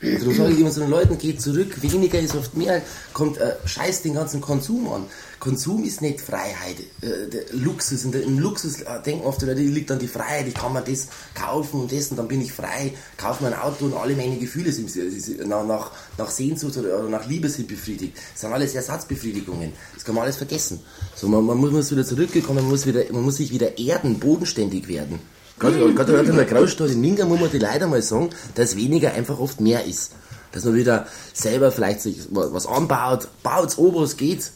Darum 0.00 0.34
sage 0.34 0.52
ich 0.52 0.62
unseren 0.62 0.90
Leuten, 0.90 1.16
geht 1.16 1.40
zurück, 1.40 1.80
weniger 1.80 2.20
ist 2.20 2.36
oft 2.36 2.54
mehr, 2.54 2.82
kommt, 3.14 3.38
äh, 3.38 3.54
scheiß 3.64 4.02
den 4.02 4.12
ganzen 4.12 4.42
Konsum 4.42 4.92
an. 4.92 5.04
Konsum 5.40 5.84
ist 5.84 6.02
nicht 6.02 6.20
Freiheit, 6.20 6.76
äh, 7.00 7.56
Luxus, 7.56 8.02
der, 8.10 8.22
im 8.22 8.38
Luxus 8.38 8.82
äh, 8.82 9.02
denken 9.04 9.24
oft 9.24 9.40
die 9.40 9.46
Leute, 9.46 9.60
liegt 9.60 9.88
dann 9.88 9.98
die 9.98 10.06
Freiheit, 10.06 10.48
ich 10.48 10.54
kann 10.54 10.74
mir 10.74 10.82
das 10.82 11.08
kaufen 11.34 11.80
und 11.80 11.92
das 11.92 12.10
und 12.10 12.18
dann 12.18 12.28
bin 12.28 12.42
ich 12.42 12.52
frei, 12.52 12.92
kaufe 13.16 13.42
mir 13.42 13.54
ein 13.54 13.58
Auto 13.58 13.86
und 13.86 13.94
alle 13.94 14.14
meine 14.14 14.36
Gefühle 14.36 14.70
sind, 14.70 14.90
sind 14.90 15.46
nach, 15.48 15.64
nach, 15.64 15.92
nach 16.18 16.28
Sehnsucht 16.30 16.76
oder, 16.76 16.98
oder 16.98 17.08
nach 17.08 17.26
Liebe 17.26 17.48
sind 17.48 17.66
befriedigt. 17.66 18.18
Das 18.32 18.42
sind 18.42 18.52
alles 18.52 18.74
Ersatzbefriedigungen, 18.74 19.72
das 19.94 20.04
kann 20.04 20.14
man 20.14 20.24
alles 20.24 20.36
vergessen. 20.36 20.80
So, 21.14 21.26
man, 21.26 21.42
man 21.42 21.56
muss 21.56 21.90
wieder 21.90 22.04
zurückgekommen, 22.04 22.60
man 22.60 22.70
muss, 22.70 22.84
wieder, 22.84 23.02
man 23.12 23.22
muss 23.22 23.36
sich 23.36 23.50
wieder 23.50 23.78
erden, 23.78 24.18
bodenständig 24.18 24.88
werden. 24.88 25.20
Gerade, 25.58 25.94
gerade 25.94 26.14
in 26.18 26.36
der 26.36 26.44
Großstadt 26.44 26.90
in 26.90 27.00
Minga 27.00 27.24
muss 27.24 27.40
man 27.40 27.50
die 27.50 27.58
leider 27.58 27.86
mal 27.86 28.02
sagen, 28.02 28.30
dass 28.54 28.76
weniger 28.76 29.14
einfach 29.14 29.38
oft 29.38 29.60
mehr 29.60 29.84
ist. 29.84 30.12
Dass 30.52 30.64
man 30.64 30.74
wieder 30.74 31.06
selber 31.32 31.72
vielleicht 31.72 32.00
sich 32.02 32.28
was 32.30 32.66
anbaut, 32.66 33.28
baut's 33.42 33.78
an, 33.78 33.94
was 33.94 34.16
geht. 34.16 34.50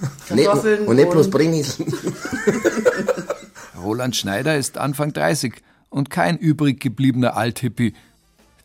Nicht, 0.34 0.48
und 0.48 0.96
nicht 0.96 1.10
bloß 1.10 1.30
Brennnessel. 1.30 1.86
Roland 3.82 4.14
Schneider 4.14 4.58
ist 4.58 4.76
Anfang 4.76 5.14
30 5.14 5.54
und 5.88 6.10
kein 6.10 6.36
übrig 6.36 6.80
gebliebener 6.80 7.34
Althippie. 7.34 7.94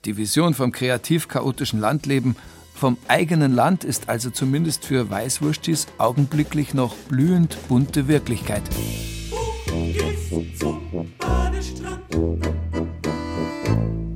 Die 0.03 0.17
Vision 0.17 0.53
vom 0.53 0.73
kreativ-chaotischen 0.73 1.79
Landleben, 1.79 2.35
vom 2.73 2.97
eigenen 3.07 3.53
Land 3.53 3.83
ist 3.83 4.09
also 4.09 4.29
zumindest 4.29 4.83
für 4.83 5.09
Weißwurstis 5.09 5.87
augenblicklich 5.99 6.73
noch 6.73 6.95
blühend 6.95 7.55
bunte 7.69 8.07
Wirklichkeit. 8.07 8.63
Zum 10.31 10.79
Badestrand. 11.17 11.99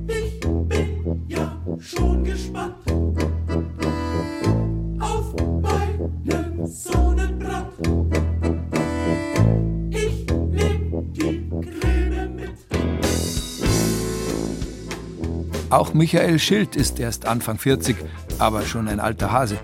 Ich 0.06 0.40
bin 0.40 1.24
ja 1.28 1.60
schon 1.78 2.24
gespannt 2.24 2.74
auf 4.98 5.34
meinen 5.60 6.66
Sonnenbrand. 6.66 7.66
Ich 9.90 10.26
nehm 10.26 11.12
die 11.12 11.50
Creme 11.50 12.34
mit. 12.34 12.56
Auch 15.68 15.92
Michael 15.92 16.38
Schild 16.38 16.76
ist 16.76 16.98
erst 16.98 17.26
Anfang 17.26 17.58
40, 17.58 17.94
aber 18.38 18.62
schon 18.62 18.88
ein 18.88 19.00
alter 19.00 19.32
Hase. 19.32 19.58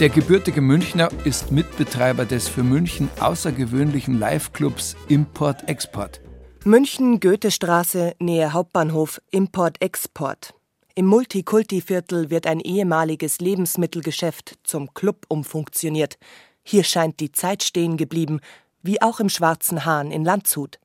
Der 0.00 0.08
gebürtige 0.08 0.60
Münchner 0.60 1.08
ist 1.24 1.52
Mitbetreiber 1.52 2.24
des 2.24 2.48
für 2.48 2.64
München 2.64 3.08
außergewöhnlichen 3.20 4.18
Live-Clubs 4.18 4.96
Import-Export. 5.06 6.20
München 6.64 7.20
Goethestraße, 7.20 8.16
Nähe 8.18 8.52
Hauptbahnhof, 8.52 9.20
Import-Export. 9.30 10.52
Im 10.96 11.06
Multikulti-Viertel 11.06 12.28
wird 12.28 12.48
ein 12.48 12.58
ehemaliges 12.58 13.38
Lebensmittelgeschäft 13.38 14.58
zum 14.64 14.92
Club 14.94 15.26
umfunktioniert. 15.28 16.18
Hier 16.64 16.82
scheint 16.82 17.20
die 17.20 17.30
Zeit 17.30 17.62
stehen 17.62 17.96
geblieben, 17.96 18.40
wie 18.82 19.00
auch 19.00 19.20
im 19.20 19.28
Schwarzen 19.28 19.84
Hahn 19.84 20.10
in 20.10 20.24
Landshut. 20.24 20.80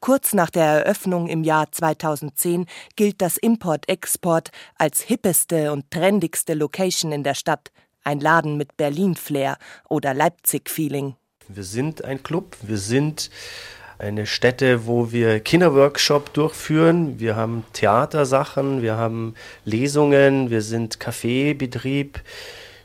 Kurz 0.00 0.34
nach 0.34 0.50
der 0.50 0.64
Eröffnung 0.64 1.28
im 1.28 1.44
Jahr 1.44 1.72
2010 1.72 2.66
gilt 2.94 3.22
das 3.22 3.38
Import-Export 3.38 4.50
als 4.76 5.00
hippeste 5.00 5.72
und 5.72 5.90
trendigste 5.90 6.52
Location 6.52 7.10
in 7.10 7.22
der 7.22 7.34
Stadt. 7.34 7.70
Ein 8.04 8.20
Laden 8.20 8.56
mit 8.56 8.76
Berlin-Flair 8.76 9.56
oder 9.88 10.14
Leipzig-Feeling. 10.14 11.14
Wir 11.48 11.64
sind 11.64 12.04
ein 12.04 12.22
Club, 12.22 12.56
wir 12.62 12.78
sind 12.78 13.30
eine 14.00 14.26
Stätte, 14.26 14.86
wo 14.86 15.12
wir 15.12 15.40
Kinderworkshop 15.40 16.32
durchführen. 16.32 17.20
Wir 17.20 17.36
haben 17.36 17.64
Theatersachen, 17.72 18.82
wir 18.82 18.96
haben 18.96 19.34
Lesungen, 19.64 20.50
wir 20.50 20.62
sind 20.62 21.00
Kaffeebetrieb, 21.00 22.20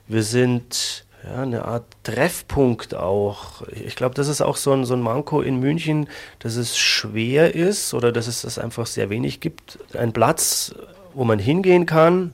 wir 0.08 0.24
sind 0.24 1.06
ja, 1.24 1.42
eine 1.42 1.66
Art 1.66 1.86
Treffpunkt 2.04 2.96
auch. 2.96 3.64
Ich 3.70 3.96
glaube, 3.96 4.16
das 4.16 4.28
ist 4.28 4.42
auch 4.42 4.58
so 4.58 4.74
ein, 4.74 4.86
so 4.86 4.94
ein 4.94 5.02
Manko 5.02 5.42
in 5.42 5.60
München, 5.60 6.08
dass 6.40 6.56
es 6.56 6.78
schwer 6.78 7.56
ist 7.56 7.94
oder 7.94 8.12
dass 8.12 8.28
es 8.28 8.42
das 8.42 8.60
einfach 8.60 8.86
sehr 8.86 9.10
wenig 9.10 9.40
gibt. 9.40 9.80
Ein 9.94 10.12
Platz, 10.12 10.76
wo 11.14 11.24
man 11.24 11.40
hingehen 11.40 11.86
kann, 11.86 12.34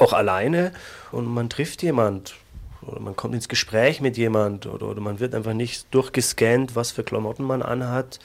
auch 0.00 0.12
alleine 0.12 0.72
und 1.12 1.26
man 1.26 1.48
trifft 1.48 1.82
jemand 1.82 2.34
oder 2.82 3.00
man 3.00 3.16
kommt 3.16 3.34
ins 3.34 3.48
Gespräch 3.48 4.00
mit 4.00 4.16
jemand 4.16 4.66
oder, 4.66 4.88
oder 4.88 5.00
man 5.00 5.20
wird 5.20 5.34
einfach 5.34 5.52
nicht 5.52 5.92
durchgescannt, 5.94 6.76
was 6.76 6.90
für 6.92 7.04
Klamotten 7.04 7.44
man 7.44 7.62
anhat, 7.62 8.18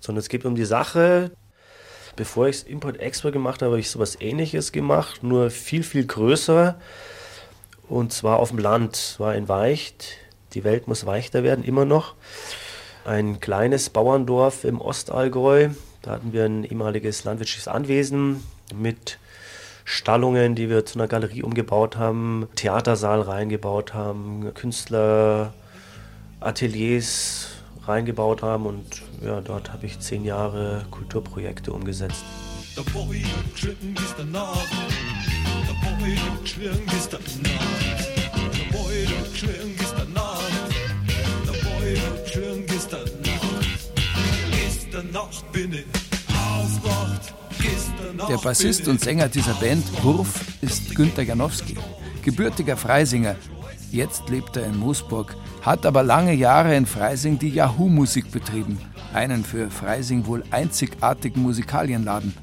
sondern 0.00 0.20
es 0.20 0.28
geht 0.28 0.44
um 0.44 0.54
die 0.54 0.64
Sache. 0.64 1.30
Bevor 2.16 2.46
ich 2.46 2.68
Import-Export 2.68 3.32
gemacht 3.32 3.62
habe, 3.62 3.72
habe 3.72 3.80
ich 3.80 3.90
sowas 3.90 4.16
ähnliches 4.20 4.70
gemacht, 4.70 5.22
nur 5.22 5.50
viel, 5.50 5.82
viel 5.82 6.06
größer 6.06 6.78
und 7.88 8.12
zwar 8.12 8.38
auf 8.38 8.50
dem 8.50 8.58
Land, 8.58 9.16
war 9.18 9.34
in 9.34 9.48
Weicht. 9.48 10.18
Die 10.52 10.64
Welt 10.64 10.86
muss 10.86 11.06
weichter 11.06 11.42
werden, 11.42 11.64
immer 11.64 11.84
noch. 11.84 12.14
Ein 13.04 13.40
kleines 13.40 13.90
Bauerndorf 13.90 14.64
im 14.64 14.80
Ostallgäu. 14.80 15.70
Da 16.02 16.12
hatten 16.12 16.32
wir 16.32 16.44
ein 16.44 16.64
ehemaliges 16.64 17.24
landwirtschaftliches 17.24 17.68
Anwesen 17.68 18.42
mit 18.74 19.18
Stallungen, 19.84 20.54
die 20.54 20.70
wir 20.70 20.86
zu 20.86 20.98
einer 20.98 21.08
Galerie 21.08 21.42
umgebaut 21.42 21.96
haben, 21.96 22.48
Theatersaal 22.56 23.20
reingebaut 23.20 23.94
haben, 23.94 24.52
Künstlerateliers 24.54 27.48
reingebaut 27.86 28.42
haben 28.42 28.66
und 28.66 29.02
ja, 29.22 29.40
dort 29.40 29.72
habe 29.72 29.86
ich 29.86 30.00
zehn 30.00 30.24
Jahre 30.24 30.84
Kulturprojekte 30.90 31.72
umgesetzt. 31.72 32.24
Nacht. 45.12 45.52
Bin 45.52 45.72
ich 45.72 45.84
aufgewacht. 46.34 47.43
Der 48.28 48.36
Bassist 48.36 48.86
und 48.88 49.00
Sänger 49.00 49.28
dieser 49.28 49.54
Band, 49.54 49.84
Wurf, 50.02 50.40
ist 50.60 50.94
Günter 50.94 51.22
Janowski, 51.22 51.76
gebürtiger 52.22 52.76
Freisinger. 52.76 53.36
Jetzt 53.90 54.28
lebt 54.28 54.56
er 54.56 54.66
in 54.66 54.78
Moosburg, 54.78 55.34
hat 55.62 55.86
aber 55.86 56.02
lange 56.02 56.34
Jahre 56.34 56.76
in 56.76 56.84
Freising 56.84 57.38
die 57.38 57.48
Yahoo-Musik 57.48 58.30
betrieben, 58.30 58.78
einen 59.14 59.44
für 59.44 59.70
Freising 59.70 60.26
wohl 60.26 60.44
einzigartigen 60.50 61.42
Musikalienladen. 61.42 62.34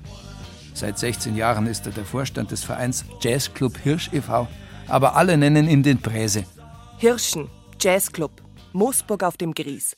Seit 0.74 0.98
16 0.98 1.36
Jahren 1.36 1.68
ist 1.68 1.86
er 1.86 1.92
der 1.92 2.06
Vorstand 2.06 2.52
des 2.52 2.64
Vereins 2.64 3.06
Jazzclub 3.22 3.78
Hirsch 3.78 4.10
e.V., 4.14 4.48
aber 4.88 5.16
alle 5.16 5.38
nennen 5.38 5.70
ihn 5.70 5.84
den 5.84 6.02
Präse. 6.02 6.46
Hirschen, 6.98 7.50
Jazzclub, 7.80 8.42
Moosburg 8.74 9.24
auf 9.24 9.38
dem 9.38 9.54
Gries. 9.54 9.96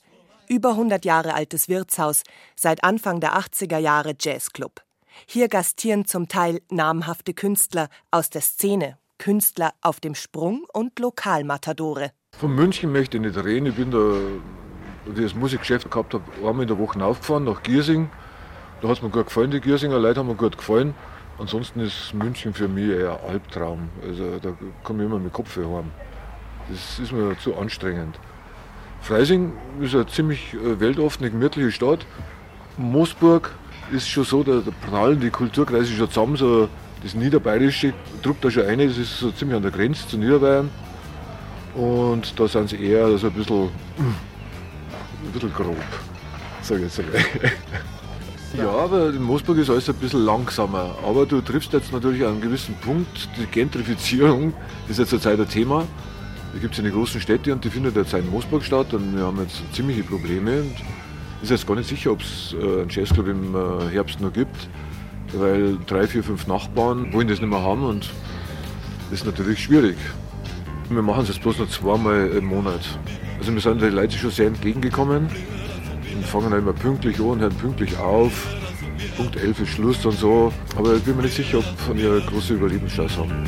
Über 0.50 0.72
100 0.72 1.06
Jahre 1.06 1.34
altes 1.34 1.70
Wirtshaus, 1.70 2.24
seit 2.56 2.84
Anfang 2.84 3.20
der 3.22 3.38
80er 3.38 3.78
Jahre 3.78 4.14
Jazzclub. 4.20 4.82
Hier 5.26 5.48
gastieren 5.48 6.06
zum 6.06 6.28
Teil 6.28 6.62
namhafte 6.70 7.34
Künstler 7.34 7.90
aus 8.12 8.30
der 8.30 8.42
Szene, 8.42 8.98
Künstler 9.18 9.74
auf 9.82 10.00
dem 10.00 10.16
Sprung 10.16 10.66
und 10.74 11.00
Lokalmatadore. 11.00 12.12
Von 12.38 12.56
München 12.56 12.92
möchte 12.92 13.18
ich 13.18 13.24
nicht 13.24 13.44
reden. 13.44 13.68
Ich 13.68 13.76
bin 13.76 13.92
da, 13.92 13.98
als 15.08 15.18
ich 15.18 15.24
das 15.24 15.36
Musikgeschäft 15.36 15.90
gehabt 15.90 16.14
habe, 16.14 16.24
einmal 16.38 16.64
in 16.64 16.68
der 16.68 16.80
Woche 16.80 17.04
aufgefahren 17.04 17.46
nach 17.46 17.64
Giersing. 17.64 18.10
Da 18.82 18.90
hat 18.90 18.98
es 18.98 19.04
mir 19.04 19.10
gut 19.10 19.28
gefallen, 19.28 19.52
die 19.52 19.62
Giersinger 19.62 20.00
Leute 20.00 20.20
haben 20.20 20.28
mir 20.28 20.36
gut 20.36 20.58
gefallen. 20.58 20.94
Ansonsten 21.40 21.80
ist 21.80 22.14
München 22.14 22.54
für 22.54 22.68
mich 22.68 22.90
eher 22.90 23.20
Albtraum. 23.24 23.90
Also 24.06 24.40
da 24.40 24.54
komme 24.84 25.04
ich 25.04 25.10
immer 25.10 25.20
mit 25.20 25.34
Kopf 25.34 25.56
heim. 25.56 25.92
Das 26.70 27.00
ist 27.00 27.12
mir 27.12 27.38
zu 27.40 27.56
anstrengend. 27.56 28.20
Freising 29.02 29.54
ist 29.82 29.96
eine 29.96 30.08
ziemlich 30.08 30.54
äh, 30.54 30.80
weltoffene, 30.80 31.30
gemütliche 31.30 31.72
Stadt. 31.72 32.06
Moosburg 32.78 33.54
ist 33.92 34.08
schon 34.08 34.24
so, 34.24 34.44
da, 34.44 34.62
da 34.62 34.72
prallen 34.90 35.20
die 35.20 35.30
Kulturkreise 35.30 35.94
schon 35.94 36.10
zusammen. 36.10 36.36
So 36.36 36.70
das 37.04 37.16
Niederbayerische 37.16 37.94
druckt 38.22 38.44
da 38.46 38.50
schon 38.50 38.66
ein, 38.66 38.80
das 38.80 38.98
ist 38.98 39.20
so 39.20 39.32
ziemlich 39.32 39.58
an 39.58 39.64
der 39.64 39.72
Grenze 39.72 40.08
zu 40.08 40.18
Niederbayern. 40.18 40.70
Und 41.76 42.40
da 42.40 42.48
sind 42.48 42.70
sie 42.70 42.78
eher 42.78 43.18
so 43.18 43.28
ein 43.28 43.34
bisschen, 43.34 43.64
ein 43.64 45.32
bisschen 45.34 45.54
grob. 45.54 45.78
sag 46.62 46.78
ich 46.78 46.84
jetzt 46.84 47.00
einmal. 47.00 47.22
Ja, 48.56 48.70
aber 48.70 49.10
in 49.10 49.24
Moosburg 49.24 49.58
ist 49.58 49.72
alles 49.72 49.90
ein 49.90 49.96
bisschen 49.96 50.26
langsamer. 50.26 50.96
Aber 51.04 51.26
du 51.26 51.42
triffst 51.42 51.74
jetzt 51.74 51.92
natürlich 51.92 52.22
an 52.22 52.34
einem 52.34 52.42
gewissen 52.42 52.76
Punkt, 52.76 53.28
die 53.36 53.48
Gentrifizierung 53.48 54.54
ist 54.88 55.00
jetzt 55.00 55.10
zurzeit 55.10 55.40
ein 55.40 55.50
Thema. 55.50 55.88
Da 56.54 56.60
gibt 56.60 56.76
es 56.76 56.80
eine 56.80 56.92
großen 56.92 57.20
Städte 57.20 57.52
und 57.52 57.64
die 57.64 57.72
findet 57.72 57.96
jetzt 57.96 58.14
in 58.14 58.30
Moosburg 58.30 58.64
statt 58.64 58.94
und 58.94 59.18
wir 59.18 59.24
haben 59.26 59.40
jetzt 59.42 59.64
ziemliche 59.74 60.04
Probleme. 60.04 60.62
Und 60.62 60.76
ist 61.44 61.50
jetzt 61.50 61.68
gar 61.68 61.76
nicht 61.76 61.90
sicher, 61.90 62.12
ob 62.12 62.22
es 62.22 62.54
äh, 62.54 62.82
einen 62.82 62.90
Jazzclub 62.90 63.28
im 63.28 63.54
äh, 63.54 63.90
Herbst 63.92 64.22
noch 64.22 64.32
gibt, 64.32 64.70
weil 65.34 65.78
drei, 65.86 66.08
vier, 66.08 66.24
fünf 66.24 66.48
Nachbarn 66.48 67.12
wollen 67.12 67.28
das 67.28 67.42
nicht 67.42 67.50
mehr 67.50 67.62
haben 67.62 67.84
und 67.84 68.10
das 69.10 69.20
ist 69.20 69.26
natürlich 69.26 69.60
schwierig. 69.60 69.98
Wir 70.90 71.02
machen 71.02 71.24
es 71.24 71.30
jetzt 71.30 71.42
bloß 71.42 71.60
noch 71.60 71.70
zweimal 71.70 72.30
im 72.30 72.46
Monat. 72.46 72.82
Also 73.40 73.54
wir 73.54 73.60
sind 73.60 73.82
den 73.82 73.94
Leuten 73.94 74.14
schon 74.14 74.32
sehr 74.32 74.48
entgegengekommen 74.48 75.28
und 76.16 76.26
fangen 76.26 76.52
dann 76.52 76.60
immer 76.60 76.74
pünktlich 76.74 77.20
an 77.20 77.26
und 77.26 77.40
hören 77.42 77.56
pünktlich 77.56 77.98
auf. 77.98 78.48
Punkt 79.18 79.36
11 79.36 79.60
ist 79.60 79.70
Schluss 79.70 80.06
und 80.06 80.18
so. 80.18 80.54
Aber 80.78 80.96
ich 80.96 81.04
bin 81.04 81.18
mir 81.18 81.24
nicht 81.24 81.36
sicher, 81.36 81.60
ob 81.60 81.96
wir 81.98 82.12
eine 82.12 82.22
große 82.22 82.54
Überlebenschance 82.54 83.18
haben. 83.18 83.44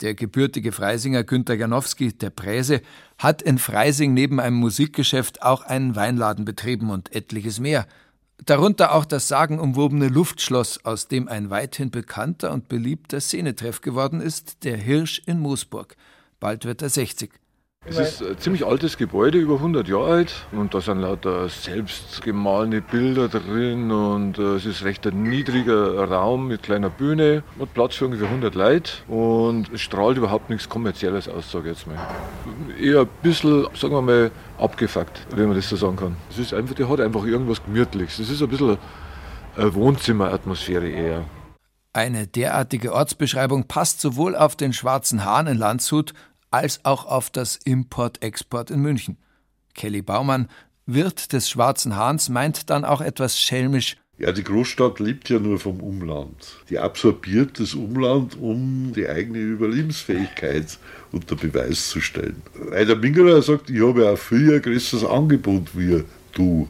Der 0.00 0.14
gebürtige 0.14 0.72
Freisinger 0.72 1.24
Günter 1.24 1.54
Janowski, 1.54 2.12
der 2.12 2.30
Präse, 2.30 2.80
hat 3.18 3.42
in 3.42 3.58
Freising 3.58 4.14
neben 4.14 4.40
einem 4.40 4.56
Musikgeschäft 4.56 5.42
auch 5.42 5.62
einen 5.62 5.96
Weinladen 5.96 6.44
betrieben 6.44 6.90
und 6.90 7.14
etliches 7.14 7.60
mehr. 7.60 7.86
Darunter 8.44 8.94
auch 8.94 9.04
das 9.04 9.28
sagenumwobene 9.28 10.08
Luftschloss, 10.08 10.84
aus 10.84 11.06
dem 11.06 11.28
ein 11.28 11.50
weithin 11.50 11.90
bekannter 11.90 12.52
und 12.52 12.68
beliebter 12.68 13.20
Szenetreff 13.20 13.80
geworden 13.80 14.20
ist, 14.20 14.64
der 14.64 14.76
Hirsch 14.76 15.22
in 15.26 15.38
Moosburg. 15.38 15.96
Bald 16.40 16.64
wird 16.64 16.82
er 16.82 16.88
60. 16.88 17.30
Es 17.84 17.98
ist 17.98 18.22
ein 18.22 18.38
ziemlich 18.38 18.64
altes 18.64 18.96
Gebäude, 18.96 19.38
über 19.38 19.54
100 19.54 19.88
Jahre 19.88 20.12
alt. 20.12 20.46
Und 20.52 20.72
da 20.72 20.80
sind 20.80 21.00
lauter 21.00 21.48
selbst 21.48 22.22
gemahlene 22.22 22.80
Bilder 22.80 23.28
drin. 23.28 23.90
Und 23.90 24.38
äh, 24.38 24.54
es 24.54 24.66
ist 24.66 24.84
recht 24.84 25.04
ein 25.04 25.24
niedriger 25.24 26.08
Raum 26.08 26.46
mit 26.46 26.62
kleiner 26.62 26.90
Bühne. 26.90 27.42
Hat 27.58 27.74
Platz 27.74 27.96
für 27.96 28.04
ungefähr 28.04 28.28
100 28.28 28.54
Leute. 28.54 28.92
Und 29.08 29.68
es 29.72 29.80
strahlt 29.80 30.16
überhaupt 30.16 30.48
nichts 30.48 30.68
Kommerzielles 30.68 31.28
aus, 31.28 31.50
sage 31.50 31.70
ich 31.70 31.76
jetzt 31.76 31.88
mal. 31.88 31.96
Eher 32.80 33.00
ein 33.00 33.08
bisschen, 33.20 33.66
sagen 33.74 33.94
wir 33.94 34.02
mal, 34.02 34.30
abgefuckt, 34.58 35.26
wenn 35.34 35.48
man 35.48 35.56
das 35.56 35.68
so 35.68 35.74
sagen 35.74 35.96
kann. 35.96 36.16
Es 36.30 36.38
ist 36.38 36.54
einfach, 36.54 36.76
der 36.76 36.88
hat 36.88 37.00
einfach 37.00 37.24
irgendwas 37.24 37.64
Gemütliches. 37.64 38.20
Es 38.20 38.30
ist 38.30 38.42
ein 38.42 38.48
bisschen 38.48 38.78
eine 39.56 39.74
Wohnzimmeratmosphäre 39.74 40.88
eher. 40.88 41.24
Eine 41.94 42.26
derartige 42.28 42.94
Ortsbeschreibung 42.94 43.66
passt 43.66 44.00
sowohl 44.00 44.34
auf 44.36 44.56
den 44.56 44.72
Schwarzen 44.72 45.24
Hahn 45.24 45.46
in 45.46 45.58
Landshut 45.58 46.14
als 46.52 46.84
auch 46.84 47.06
auf 47.06 47.30
das 47.30 47.56
Import-Export 47.64 48.70
in 48.70 48.80
München. 48.80 49.18
Kelly 49.74 50.02
Baumann, 50.02 50.48
Wirt 50.86 51.32
des 51.32 51.48
Schwarzen 51.48 51.96
Hahns, 51.96 52.28
meint 52.28 52.70
dann 52.70 52.84
auch 52.84 53.00
etwas 53.00 53.40
schelmisch, 53.40 53.96
ja, 54.18 54.30
die 54.30 54.44
Großstadt 54.44 55.00
lebt 55.00 55.30
ja 55.30 55.40
nur 55.40 55.58
vom 55.58 55.80
Umland. 55.80 56.58
Die 56.70 56.78
absorbiert 56.78 57.58
das 57.58 57.74
Umland, 57.74 58.38
um 58.38 58.92
die 58.94 59.08
eigene 59.08 59.38
Überlebensfähigkeit 59.38 60.78
unter 61.10 61.34
Beweis 61.34 61.88
zu 61.88 62.00
stellen. 62.00 62.40
Weil 62.54 62.86
der 62.86 62.94
Mingerer 62.94 63.42
sagt, 63.42 63.70
ich 63.70 63.80
habe 63.80 64.04
ja 64.04 64.14
viel 64.14 64.54
ein 64.54 64.62
größeres 64.62 65.04
Angebot 65.04 65.76
wie 65.76 66.04
du. 66.34 66.68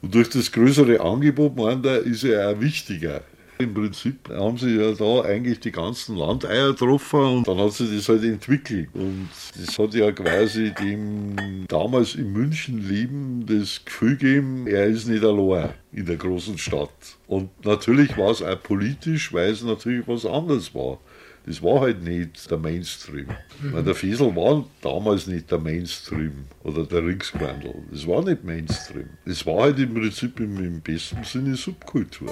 Und 0.00 0.14
durch 0.14 0.30
das 0.30 0.50
größere 0.50 1.00
Angebot, 1.00 1.56
meint 1.56 1.84
er, 1.84 1.98
ist 1.98 2.24
er 2.24 2.48
auch 2.48 2.60
wichtiger. 2.60 3.22
Im 3.58 3.74
Prinzip 3.74 4.28
haben 4.30 4.58
sie 4.58 4.76
ja 4.76 4.92
da 4.92 5.22
eigentlich 5.22 5.60
die 5.60 5.70
ganzen 5.70 6.16
Landeier 6.16 6.70
getroffen 6.70 7.20
und 7.20 7.48
dann 7.48 7.58
hat 7.58 7.72
sich 7.72 7.94
das 7.94 8.08
halt 8.08 8.24
entwickelt. 8.24 8.88
Und 8.94 9.28
das 9.56 9.78
hat 9.78 9.94
ja 9.94 10.10
quasi 10.10 10.72
dem 10.72 11.66
damals 11.68 12.14
in 12.14 12.32
München 12.32 12.88
Leben 12.88 13.46
das 13.46 13.84
Gefühl 13.84 14.16
gegeben, 14.16 14.66
er 14.66 14.86
ist 14.86 15.06
nicht 15.06 15.24
allein 15.24 15.70
in 15.92 16.06
der 16.06 16.16
großen 16.16 16.58
Stadt. 16.58 16.90
Und 17.26 17.50
natürlich 17.64 18.16
war 18.16 18.30
es 18.30 18.42
auch 18.42 18.60
politisch, 18.62 19.32
weil 19.32 19.50
es 19.50 19.62
natürlich 19.62 20.08
was 20.08 20.26
anderes 20.26 20.74
war. 20.74 20.98
Das 21.46 21.62
war 21.62 21.80
halt 21.80 22.04
nicht 22.04 22.50
der 22.50 22.58
Mainstream. 22.58 23.26
Weil 23.62 23.82
der 23.82 23.94
Fiesel 23.94 24.34
war 24.36 24.64
damals 24.80 25.26
nicht 25.26 25.50
der 25.50 25.58
Mainstream 25.58 26.44
oder 26.62 26.84
der 26.84 27.04
Ringsquandel. 27.04 27.74
Das 27.90 28.06
war 28.06 28.24
nicht 28.24 28.44
Mainstream. 28.44 29.08
Das 29.24 29.44
war 29.44 29.62
halt 29.62 29.78
im 29.80 29.92
Prinzip 29.92 30.38
im, 30.38 30.56
im 30.58 30.80
besten 30.80 31.24
Sinne 31.24 31.56
Subkultur. 31.56 32.30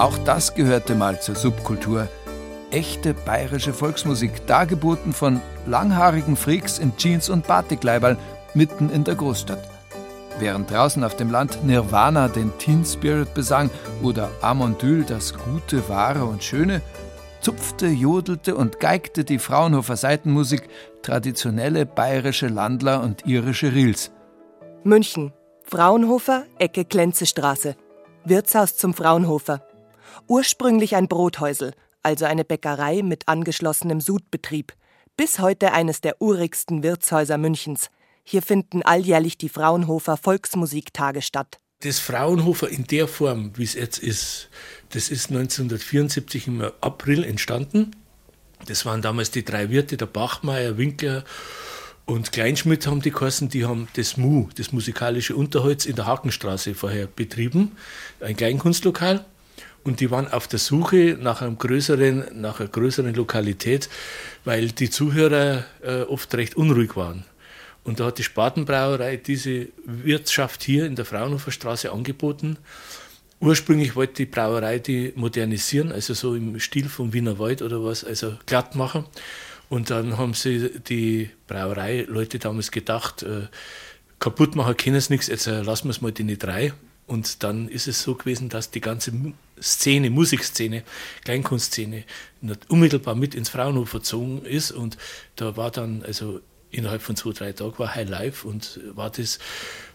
Auch 0.00 0.16
das 0.24 0.54
gehörte 0.54 0.94
mal 0.94 1.20
zur 1.20 1.34
Subkultur. 1.34 2.08
Echte 2.70 3.12
bayerische 3.12 3.74
Volksmusik, 3.74 4.46
dargeboten 4.46 5.12
von 5.12 5.42
langhaarigen 5.66 6.36
Freaks 6.36 6.78
in 6.78 6.96
Jeans 6.96 7.28
und 7.28 7.46
Batikkleiberl 7.46 8.16
mitten 8.54 8.88
in 8.88 9.04
der 9.04 9.14
Großstadt. 9.16 9.62
Während 10.38 10.70
draußen 10.70 11.04
auf 11.04 11.16
dem 11.16 11.30
Land 11.30 11.66
Nirvana 11.66 12.28
den 12.28 12.50
Teen 12.56 12.82
Spirit 12.82 13.34
besang 13.34 13.68
oder 14.02 14.30
Amondyl 14.40 15.04
das 15.04 15.34
Gute, 15.34 15.86
Wahre 15.90 16.24
und 16.24 16.42
Schöne, 16.42 16.80
zupfte, 17.42 17.86
jodelte 17.86 18.56
und 18.56 18.80
geigte 18.80 19.24
die 19.24 19.38
Fraunhofer 19.38 19.96
Seitenmusik 19.96 20.70
traditionelle 21.02 21.84
bayerische 21.84 22.48
Landler 22.48 23.02
und 23.02 23.26
irische 23.26 23.74
Reels. 23.74 24.10
München, 24.82 25.34
Fraunhofer, 25.62 26.44
Ecke 26.58 26.86
Klenzestraße. 26.86 27.76
Wirtshaus 28.24 28.78
zum 28.78 28.94
Fraunhofer. 28.94 29.60
Ursprünglich 30.26 30.96
ein 30.96 31.08
Brothäusel, 31.08 31.72
also 32.02 32.24
eine 32.24 32.44
Bäckerei 32.44 33.02
mit 33.02 33.28
angeschlossenem 33.28 34.00
Sudbetrieb. 34.00 34.72
Bis 35.16 35.38
heute 35.38 35.72
eines 35.72 36.00
der 36.00 36.20
urigsten 36.20 36.82
Wirtshäuser 36.82 37.38
Münchens. 37.38 37.90
Hier 38.22 38.42
finden 38.42 38.82
alljährlich 38.82 39.38
die 39.38 39.48
Fraunhofer 39.48 40.16
Volksmusiktage 40.16 41.22
statt. 41.22 41.58
Das 41.80 41.98
Fraunhofer 41.98 42.68
in 42.68 42.84
der 42.84 43.08
Form, 43.08 43.52
wie 43.56 43.64
es 43.64 43.74
jetzt 43.74 43.98
ist, 43.98 44.50
das 44.90 45.08
ist 45.08 45.30
1974 45.30 46.46
im 46.46 46.62
April 46.80 47.24
entstanden. 47.24 47.96
Das 48.66 48.84
waren 48.84 49.02
damals 49.02 49.30
die 49.30 49.44
drei 49.44 49.70
Wirte, 49.70 49.96
der 49.96 50.06
Bachmeier, 50.06 50.76
Winkler 50.76 51.24
und 52.06 52.32
Kleinschmidt 52.32 52.86
haben 52.86 53.00
die 53.00 53.12
geheißen, 53.12 53.48
die 53.48 53.64
haben 53.64 53.88
das 53.94 54.16
MU, 54.16 54.48
das 54.56 54.72
musikalische 54.72 55.36
Unterholz 55.36 55.86
in 55.86 55.96
der 55.96 56.06
Hakenstraße 56.06 56.74
vorher 56.74 57.06
betrieben, 57.06 57.76
ein 58.20 58.36
Kleinkunstlokal. 58.36 59.24
Und 59.82 60.00
die 60.00 60.10
waren 60.10 60.28
auf 60.28 60.46
der 60.46 60.58
Suche 60.58 61.16
nach 61.20 61.40
einem 61.40 61.56
größeren, 61.56 62.40
nach 62.40 62.60
einer 62.60 62.68
größeren 62.68 63.14
Lokalität, 63.14 63.88
weil 64.44 64.68
die 64.72 64.90
Zuhörer 64.90 65.64
äh, 65.82 66.02
oft 66.02 66.34
recht 66.34 66.56
unruhig 66.56 66.96
waren. 66.96 67.24
Und 67.82 67.98
da 67.98 68.06
hat 68.06 68.18
die 68.18 68.22
Spatenbrauerei 68.22 69.16
diese 69.16 69.68
Wirtschaft 69.84 70.62
hier 70.62 70.84
in 70.84 70.96
der 70.96 71.06
Fraunhofer 71.06 71.50
Straße 71.50 71.90
angeboten. 71.90 72.58
Ursprünglich 73.40 73.96
wollte 73.96 74.14
die 74.14 74.26
Brauerei 74.26 74.78
die 74.78 75.14
modernisieren, 75.16 75.92
also 75.92 76.12
so 76.12 76.34
im 76.34 76.60
Stil 76.60 76.90
vom 76.90 77.14
Wiener 77.14 77.38
Wald 77.38 77.62
oder 77.62 77.82
was, 77.82 78.04
also 78.04 78.34
glatt 78.44 78.74
machen. 78.74 79.06
Und 79.70 79.88
dann 79.88 80.18
haben 80.18 80.34
sie 80.34 80.78
die 80.80 81.30
Brauereileute 81.46 82.38
damals 82.38 82.70
gedacht, 82.70 83.22
äh, 83.22 83.46
kaputt 84.18 84.56
machen 84.56 84.76
können 84.76 84.96
es 84.96 85.08
nichts, 85.08 85.28
jetzt 85.28 85.46
äh, 85.46 85.62
lassen 85.62 85.86
wir 85.86 85.92
es 85.92 86.02
mal 86.02 86.12
die 86.12 86.36
drei. 86.36 86.74
Und 87.10 87.42
dann 87.42 87.66
ist 87.66 87.88
es 87.88 88.02
so 88.02 88.14
gewesen, 88.14 88.50
dass 88.50 88.70
die 88.70 88.80
ganze 88.80 89.12
Szene, 89.60 90.10
Musikszene, 90.10 90.84
Kleinkunstszene 91.24 92.04
unmittelbar 92.68 93.16
mit 93.16 93.34
ins 93.34 93.48
Fraunhofer 93.48 93.98
gezogen 93.98 94.44
ist. 94.44 94.70
Und 94.70 94.96
da 95.34 95.56
war 95.56 95.72
dann, 95.72 96.04
also 96.04 96.40
innerhalb 96.70 97.02
von 97.02 97.16
zwei, 97.16 97.32
drei 97.32 97.50
Tagen 97.50 97.76
war 97.78 97.96
High 97.96 98.08
Life 98.08 98.46
und 98.46 98.78
war 98.94 99.10
das 99.10 99.40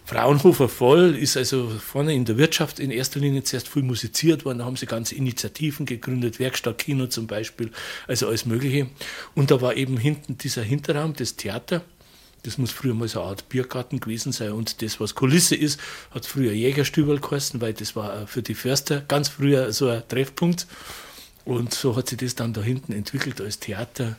Fraunhofer 0.04 0.68
voll, 0.68 1.16
ist 1.16 1.38
also 1.38 1.70
vorne 1.70 2.14
in 2.14 2.26
der 2.26 2.38
Wirtschaft 2.38 2.80
in 2.80 2.92
erster 2.92 3.22
Linie 3.22 3.44
zuerst 3.44 3.70
viel 3.70 3.84
musiziert 3.84 4.44
worden, 4.44 4.60
da 4.60 4.66
haben 4.66 4.76
sie 4.76 4.86
ganze 4.86 5.16
Initiativen 5.16 5.86
gegründet, 5.86 6.38
Werkstatt 6.40 6.80
Kino 6.80 7.08
zum 7.08 7.28
Beispiel, 7.28 7.72
also 8.08 8.28
alles 8.28 8.46
Mögliche. 8.46 8.88
Und 9.36 9.52
da 9.52 9.62
war 9.62 9.78
eben 9.78 9.96
hinten 9.96 10.38
dieser 10.38 10.64
Hinterraum, 10.64 11.14
das 11.14 11.38
Theater, 11.38 11.82
Das 12.46 12.60
muss 12.60 12.72
früher 12.72 12.94
mal 12.94 13.08
so 13.08 13.22
eine 13.22 13.30
Art 13.30 13.50
Biergarten 13.50 14.00
gewesen 14.00 14.32
sein. 14.32 14.52
Und 14.52 14.84
das, 14.84 15.00
was 15.00 15.16
Kulisse 15.16 15.56
ist, 15.56 15.80
hat 16.12 16.28
früher 16.28 16.52
Jägerstübel 16.52 17.20
geheißen, 17.20 17.60
weil 17.60 17.74
das 17.74 17.96
war 17.96 18.28
für 18.28 18.44
die 18.44 18.54
Förster 18.54 19.02
ganz 19.02 19.30
früher 19.30 19.74
so 19.74 19.90
ein 19.90 20.08
Treffpunkt. 20.08 20.68
Und 21.44 21.74
so 21.74 21.96
hat 21.96 22.10
sich 22.10 22.20
das 22.20 22.36
dann 22.36 22.54
da 22.54 22.62
hinten 22.62 22.94
entwickelt 22.94 23.42
als 23.42 23.60
Theater. 23.60 24.18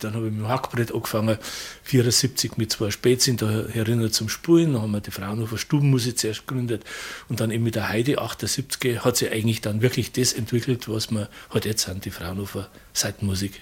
Dann 0.00 0.14
habe 0.14 0.26
ich 0.26 0.32
mit 0.32 0.40
dem 0.40 0.48
Hackbrett 0.48 0.92
angefangen, 0.92 1.38
74 1.84 2.56
mit 2.56 2.72
zwei 2.72 2.90
Spätzchen 2.90 3.36
da 3.36 3.66
herinnen 3.68 4.10
zum 4.10 4.28
Spulen. 4.28 4.72
Dann 4.72 4.82
haben 4.82 4.92
wir 4.92 5.00
die 5.00 5.12
Fraunhofer 5.12 5.58
Stubenmusik 5.58 6.18
zuerst 6.18 6.48
gegründet. 6.48 6.82
Und 7.28 7.38
dann 7.38 7.52
eben 7.52 7.62
mit 7.62 7.76
der 7.76 7.88
Heide 7.88 8.18
78 8.18 9.04
hat 9.04 9.16
sich 9.16 9.30
eigentlich 9.30 9.60
dann 9.60 9.80
wirklich 9.80 10.10
das 10.10 10.32
entwickelt, 10.32 10.88
was 10.88 11.12
wir 11.12 11.28
halt 11.50 11.66
jetzt 11.66 11.84
sind, 11.84 12.04
die 12.04 12.10
Fraunhofer 12.10 12.68
Seitenmusik. 12.94 13.60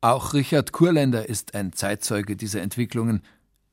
Auch 0.00 0.34
Richard 0.34 0.72
Kurländer 0.72 1.28
ist 1.28 1.54
ein 1.54 1.72
Zeitzeuge 1.72 2.36
dieser 2.36 2.62
Entwicklungen. 2.62 3.22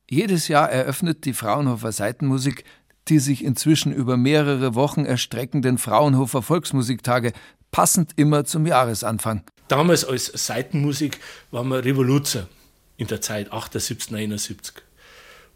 Jedes 0.10 0.48
Jahr 0.48 0.70
eröffnet 0.70 1.26
die 1.26 1.34
Fraunhofer 1.34 1.92
Seitenmusik 1.92 2.64
die 3.10 3.20
sich 3.20 3.44
inzwischen 3.44 3.94
über 3.94 4.18
mehrere 4.18 4.76
Wochen 4.76 5.06
erstreckenden 5.06 5.78
Fraunhofer 5.78 6.42
Volksmusiktage, 6.42 7.34
passend 7.72 8.12
immer 8.16 8.46
zum 8.46 8.66
Jahresanfang. 8.66 9.44
Damals 9.68 10.06
als 10.06 10.26
Seitenmusik 10.26 11.20
waren 11.52 11.68
wir 11.70 11.84
Revoluzer 11.84 12.48
in 12.98 13.08
der 13.08 13.22
Zeit 13.22 13.52
78, 13.52 14.12
79. 14.12 14.76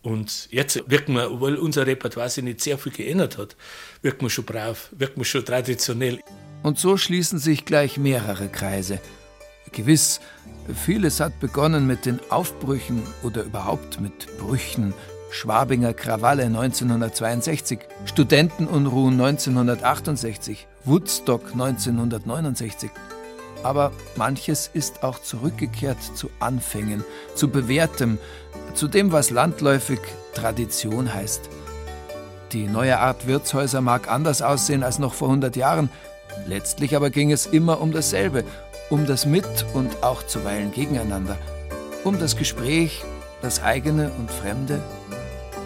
Und 0.01 0.47
jetzt 0.51 0.83
wirken 0.89 1.13
wir, 1.13 1.41
weil 1.41 1.55
unser 1.55 1.85
Repertoire 1.85 2.29
sich 2.29 2.43
nicht 2.43 2.61
sehr 2.61 2.77
viel 2.77 2.91
geändert 2.91 3.37
hat, 3.37 3.55
wirken 4.01 4.23
wir 4.23 4.29
schon 4.29 4.45
brav, 4.45 4.89
wirken 4.91 5.17
wir 5.17 5.25
schon 5.25 5.45
traditionell. 5.45 6.19
Und 6.63 6.79
so 6.79 6.97
schließen 6.97 7.39
sich 7.39 7.65
gleich 7.65 7.97
mehrere 7.97 8.49
Kreise. 8.49 8.99
Gewiss, 9.71 10.19
vieles 10.85 11.19
hat 11.21 11.39
begonnen 11.39 11.87
mit 11.87 12.05
den 12.05 12.19
Aufbrüchen 12.29 13.03
oder 13.23 13.43
überhaupt 13.43 14.01
mit 14.01 14.37
Brüchen, 14.37 14.93
Schwabinger 15.29 15.93
Krawalle 15.93 16.43
1962, 16.43 17.79
Studentenunruhen 18.03 19.13
1968, 19.13 20.67
Woodstock 20.83 21.53
1969. 21.53 22.91
Aber 23.63 23.93
manches 24.17 24.69
ist 24.73 25.03
auch 25.03 25.19
zurückgekehrt 25.19 26.01
zu 26.15 26.29
Anfängen, 26.39 27.05
zu 27.35 27.47
Bewährtem, 27.47 28.17
zu 28.73 28.89
dem, 28.89 29.13
was 29.13 29.29
landläufig 29.29 29.99
Tradition 30.33 31.13
heißt. 31.13 31.49
Die 32.51 32.67
neue 32.67 32.99
Art 32.99 33.27
Wirtshäuser 33.27 33.79
mag 33.79 34.11
anders 34.11 34.41
aussehen 34.41 34.83
als 34.83 34.99
noch 34.99 35.13
vor 35.13 35.29
100 35.29 35.55
Jahren, 35.55 35.89
letztlich 36.45 36.95
aber 36.97 37.09
ging 37.09 37.31
es 37.31 37.45
immer 37.45 37.79
um 37.79 37.93
dasselbe, 37.93 38.43
um 38.91 39.07
das 39.07 39.25
Mit- 39.25 39.65
und 39.73 40.03
auch 40.03 40.21
zuweilen 40.23 40.71
gegeneinander, 40.71 41.37
um 42.03 42.19
das 42.19 42.35
Gespräch, 42.35 43.03
das 43.41 43.63
eigene 43.63 44.11
und 44.19 44.29
Fremde, 44.29 44.81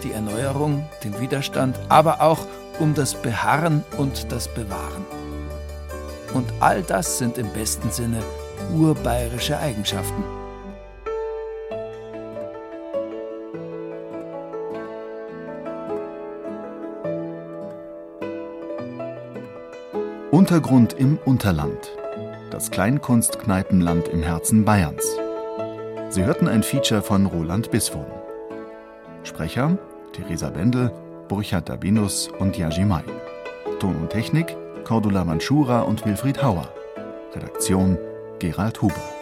die 0.04 0.12
Erneuerung, 0.12 0.88
den 1.02 1.20
Widerstand, 1.20 1.78
aber 1.88 2.22
auch 2.22 2.38
um 2.78 2.94
das 2.94 3.14
Beharren 3.14 3.84
und 3.98 4.30
das 4.30 4.48
Bewahren. 4.48 5.04
Und 6.34 6.46
all 6.60 6.82
das 6.82 7.18
sind 7.18 7.36
im 7.36 7.48
besten 7.52 7.90
Sinne 7.90 8.22
urbayerische 8.72 9.58
Eigenschaften. 9.58 10.22
Untergrund 20.30 20.92
im 20.92 21.18
Unterland 21.24 21.95
das 22.50 22.70
Kleinkunstkneipenland 22.70 24.08
im 24.08 24.22
Herzen 24.22 24.64
Bayerns. 24.64 25.04
Sie 26.08 26.24
hörten 26.24 26.48
ein 26.48 26.62
Feature 26.62 27.02
von 27.02 27.26
Roland 27.26 27.70
Biswurm. 27.70 28.06
Sprecher 29.24 29.76
Theresa 30.12 30.50
Bendel, 30.50 30.92
Burchard 31.28 31.68
Dabinus 31.68 32.28
und 32.38 32.56
Yaji 32.56 32.84
Mai. 32.84 33.02
Ton 33.80 33.96
und 33.96 34.10
Technik 34.10 34.56
Cordula 34.84 35.24
Manschura 35.24 35.80
und 35.80 36.04
Wilfried 36.06 36.42
Hauer. 36.42 36.68
Redaktion 37.34 37.98
Gerald 38.38 38.80
Huber. 38.80 39.15